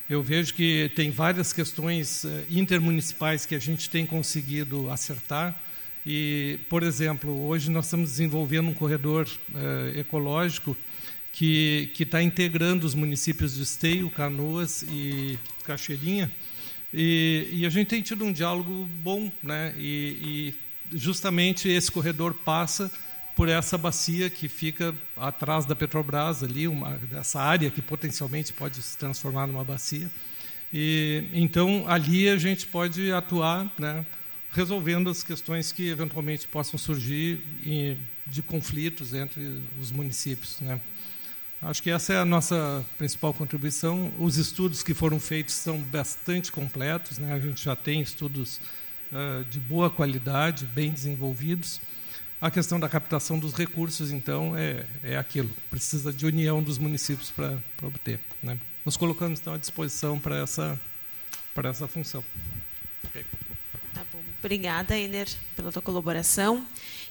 [0.08, 5.60] Eu vejo que tem várias questões eh, intermunicipais que a gente tem conseguido acertar.
[6.06, 10.76] E, por exemplo, hoje nós estamos desenvolvendo um corredor uh, ecológico
[11.32, 16.30] que está integrando os municípios de Esteio, Canoas e Cachoeirinha.
[16.94, 19.74] E, e, a gente tem tido um diálogo bom, né?
[19.76, 20.54] E,
[20.92, 22.88] e justamente esse corredor passa
[23.36, 28.80] por essa bacia que fica atrás da Petrobras ali, uma, essa área que potencialmente pode
[28.80, 30.10] se transformar numa bacia.
[30.72, 34.06] E então ali a gente pode atuar, né,
[34.52, 37.40] resolvendo as questões que eventualmente possam surgir
[38.26, 40.80] de conflitos entre os municípios, né.
[41.60, 44.12] Acho que essa é a nossa principal contribuição.
[44.18, 47.32] Os estudos que foram feitos são bastante completos, né?
[47.32, 48.60] A gente já tem estudos
[49.10, 51.80] uh, de boa qualidade, bem desenvolvidos.
[52.38, 55.48] A questão da captação dos recursos, então, é, é aquilo.
[55.70, 58.20] Precisa de união dos municípios para obter.
[58.42, 58.58] Né?
[58.84, 60.78] Nos colocamos, então, à disposição para essa,
[61.64, 62.22] essa função.
[63.04, 63.24] Okay.
[63.94, 64.20] Tá bom.
[64.38, 66.66] Obrigada, Ender, pela tua colaboração.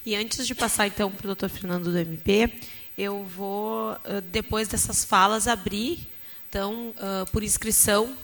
[0.05, 2.53] E antes de passar, então, para o doutor Fernando do MP,
[2.95, 3.97] eu vou,
[4.31, 6.07] depois dessas falas, abrir,
[6.47, 6.93] então,
[7.31, 8.15] por inscrição,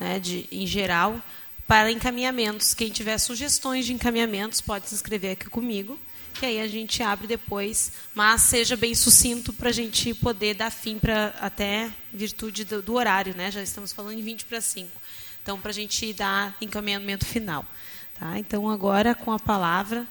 [0.00, 1.20] né, de, em geral,
[1.66, 2.72] para encaminhamentos.
[2.72, 5.98] Quem tiver sugestões de encaminhamentos pode se inscrever aqui comigo
[6.38, 10.70] que aí a gente abre depois, mas seja bem sucinto para a gente poder dar
[10.70, 13.50] fim para até virtude do, do, horário, né?
[13.50, 14.90] Já estamos falando em 20 para 5.
[15.42, 17.64] Então, para a gente dar encaminhamento final.
[18.18, 18.38] Tá?
[18.38, 20.06] Então, agora com a palavra,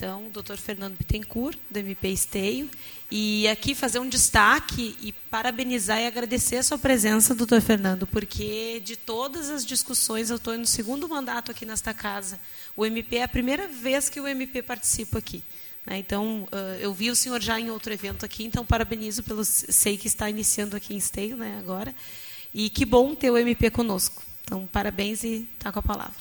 [0.00, 2.70] então, o doutor Fernando Bittencourt, do MP Esteio,
[3.10, 8.80] e aqui fazer um destaque e parabenizar e agradecer a sua presença, doutor Fernando, porque
[8.82, 12.40] de todas as discussões, eu estou no segundo mandato aqui nesta casa.
[12.74, 15.44] O MP é a primeira vez que o MP participa aqui.
[15.86, 15.98] Né?
[15.98, 16.46] Então,
[16.80, 20.28] eu vi o senhor já em outro evento aqui, então parabenizo pelo sei que está
[20.28, 21.94] iniciando aqui em Esteio, né, agora.
[22.52, 24.22] E que bom ter o MP conosco.
[24.44, 26.14] Então, parabéns e está com a palavra.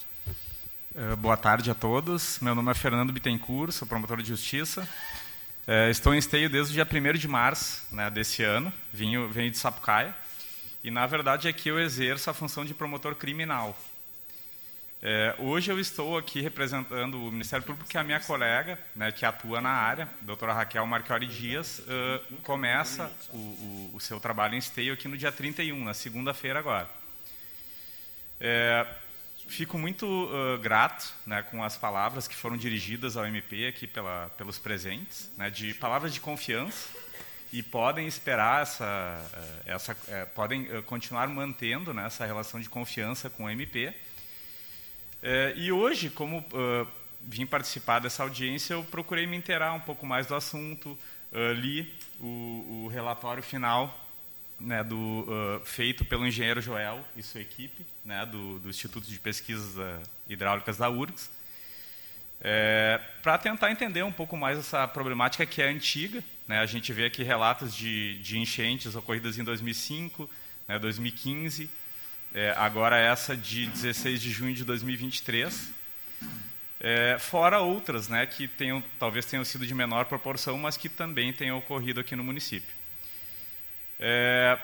[1.17, 2.39] boa tarde a todos.
[2.39, 4.87] Meu nome é Fernando Bittencourt, sou promotor de justiça.
[5.89, 8.71] estou em Esteio desde o dia 1 de março né, desse ano.
[8.93, 10.15] Venho, venho de Sapucaia.
[10.83, 13.77] E, na verdade, aqui eu exerço a função de promotor criminal.
[15.01, 19.25] É, hoje eu estou aqui representando o Ministério Público, que a minha colega, né, que
[19.25, 24.57] atua na área, doutora Raquel Marchiori Dias, uh, começa o, o, o, seu trabalho em
[24.57, 26.89] esteio aqui no dia 31, na segunda-feira agora.
[28.41, 28.85] É,
[29.47, 34.29] fico muito uh, grato né, com as palavras que foram dirigidas ao MP aqui pela,
[34.37, 36.89] pelos presentes, né, de palavras de confiança,
[37.53, 39.95] e podem esperar essa, essa
[40.35, 43.91] podem continuar mantendo né, essa relação de confiança com o MP,
[45.21, 46.87] é, e hoje, como uh,
[47.21, 50.97] vim participar dessa audiência, eu procurei me inteirar um pouco mais do assunto,
[51.31, 54.07] uh, li o, o, relatório final
[54.59, 59.19] né, do, uh, feito pelo engenheiro Joel e sua equipe, né, do, do, Instituto de
[59.19, 59.75] Pesquisas
[60.27, 61.29] Hidráulicas da URGS,
[62.41, 66.23] é, para tentar entender um pouco mais essa problemática que é antiga.
[66.47, 70.29] Né, a gente vê aqui relatos de, de enchentes ocorridas em 2005,
[70.67, 71.69] né, 2015,
[72.33, 75.71] é, agora essa de 16 de junho de 2023,
[76.79, 81.33] é, fora outras, né, que tenham, talvez tenham sido de menor proporção, mas que também
[81.33, 82.73] tenham ocorrido aqui no município.
[83.99, 84.57] É,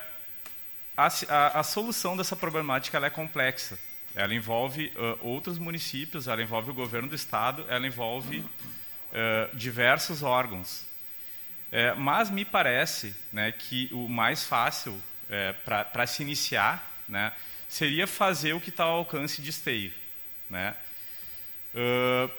[0.95, 3.77] a, a, a, solução dessa problemática é complexa.
[4.15, 10.23] Ela envolve uh, outros municípios, ela envolve o governo do estado, ela envolve uh, diversos
[10.23, 10.85] órgãos.
[11.69, 14.97] É, mas me parece né, que o mais fácil
[15.29, 17.33] é, para se iniciar né,
[17.67, 19.91] seria fazer o que está ao alcance de esteio.
[20.49, 20.75] Né?
[21.73, 22.31] Uh,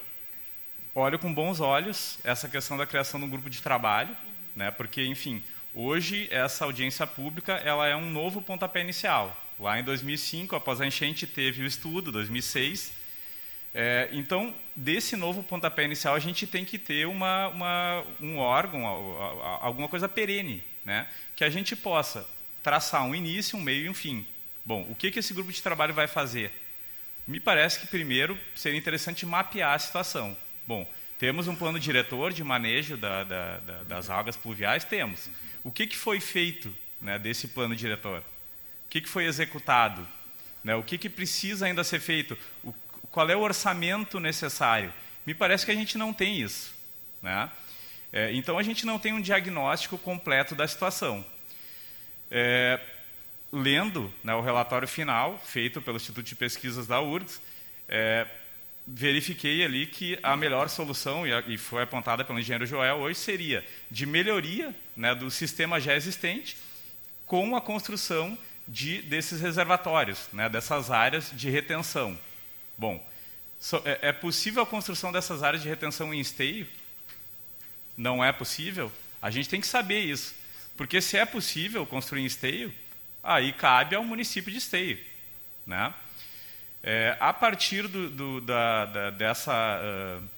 [0.95, 4.17] olho com bons olhos essa questão da criação de um grupo de trabalho,
[4.55, 4.71] né?
[4.71, 5.43] porque, enfim,
[5.75, 9.45] hoje essa audiência pública ela é um novo pontapé inicial.
[9.59, 12.93] Lá em 2005, após a enchente, teve o estudo, 2006.
[13.75, 18.87] É, então, desse novo pontapé inicial, a gente tem que ter uma, uma, um órgão,
[19.61, 21.07] alguma coisa perene, né?
[21.35, 22.27] que a gente possa
[22.63, 24.27] traçar um início, um meio e um fim.
[24.67, 26.51] Bom, o que, que esse grupo de trabalho vai fazer?
[27.25, 30.37] Me parece que, primeiro, seria interessante mapear a situação.
[30.67, 30.91] Bom,
[31.21, 34.83] temos um plano diretor de manejo da, da, da, das águas pluviais?
[34.83, 35.31] Temos.
[35.63, 38.19] O que, que foi feito né, desse plano diretor?
[38.19, 40.05] O que, que foi executado?
[40.65, 42.37] Né, o que, que precisa ainda ser feito?
[42.65, 42.75] O,
[43.13, 44.93] qual é o orçamento necessário?
[45.25, 46.75] Me parece que a gente não tem isso.
[47.23, 47.49] Né?
[48.13, 51.25] É, então, a gente não tem um diagnóstico completo da situação.
[52.33, 52.81] É,
[53.57, 57.41] lendo né, o relatório final, feito pelo Instituto de Pesquisas da URGS,
[57.89, 58.27] é,
[58.87, 63.19] verifiquei ali que a melhor solução, e, a, e, foi apontada pelo engenheiro Joel hoje,
[63.19, 66.57] seria de melhoria né, do sistema já existente
[67.25, 68.37] com a construção
[68.69, 72.19] de, desses reservatórios, né, dessas áreas de retenção.
[72.77, 73.05] Bom,
[73.59, 76.67] so, é, é possível a construção dessas áreas de retenção em esteio?
[77.97, 78.93] Não é possível?
[79.23, 80.35] A gente tem que saber isso.
[80.77, 82.73] Porque se é possível construir em esteio,
[83.27, 84.99] aí cabe ao município de Esteio.
[85.67, 85.93] Né?
[86.83, 90.37] É, a partir do, do, da, da, dessa uh,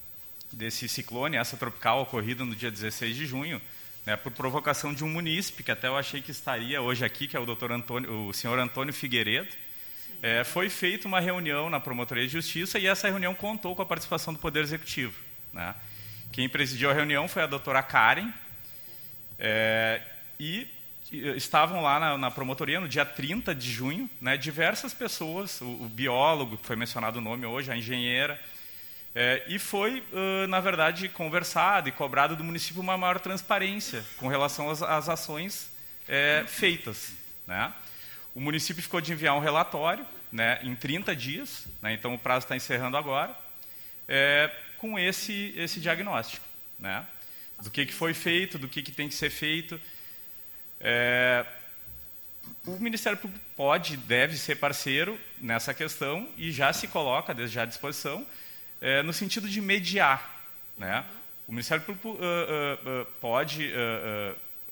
[0.53, 3.61] desse ciclone, essa tropical ocorrida no dia 16 de junho,
[4.07, 7.37] né, por provocação de um munícipe, que até eu achei que estaria hoje aqui, que
[7.37, 9.55] é o, doutor Antônio, o senhor Antônio Figueiredo,
[10.23, 13.87] é, foi feita uma reunião na Promotoria de Justiça e essa reunião contou com a
[13.87, 15.15] participação do Poder Executivo.
[15.53, 15.75] Né?
[16.33, 18.33] Quem presidiu a reunião foi a doutora Karen,
[19.39, 20.01] é,
[20.41, 20.67] e
[21.11, 25.89] estavam lá na, na, promotoria no dia 30 de junho, né, diversas pessoas, o, o,
[25.89, 28.41] biólogo, que foi mencionado o nome hoje, a engenheira,
[29.15, 34.29] é, e foi, uh, na verdade, conversado e cobrado do município uma maior transparência com
[34.29, 35.73] relação às, às ações
[36.07, 37.13] é, feitas.
[37.47, 37.73] Né?
[38.35, 42.45] O município ficou de enviar um relatório né, em 30 dias, né, então o prazo
[42.45, 43.37] está encerrando agora,
[44.07, 46.47] é, com esse, esse diagnóstico.
[46.79, 47.05] Né,
[47.63, 49.81] do que, que foi feito, do que, que tem que ser feito.
[50.81, 51.45] É,
[52.67, 57.63] o Ministério Público pode, deve ser parceiro nessa questão e já se coloca, desde já
[57.63, 58.27] à disposição,
[58.81, 60.45] é, no sentido de mediar.
[60.77, 61.05] Né?
[61.47, 63.73] O Ministério Público uh, uh, uh, pode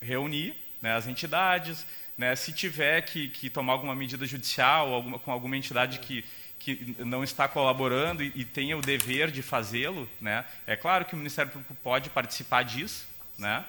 [0.00, 1.86] reunir né, as entidades,
[2.18, 6.24] né, se tiver que, que, tomar alguma medida judicial alguma, com alguma entidade que,
[6.58, 11.14] que não está colaborando e, e tenha o dever de fazê-lo, né, é claro que
[11.14, 13.08] o Ministério Público pode participar disso.
[13.38, 13.64] Né?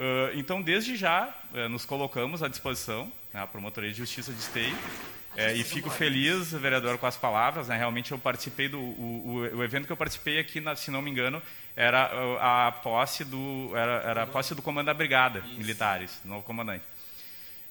[0.00, 4.38] Uh, então, desde já, uh, nos colocamos à disposição, né, a Promotoria de Justiça de
[4.38, 4.74] Esteio,
[5.36, 7.68] é, e fico feliz, vereador, com as palavras.
[7.68, 7.76] Né?
[7.76, 11.02] Realmente eu participei do o, o, o, evento que eu participei aqui, na, se não
[11.02, 11.42] me engano,
[11.76, 12.10] era
[12.40, 15.58] a posse do era, era a posse do comando da brigada Isso.
[15.58, 16.82] militares, novo comandante.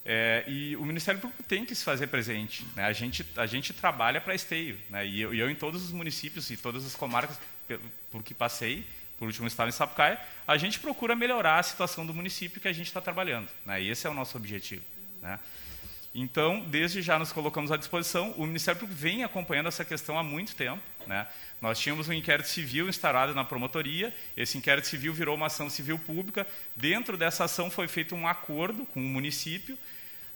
[0.06, 2.66] É, e o Ministério Público tem que se fazer presente.
[2.76, 2.86] Né?
[2.86, 4.78] A, gente, a gente trabalha para esteio.
[4.90, 5.06] Né?
[5.06, 7.40] E, eu, e, eu, em todos os municípios e todas as comarcas
[8.10, 8.86] por que passei,
[9.20, 10.18] por último estado em Sapucaia,
[10.48, 13.50] a gente procura melhorar a situação do município que a gente está trabalhando.
[13.66, 13.84] Né?
[13.84, 14.82] Esse é o nosso objetivo.
[15.22, 15.38] Né?
[16.16, 18.32] Então, desde já nos colocamos à disposição.
[18.32, 20.82] O Ministério Público vem acompanhando essa questão há muito tempo.
[21.06, 21.28] Né?
[21.62, 26.00] Nós tínhamos um inquérito civil instaurado na promotoria, esse inquérito civil virou uma ação civil
[26.00, 26.48] pública.
[26.76, 29.78] Dentro dessa ação foi feito um acordo com o município.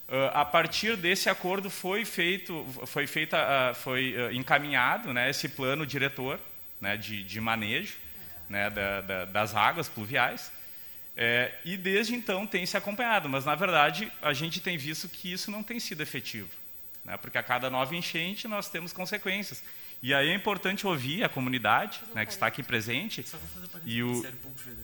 [0.09, 5.47] Uh, a partir desse acordo foi feito, foi, feita, uh, foi uh, encaminhado né, esse
[5.47, 6.37] plano diretor
[6.81, 8.02] né, de, de manejo
[8.49, 10.51] né, da, da, das águas pluviais.
[11.15, 15.31] É, e desde então tem se acompanhado, mas na verdade a gente tem visto que
[15.31, 16.49] isso não tem sido efetivo,
[17.05, 19.63] né, porque a cada nova enchente nós temos consequências.
[20.01, 23.25] E aí é importante ouvir a comunidade né, que está aqui presente
[23.85, 24.25] e o,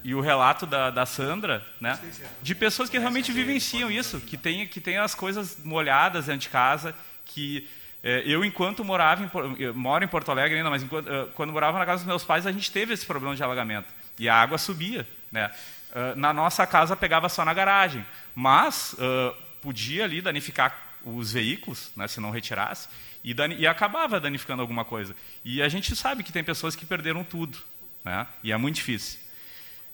[0.02, 2.00] e o relato da, da Sandra, né,
[2.42, 6.50] de pessoas que realmente vivenciam isso, que tem, que tem as coisas molhadas dentro de
[6.50, 6.96] casa,
[7.26, 11.52] que é, eu, enquanto morava em, moro em Porto Alegre ainda, mas enquanto, uh, quando
[11.52, 13.94] morava na casa dos meus pais, a gente teve esse problema de alagamento.
[14.18, 15.08] E a água subia.
[15.32, 15.52] Né?
[15.92, 21.92] Uh, na nossa casa pegava só na garagem, mas uh, podia ali danificar os veículos,
[21.96, 22.88] né, se não retirasse.
[23.24, 25.16] E, e, acabava danificando alguma coisa.
[25.44, 27.58] E a gente sabe que tem pessoas que perderam tudo,
[28.04, 28.26] né?
[28.42, 29.20] e é muito difícil.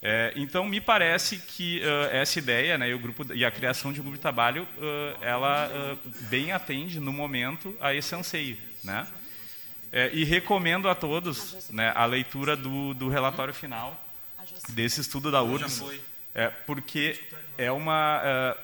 [0.07, 3.91] É, então, me parece que uh, essa ideia né, e, o grupo, e a criação
[3.91, 8.55] de um grupo de trabalho, uh, ela uh, bem atende, no momento, a esse anseio.
[8.83, 9.07] Né?
[9.91, 13.99] É, e recomendo a todos né, a leitura do, do relatório final
[14.69, 15.83] desse estudo da URGS,
[16.35, 17.19] é, porque
[17.57, 18.55] é uma...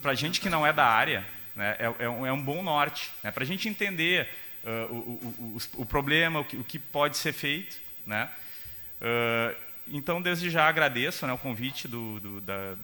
[0.00, 1.26] Para gente que não é da área,
[1.56, 1.74] né?
[1.80, 3.32] É, é, um, é, um, bom norte né?
[3.32, 4.28] para a gente entender
[4.64, 7.78] o, o, o, o, problema, o que, o que, pode ser feito.
[8.06, 8.28] Né?
[9.00, 12.74] Uh, então, desde já agradeço né, o convite do, do, da,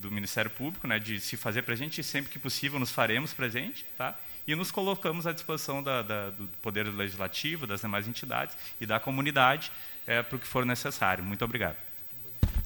[0.00, 3.84] do Ministério Público né, de se fazer presente e sempre que possível nos faremos presente.
[3.96, 4.14] Tá?
[4.46, 8.98] E nos colocamos à disposição da, da, do Poder Legislativo, das demais entidades e da
[8.98, 9.70] comunidade
[10.06, 11.22] é, para o que for necessário.
[11.22, 11.76] Muito obrigado.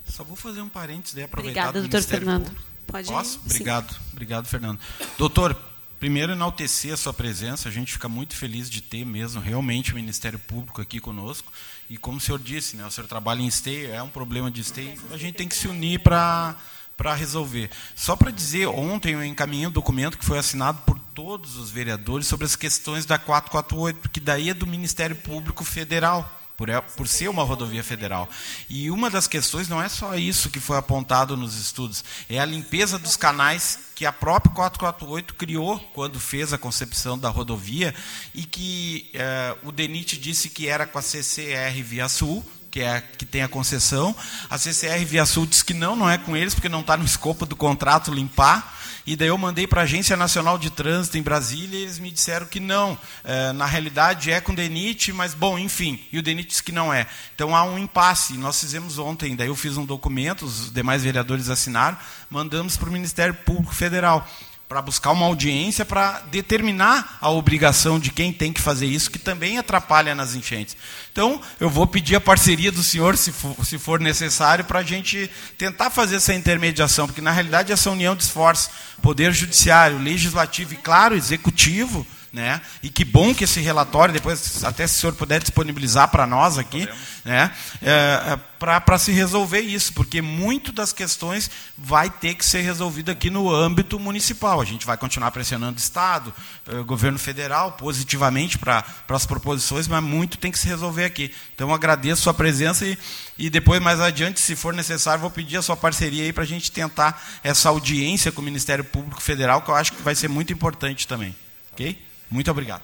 [0.06, 2.44] Só vou fazer um parênteses e aproveitar Obrigada, doutor Fernando.
[2.46, 2.74] Público.
[2.86, 3.40] Pode Posso?
[3.44, 4.00] Obrigado, Sim.
[4.12, 4.78] obrigado, Fernando.
[5.16, 5.56] Doutor,
[5.98, 9.96] primeiro enaltecer a sua presença, a gente fica muito feliz de ter mesmo realmente o
[9.96, 11.52] Ministério Público aqui conosco.
[11.88, 14.60] E como o senhor disse, né, o senhor trabalha em esteio, é um problema de
[14.60, 16.56] esteio, a gente tem que se unir para
[16.96, 17.70] para resolver.
[17.96, 22.26] Só para dizer, ontem eu encaminhei um documento que foi assinado por todos os vereadores
[22.26, 27.28] sobre as questões da 448, que daí é do Ministério Público Federal por, por ser
[27.28, 28.28] uma rodovia federal.
[28.68, 32.44] E uma das questões não é só isso que foi apontado nos estudos, é a
[32.44, 37.94] limpeza dos canais que a própria 448 criou quando fez a concepção da rodovia
[38.34, 43.00] e que eh, o DENIT disse que era com a CCR Via Sul, que é
[43.00, 44.14] que tem a concessão.
[44.50, 47.04] A CCR Via Sul disse que não, não é com eles, porque não está no
[47.04, 48.74] escopo do contrato limpar.
[49.06, 52.10] E daí eu mandei para a Agência Nacional de Trânsito em Brasília e eles me
[52.10, 52.98] disseram que não.
[53.22, 56.00] É, na realidade é com DENIT, mas bom, enfim.
[56.10, 57.06] E o DENIT disse que não é.
[57.34, 58.34] Então há um impasse.
[58.34, 61.98] Nós fizemos ontem, daí eu fiz um documento, os demais vereadores assinaram,
[62.30, 64.26] mandamos para o Ministério Público Federal
[64.74, 69.20] para buscar uma audiência para determinar a obrigação de quem tem que fazer isso, que
[69.20, 70.76] também atrapalha nas enchentes.
[71.12, 74.82] Então, eu vou pedir a parceria do senhor, se for, se for necessário, para a
[74.82, 78.68] gente tentar fazer essa intermediação, porque na realidade essa união de esforços,
[79.00, 82.04] poder judiciário, legislativo e, claro, executivo,
[82.34, 82.60] né?
[82.82, 86.58] E que bom que esse relatório, depois, até se o senhor puder disponibilizar para nós
[86.58, 86.88] aqui,
[87.24, 87.52] né?
[87.80, 93.10] É, é para se resolver isso, porque muito das questões vai ter que ser resolvido
[93.10, 94.60] aqui no âmbito municipal.
[94.60, 96.34] A gente vai continuar pressionando o Estado,
[96.66, 101.30] o governo federal, positivamente para as proposições, mas muito tem que se resolver aqui.
[101.54, 102.98] Então, agradeço a sua presença e,
[103.38, 106.46] e depois, mais adiante, se for necessário, vou pedir a sua parceria aí para a
[106.46, 110.28] gente tentar essa audiência com o Ministério Público Federal, que eu acho que vai ser
[110.28, 111.36] muito importante também.
[111.74, 112.13] Ok?
[112.30, 112.82] Muito obrigado.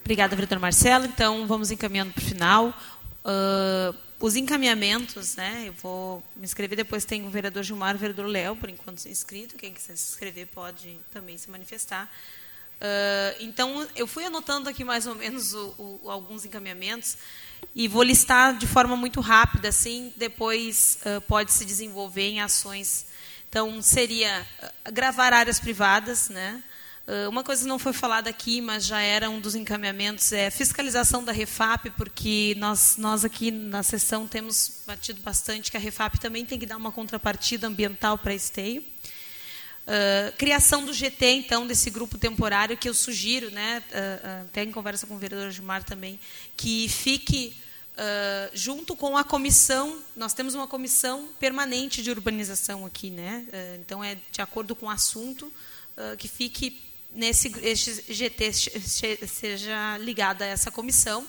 [0.00, 1.06] Obrigada, vereador Marcelo.
[1.06, 2.68] Então, vamos encaminhando para o final.
[3.24, 5.64] Uh, os encaminhamentos, né?
[5.66, 9.56] Eu vou me inscrever, depois tem o vereador Gilmar o vereador Léo, por enquanto inscrito.
[9.56, 12.10] Quem quiser se inscrever pode também se manifestar.
[12.80, 17.16] Uh, então, eu fui anotando aqui mais ou menos o, o, alguns encaminhamentos
[17.74, 23.06] e vou listar de forma muito rápida, assim, depois uh, pode se desenvolver em ações.
[23.48, 24.44] Então, seria
[24.92, 26.62] gravar áreas privadas, né?
[27.06, 31.24] Ah, uma coisa não foi falada aqui, mas já era um dos encaminhamentos, é fiscalização
[31.24, 36.44] da Refap, porque nós, nós aqui na sessão temos batido bastante que a Refap também
[36.44, 38.82] tem que dar uma contrapartida ambiental para esteio.
[39.82, 44.70] Uh, criação do GT, então, desse grupo temporário, que eu sugiro, né, uh, até em
[44.70, 46.20] conversa com o vereador Gilmar também,
[46.56, 47.56] que fique
[47.96, 53.44] uh, junto com a comissão, nós temos uma comissão permanente de urbanização aqui, né,
[53.80, 55.52] então é de acordo com o assunto,
[56.16, 61.26] que fique nesse este GT seja ligado a essa comissão.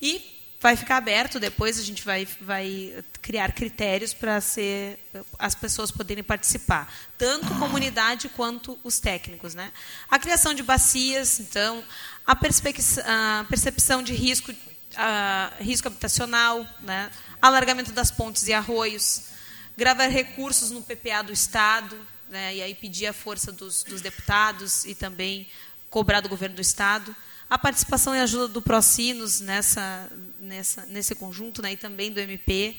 [0.00, 4.98] E vai ficar aberto depois a gente vai vai criar critérios para ser
[5.38, 9.72] as pessoas poderem participar tanto comunidade quanto os técnicos né?
[10.10, 11.82] A criação de bacias então
[12.26, 14.52] a, a percepção de risco
[14.96, 17.10] a, risco habitacional né?
[17.40, 19.28] Alargamento das pontes e arroios
[19.76, 21.96] gravar recursos no PPA do estado
[22.30, 25.48] né, e aí pedir a força dos, dos, deputados e também
[25.90, 27.14] cobrar do governo do Estado.
[27.48, 32.76] A participação e ajuda do Procinos nessa, nessa, nesse conjunto, né, e também do MP.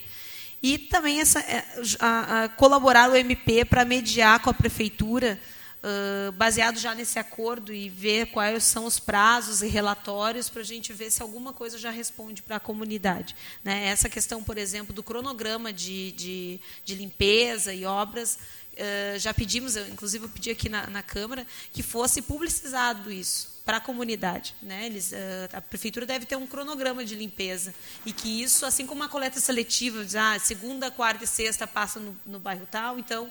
[0.61, 1.65] E também essa, é,
[1.99, 5.39] a, a colaborar o MP para mediar com a Prefeitura,
[5.80, 10.65] uh, baseado já nesse acordo, e ver quais são os prazos e relatórios para a
[10.65, 13.35] gente ver se alguma coisa já responde para a comunidade.
[13.63, 13.88] Né?
[13.88, 18.38] Essa questão, por exemplo, do cronograma de, de, de limpeza e obras,
[18.80, 23.60] uh, já pedimos, eu, inclusive eu pedi aqui na, na Câmara, que fosse publicizado isso
[23.65, 24.56] para a comunidade.
[24.61, 24.88] Né?
[24.88, 25.15] Eles, uh,
[25.53, 27.73] a prefeitura deve ter um cronograma de limpeza
[28.06, 31.99] e que isso, assim como uma coleta seletiva, diz, ah, segunda, quarta e sexta passa
[31.99, 33.30] no, no bairro tal, então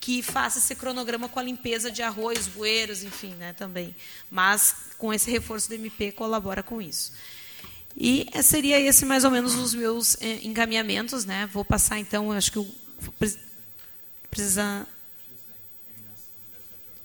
[0.00, 3.96] que faça esse cronograma com a limpeza de arroios, bueiros, enfim, né, também.
[4.30, 7.12] Mas com esse reforço do MP colabora com isso.
[7.96, 11.48] E seria esse mais ou menos os meus eh, encaminhamentos, né?
[11.52, 12.68] Vou passar então, acho que o
[14.30, 14.86] Precisa.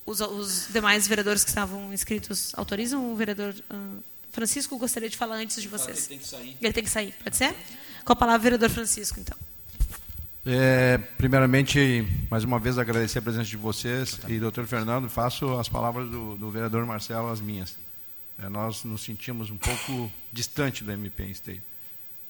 [0.05, 3.11] Os, os, demais vereadores que estavam inscritos autorizam?
[3.11, 5.97] O vereador uh, Francisco gostaria de falar antes de vocês.
[5.99, 6.57] Ele tem que sair.
[6.61, 7.55] Ele tem que sair, pode ser?
[8.03, 9.37] Com a palavra, vereador Francisco, então.
[10.45, 15.69] É, primeiramente, mais uma vez agradecer a presença de vocês e doutor Fernando, faço as
[15.69, 17.77] palavras do, do vereador Marcelo as minhas.
[18.37, 21.61] É, nós nos sentimos um pouco distante do MP em Esteio.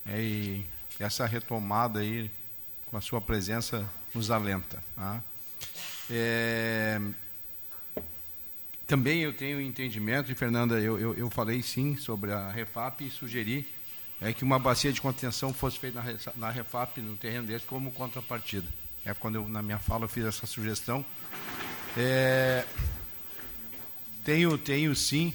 [0.05, 0.65] É, e
[0.99, 2.29] essa retomada aí,
[2.85, 4.83] com a sua presença, nos alenta.
[4.95, 5.23] Tá?
[6.09, 6.99] É,
[8.85, 13.09] também eu tenho entendimento, e Fernanda, eu, eu, eu, falei sim sobre a Refap e
[13.09, 13.67] sugeri
[14.21, 17.91] é, que uma bacia de contenção fosse feita na, na Refap, no terreno desse, como
[17.91, 18.67] contrapartida.
[19.05, 21.05] É quando eu, na minha fala, eu fiz essa sugestão.
[21.97, 22.65] É,
[24.23, 25.33] tenho, tenho sim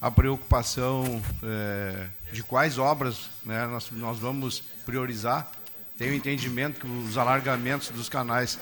[0.00, 5.50] a preocupação é, de quais obras né, nós, nós vamos priorizar
[5.98, 8.56] tenho entendimento que os alargamentos dos canais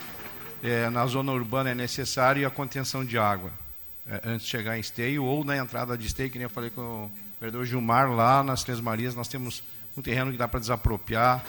[0.65, 3.53] é, na zona urbana é necessário e a contenção de água
[4.09, 6.71] é, antes de chegar em Esteio ou na entrada de Esteio, que nem eu falei
[6.71, 9.63] com o vereador Gilmar, lá nas Três Marias nós temos
[9.95, 11.45] um terreno que dá para desapropriar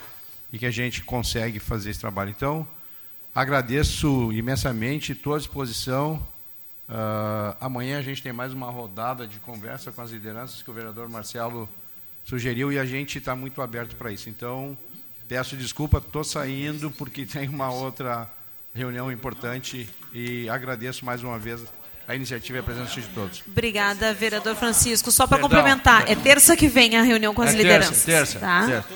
[0.52, 2.32] e que a gente consegue fazer esse trabalho.
[2.32, 2.68] Então,
[3.34, 6.16] agradeço imensamente, estou à disposição.
[6.90, 10.74] Uh, amanhã a gente tem mais uma rodada de conversa com as lideranças que o
[10.74, 11.68] vereador Marcelo
[12.26, 14.30] sugeriu e a gente está muito aberto para isso.
[14.30, 14.78] Então,
[15.28, 18.30] Peço desculpa, estou saindo porque tem uma outra
[18.74, 21.62] reunião importante e agradeço mais uma vez
[22.08, 23.44] a iniciativa e a presença de todos.
[23.46, 25.12] Obrigada, vereador Francisco.
[25.12, 28.04] Só para complementar, é terça que vem a reunião com as é lideranças.
[28.06, 28.66] Terça, tá?
[28.66, 28.88] terça.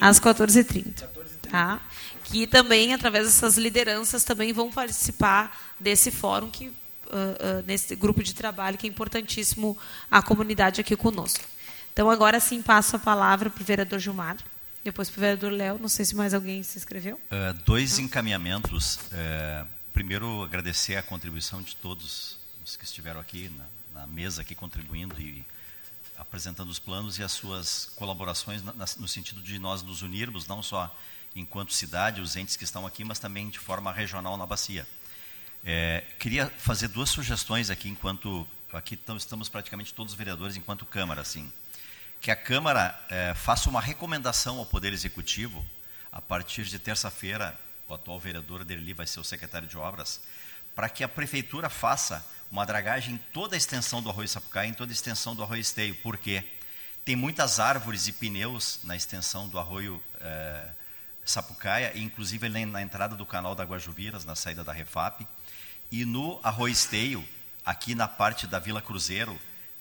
[0.00, 1.02] Às 14h30.
[1.50, 1.80] Tá?
[2.24, 8.22] Que também, através dessas lideranças, também vão participar desse fórum que uh, uh, nesse grupo
[8.22, 9.76] de trabalho que é importantíssimo
[10.08, 11.44] a comunidade aqui conosco.
[11.92, 14.36] Então, agora sim, passo a palavra para o vereador Gilmar,
[14.84, 15.78] depois para o vereador Léo.
[15.78, 17.16] Não sei se mais alguém se inscreveu.
[17.16, 18.96] Uh, dois encaminhamentos.
[18.96, 24.54] Uh, primeiro, agradecer a contribuição de todos os que estiveram aqui na, na, mesa, aqui
[24.54, 25.44] contribuindo e
[26.16, 30.62] apresentando os planos e as suas colaborações na, no sentido de nós nos unirmos, não
[30.62, 30.94] só
[31.34, 34.86] enquanto cidade, os entes que estão aqui, mas também de forma regional na bacia.
[35.64, 41.50] É, queria fazer duas sugestões aqui, enquanto aqui estamos praticamente todos vereadores, enquanto Câmara, assim
[42.20, 45.64] que a Câmara é, faça uma recomendação ao Poder Executivo,
[46.12, 50.20] a partir de terça-feira, o atual vereador Derli vai ser o secretário de Obras,
[50.74, 54.74] para que a Prefeitura faça uma dragagem em toda a extensão do Arroio Sapucaí, em
[54.74, 55.94] toda a extensão do Arroio Esteio.
[55.96, 56.44] Por quê?
[57.06, 60.68] Tem muitas árvores e pneus na extensão do Arroio é,
[61.24, 65.26] Sapucaia, inclusive na entrada do canal da Guajuviras, na saída da Refap.
[65.90, 67.26] E no Arroio Esteio,
[67.64, 69.40] aqui na parte da Vila Cruzeiro,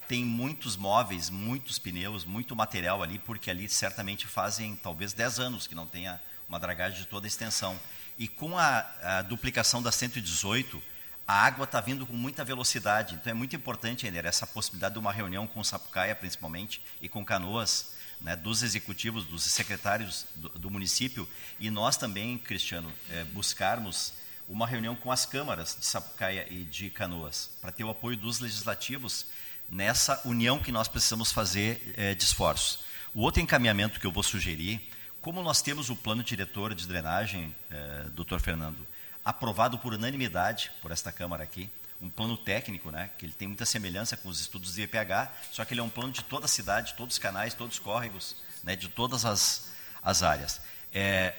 [0.10, 5.68] tem muitos móveis, muitos pneus, muito material ali, porque ali certamente fazem talvez 10 anos
[5.68, 6.20] que não tenha
[6.50, 7.80] uma dragagem de toda a extensão.
[8.18, 10.82] E com a, a duplicação da 118,
[11.28, 13.14] a água está vindo com muita velocidade.
[13.14, 17.24] Então é muito importante, Ender, essa possibilidade de uma reunião com Sapucaia, principalmente, e com
[17.24, 21.30] Canoas, né, dos executivos, dos secretários do, do, município,
[21.60, 24.14] e nós também, Cristiano, é, buscarmos
[24.48, 28.40] uma reunião com as câmaras de Sapucaia e de Canoas, para ter o apoio dos
[28.40, 29.28] legislativos
[29.70, 32.80] nessa união que nós precisamos fazer é, de esforços.
[33.14, 34.82] O outro encaminhamento que eu vou sugerir,
[35.22, 38.88] como nós temos o plano diretor de drenagem, é, doutor Fernando,
[39.24, 41.70] aprovado por unanimidade por esta Câmara aqui,
[42.02, 45.66] um plano técnico, né, que ele tem muita semelhança com os estudos de IPH, só
[45.66, 48.38] que ele é um plano de toda a cidade, todos os canais, todos os córregos,
[48.64, 49.70] né, de todas as,
[50.02, 50.62] as áreas.
[50.94, 51.36] É,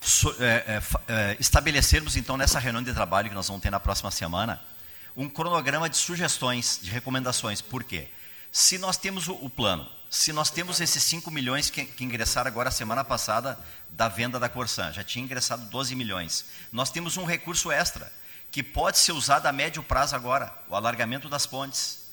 [0.00, 3.78] so, é, é, é estabelecermos, então, nessa reunião de trabalho que nós vamos ter na
[3.78, 4.60] próxima semana,
[5.16, 7.60] um cronograma de sugestões, de recomendações.
[7.60, 8.08] Por quê?
[8.50, 12.48] Se nós temos o, o plano, se nós temos esses 5 milhões que, que, ingressaram
[12.48, 13.58] agora semana passada
[13.88, 18.12] da venda da Corsan, já tinha ingressado 12 milhões, nós temos um recurso extra
[18.50, 22.10] que pode ser usado a médio prazo agora, o alargamento das pontes,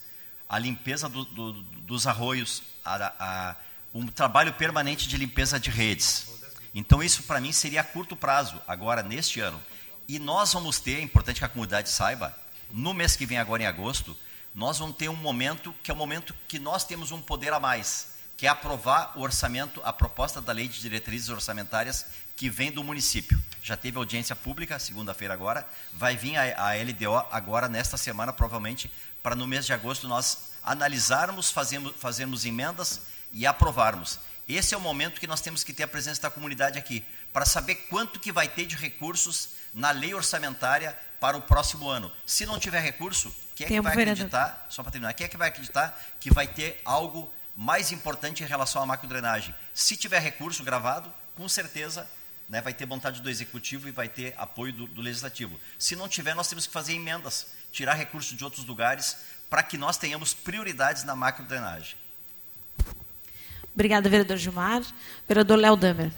[0.47, 3.55] a limpeza do, do, dos arroios, a, a,
[3.93, 6.27] um trabalho permanente de limpeza de redes.
[6.73, 9.61] Então isso para mim seria a curto prazo, agora neste ano.
[10.07, 12.33] E nós vamos ter, é importante que a comunidade saiba,
[12.71, 14.15] no mês que vem, agora em agosto,
[14.53, 17.59] nós vamos ter um momento que é o momento que nós temos um poder a
[17.59, 22.05] mais, que é aprovar o orçamento, a proposta da lei de diretrizes orçamentárias
[22.35, 23.41] que vem do município.
[23.61, 28.89] Já teve audiência pública, segunda-feira agora, vai vir a, a LDO agora, nesta semana, provavelmente,
[29.21, 33.01] para no mês de agosto nós analisarmos, fazermos, fazermos emendas
[33.31, 34.19] e aprovarmos.
[34.47, 37.45] Esse é o momento que nós temos que ter a presença da comunidade aqui, para
[37.45, 42.11] saber quanto que vai ter de recursos na lei orçamentária para o próximo ano.
[42.25, 45.37] Se não tiver recurso, quem é que vai acreditar, só para terminar, quem é que
[45.37, 49.53] vai acreditar que vai ter algo mais importante em relação à macrodrenagem?
[49.73, 52.09] Se tiver recurso gravado, com certeza
[52.47, 55.59] né, vai ter vontade do executivo e vai ter apoio do, do legislativo.
[55.77, 59.17] Se não tiver, nós temos que fazer emendas, tirar recursos de outros lugares
[59.49, 61.95] para que nós tenhamos prioridades na macrodrenagem.
[63.73, 64.83] Obrigada, vereador Gilmar.
[65.27, 66.11] Vereador Léo Damer.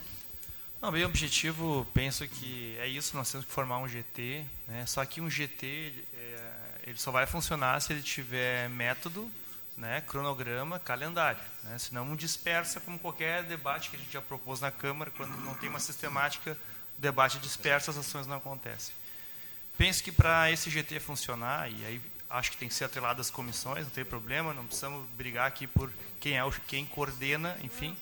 [0.81, 4.83] Não, bem objetivo, penso que é isso, nós temos que formar um GT, né?
[4.87, 6.51] só que um GT é,
[6.87, 9.31] ele só vai funcionar se ele tiver método,
[9.77, 11.39] né, cronograma, calendário.
[11.65, 11.77] Né?
[11.77, 15.53] Senão um dispersa, como qualquer debate que a gente já propôs na Câmara, quando não
[15.53, 16.57] tem uma sistemática,
[16.97, 18.95] o debate dispersa, as ações não acontecem.
[19.77, 23.29] Penso que para esse GT funcionar, e aí acho que tem que ser atrelado às
[23.29, 27.95] comissões, não tem problema, não precisamos brigar aqui por quem é o, quem coordena, enfim,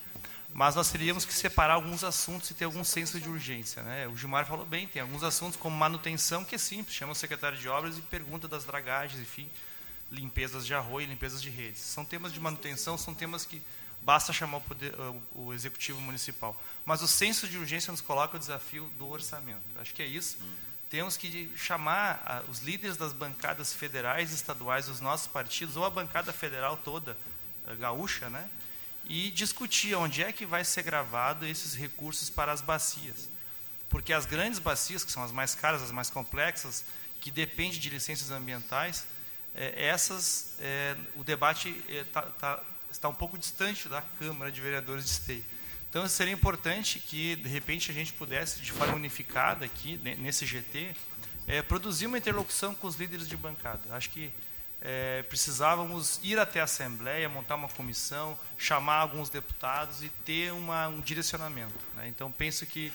[0.53, 3.81] mas nós teríamos que separar alguns assuntos e ter algum senso de urgência.
[3.83, 4.07] Né?
[4.07, 7.57] O Gilmar falou bem, tem alguns assuntos como manutenção, que é simples, chama o secretário
[7.57, 9.49] de obras e pergunta das dragagens, enfim,
[10.11, 11.81] limpezas de arroio, limpezas de redes.
[11.81, 13.61] São temas de manutenção, são temas que
[14.01, 14.93] basta chamar o, poder,
[15.33, 16.59] o executivo municipal.
[16.83, 19.61] Mas o senso de urgência nos coloca o desafio do orçamento.
[19.79, 20.37] Acho que é isso.
[20.89, 26.33] Temos que chamar os líderes das bancadas federais, estaduais, dos nossos partidos, ou a bancada
[26.33, 27.15] federal toda,
[27.77, 28.49] gaúcha, né?
[29.09, 33.27] E discutir onde é que vai ser gravado esses recursos para as bacias.
[33.89, 36.85] Porque as grandes bacias, que são as mais caras, as mais complexas,
[37.19, 39.07] que dependem de licenças ambientais,
[39.55, 44.61] é, essas, é, o debate é, tá, tá, está um pouco distante da Câmara de
[44.61, 45.45] Vereadores de Esteio.
[45.89, 50.95] Então, seria importante que, de repente, a gente pudesse, de forma unificada aqui, nesse GT,
[51.47, 53.81] é, produzir uma interlocução com os líderes de bancada.
[53.95, 54.31] Acho que
[54.81, 60.87] é, precisávamos ir até a Assembleia, montar uma comissão, chamar alguns deputados e ter uma,
[60.87, 61.75] um direcionamento.
[61.95, 62.07] Né?
[62.07, 62.91] Então, penso que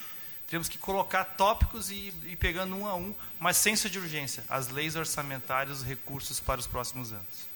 [0.49, 4.69] temos que colocar tópicos e ir pegando um a um, mas sem de urgência, as
[4.69, 7.55] leis orçamentárias, os recursos para os próximos anos.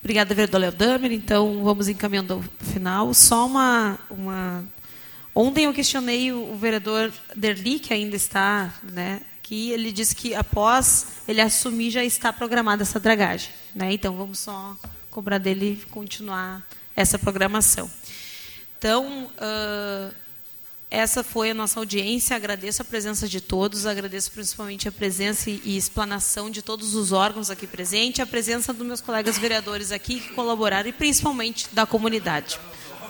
[0.00, 1.12] Obrigada, vereador Léo Damer.
[1.12, 3.14] Então, vamos encaminhando ao final.
[3.14, 4.64] Só uma, uma...
[5.32, 9.22] Ontem eu questionei o, vereador Derli, que ainda está né,
[9.52, 9.70] aqui.
[9.70, 13.50] Ele disse que após ele assumir já está programada essa dragagem.
[13.74, 13.92] Né?
[13.92, 14.76] Então, vamos só
[15.10, 16.66] cobrar dele continuar
[16.96, 17.90] essa programação.
[18.78, 20.14] Então, uh,
[20.90, 22.34] essa foi a nossa audiência.
[22.34, 27.50] Agradeço a presença de todos, agradeço principalmente a presença e explanação de todos os órgãos
[27.50, 32.58] aqui presentes, a presença dos meus colegas vereadores aqui que colaboraram e principalmente da comunidade.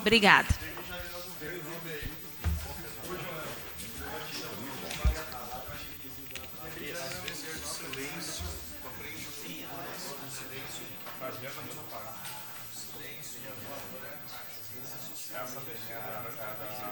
[0.01, 0.62] Obrigada.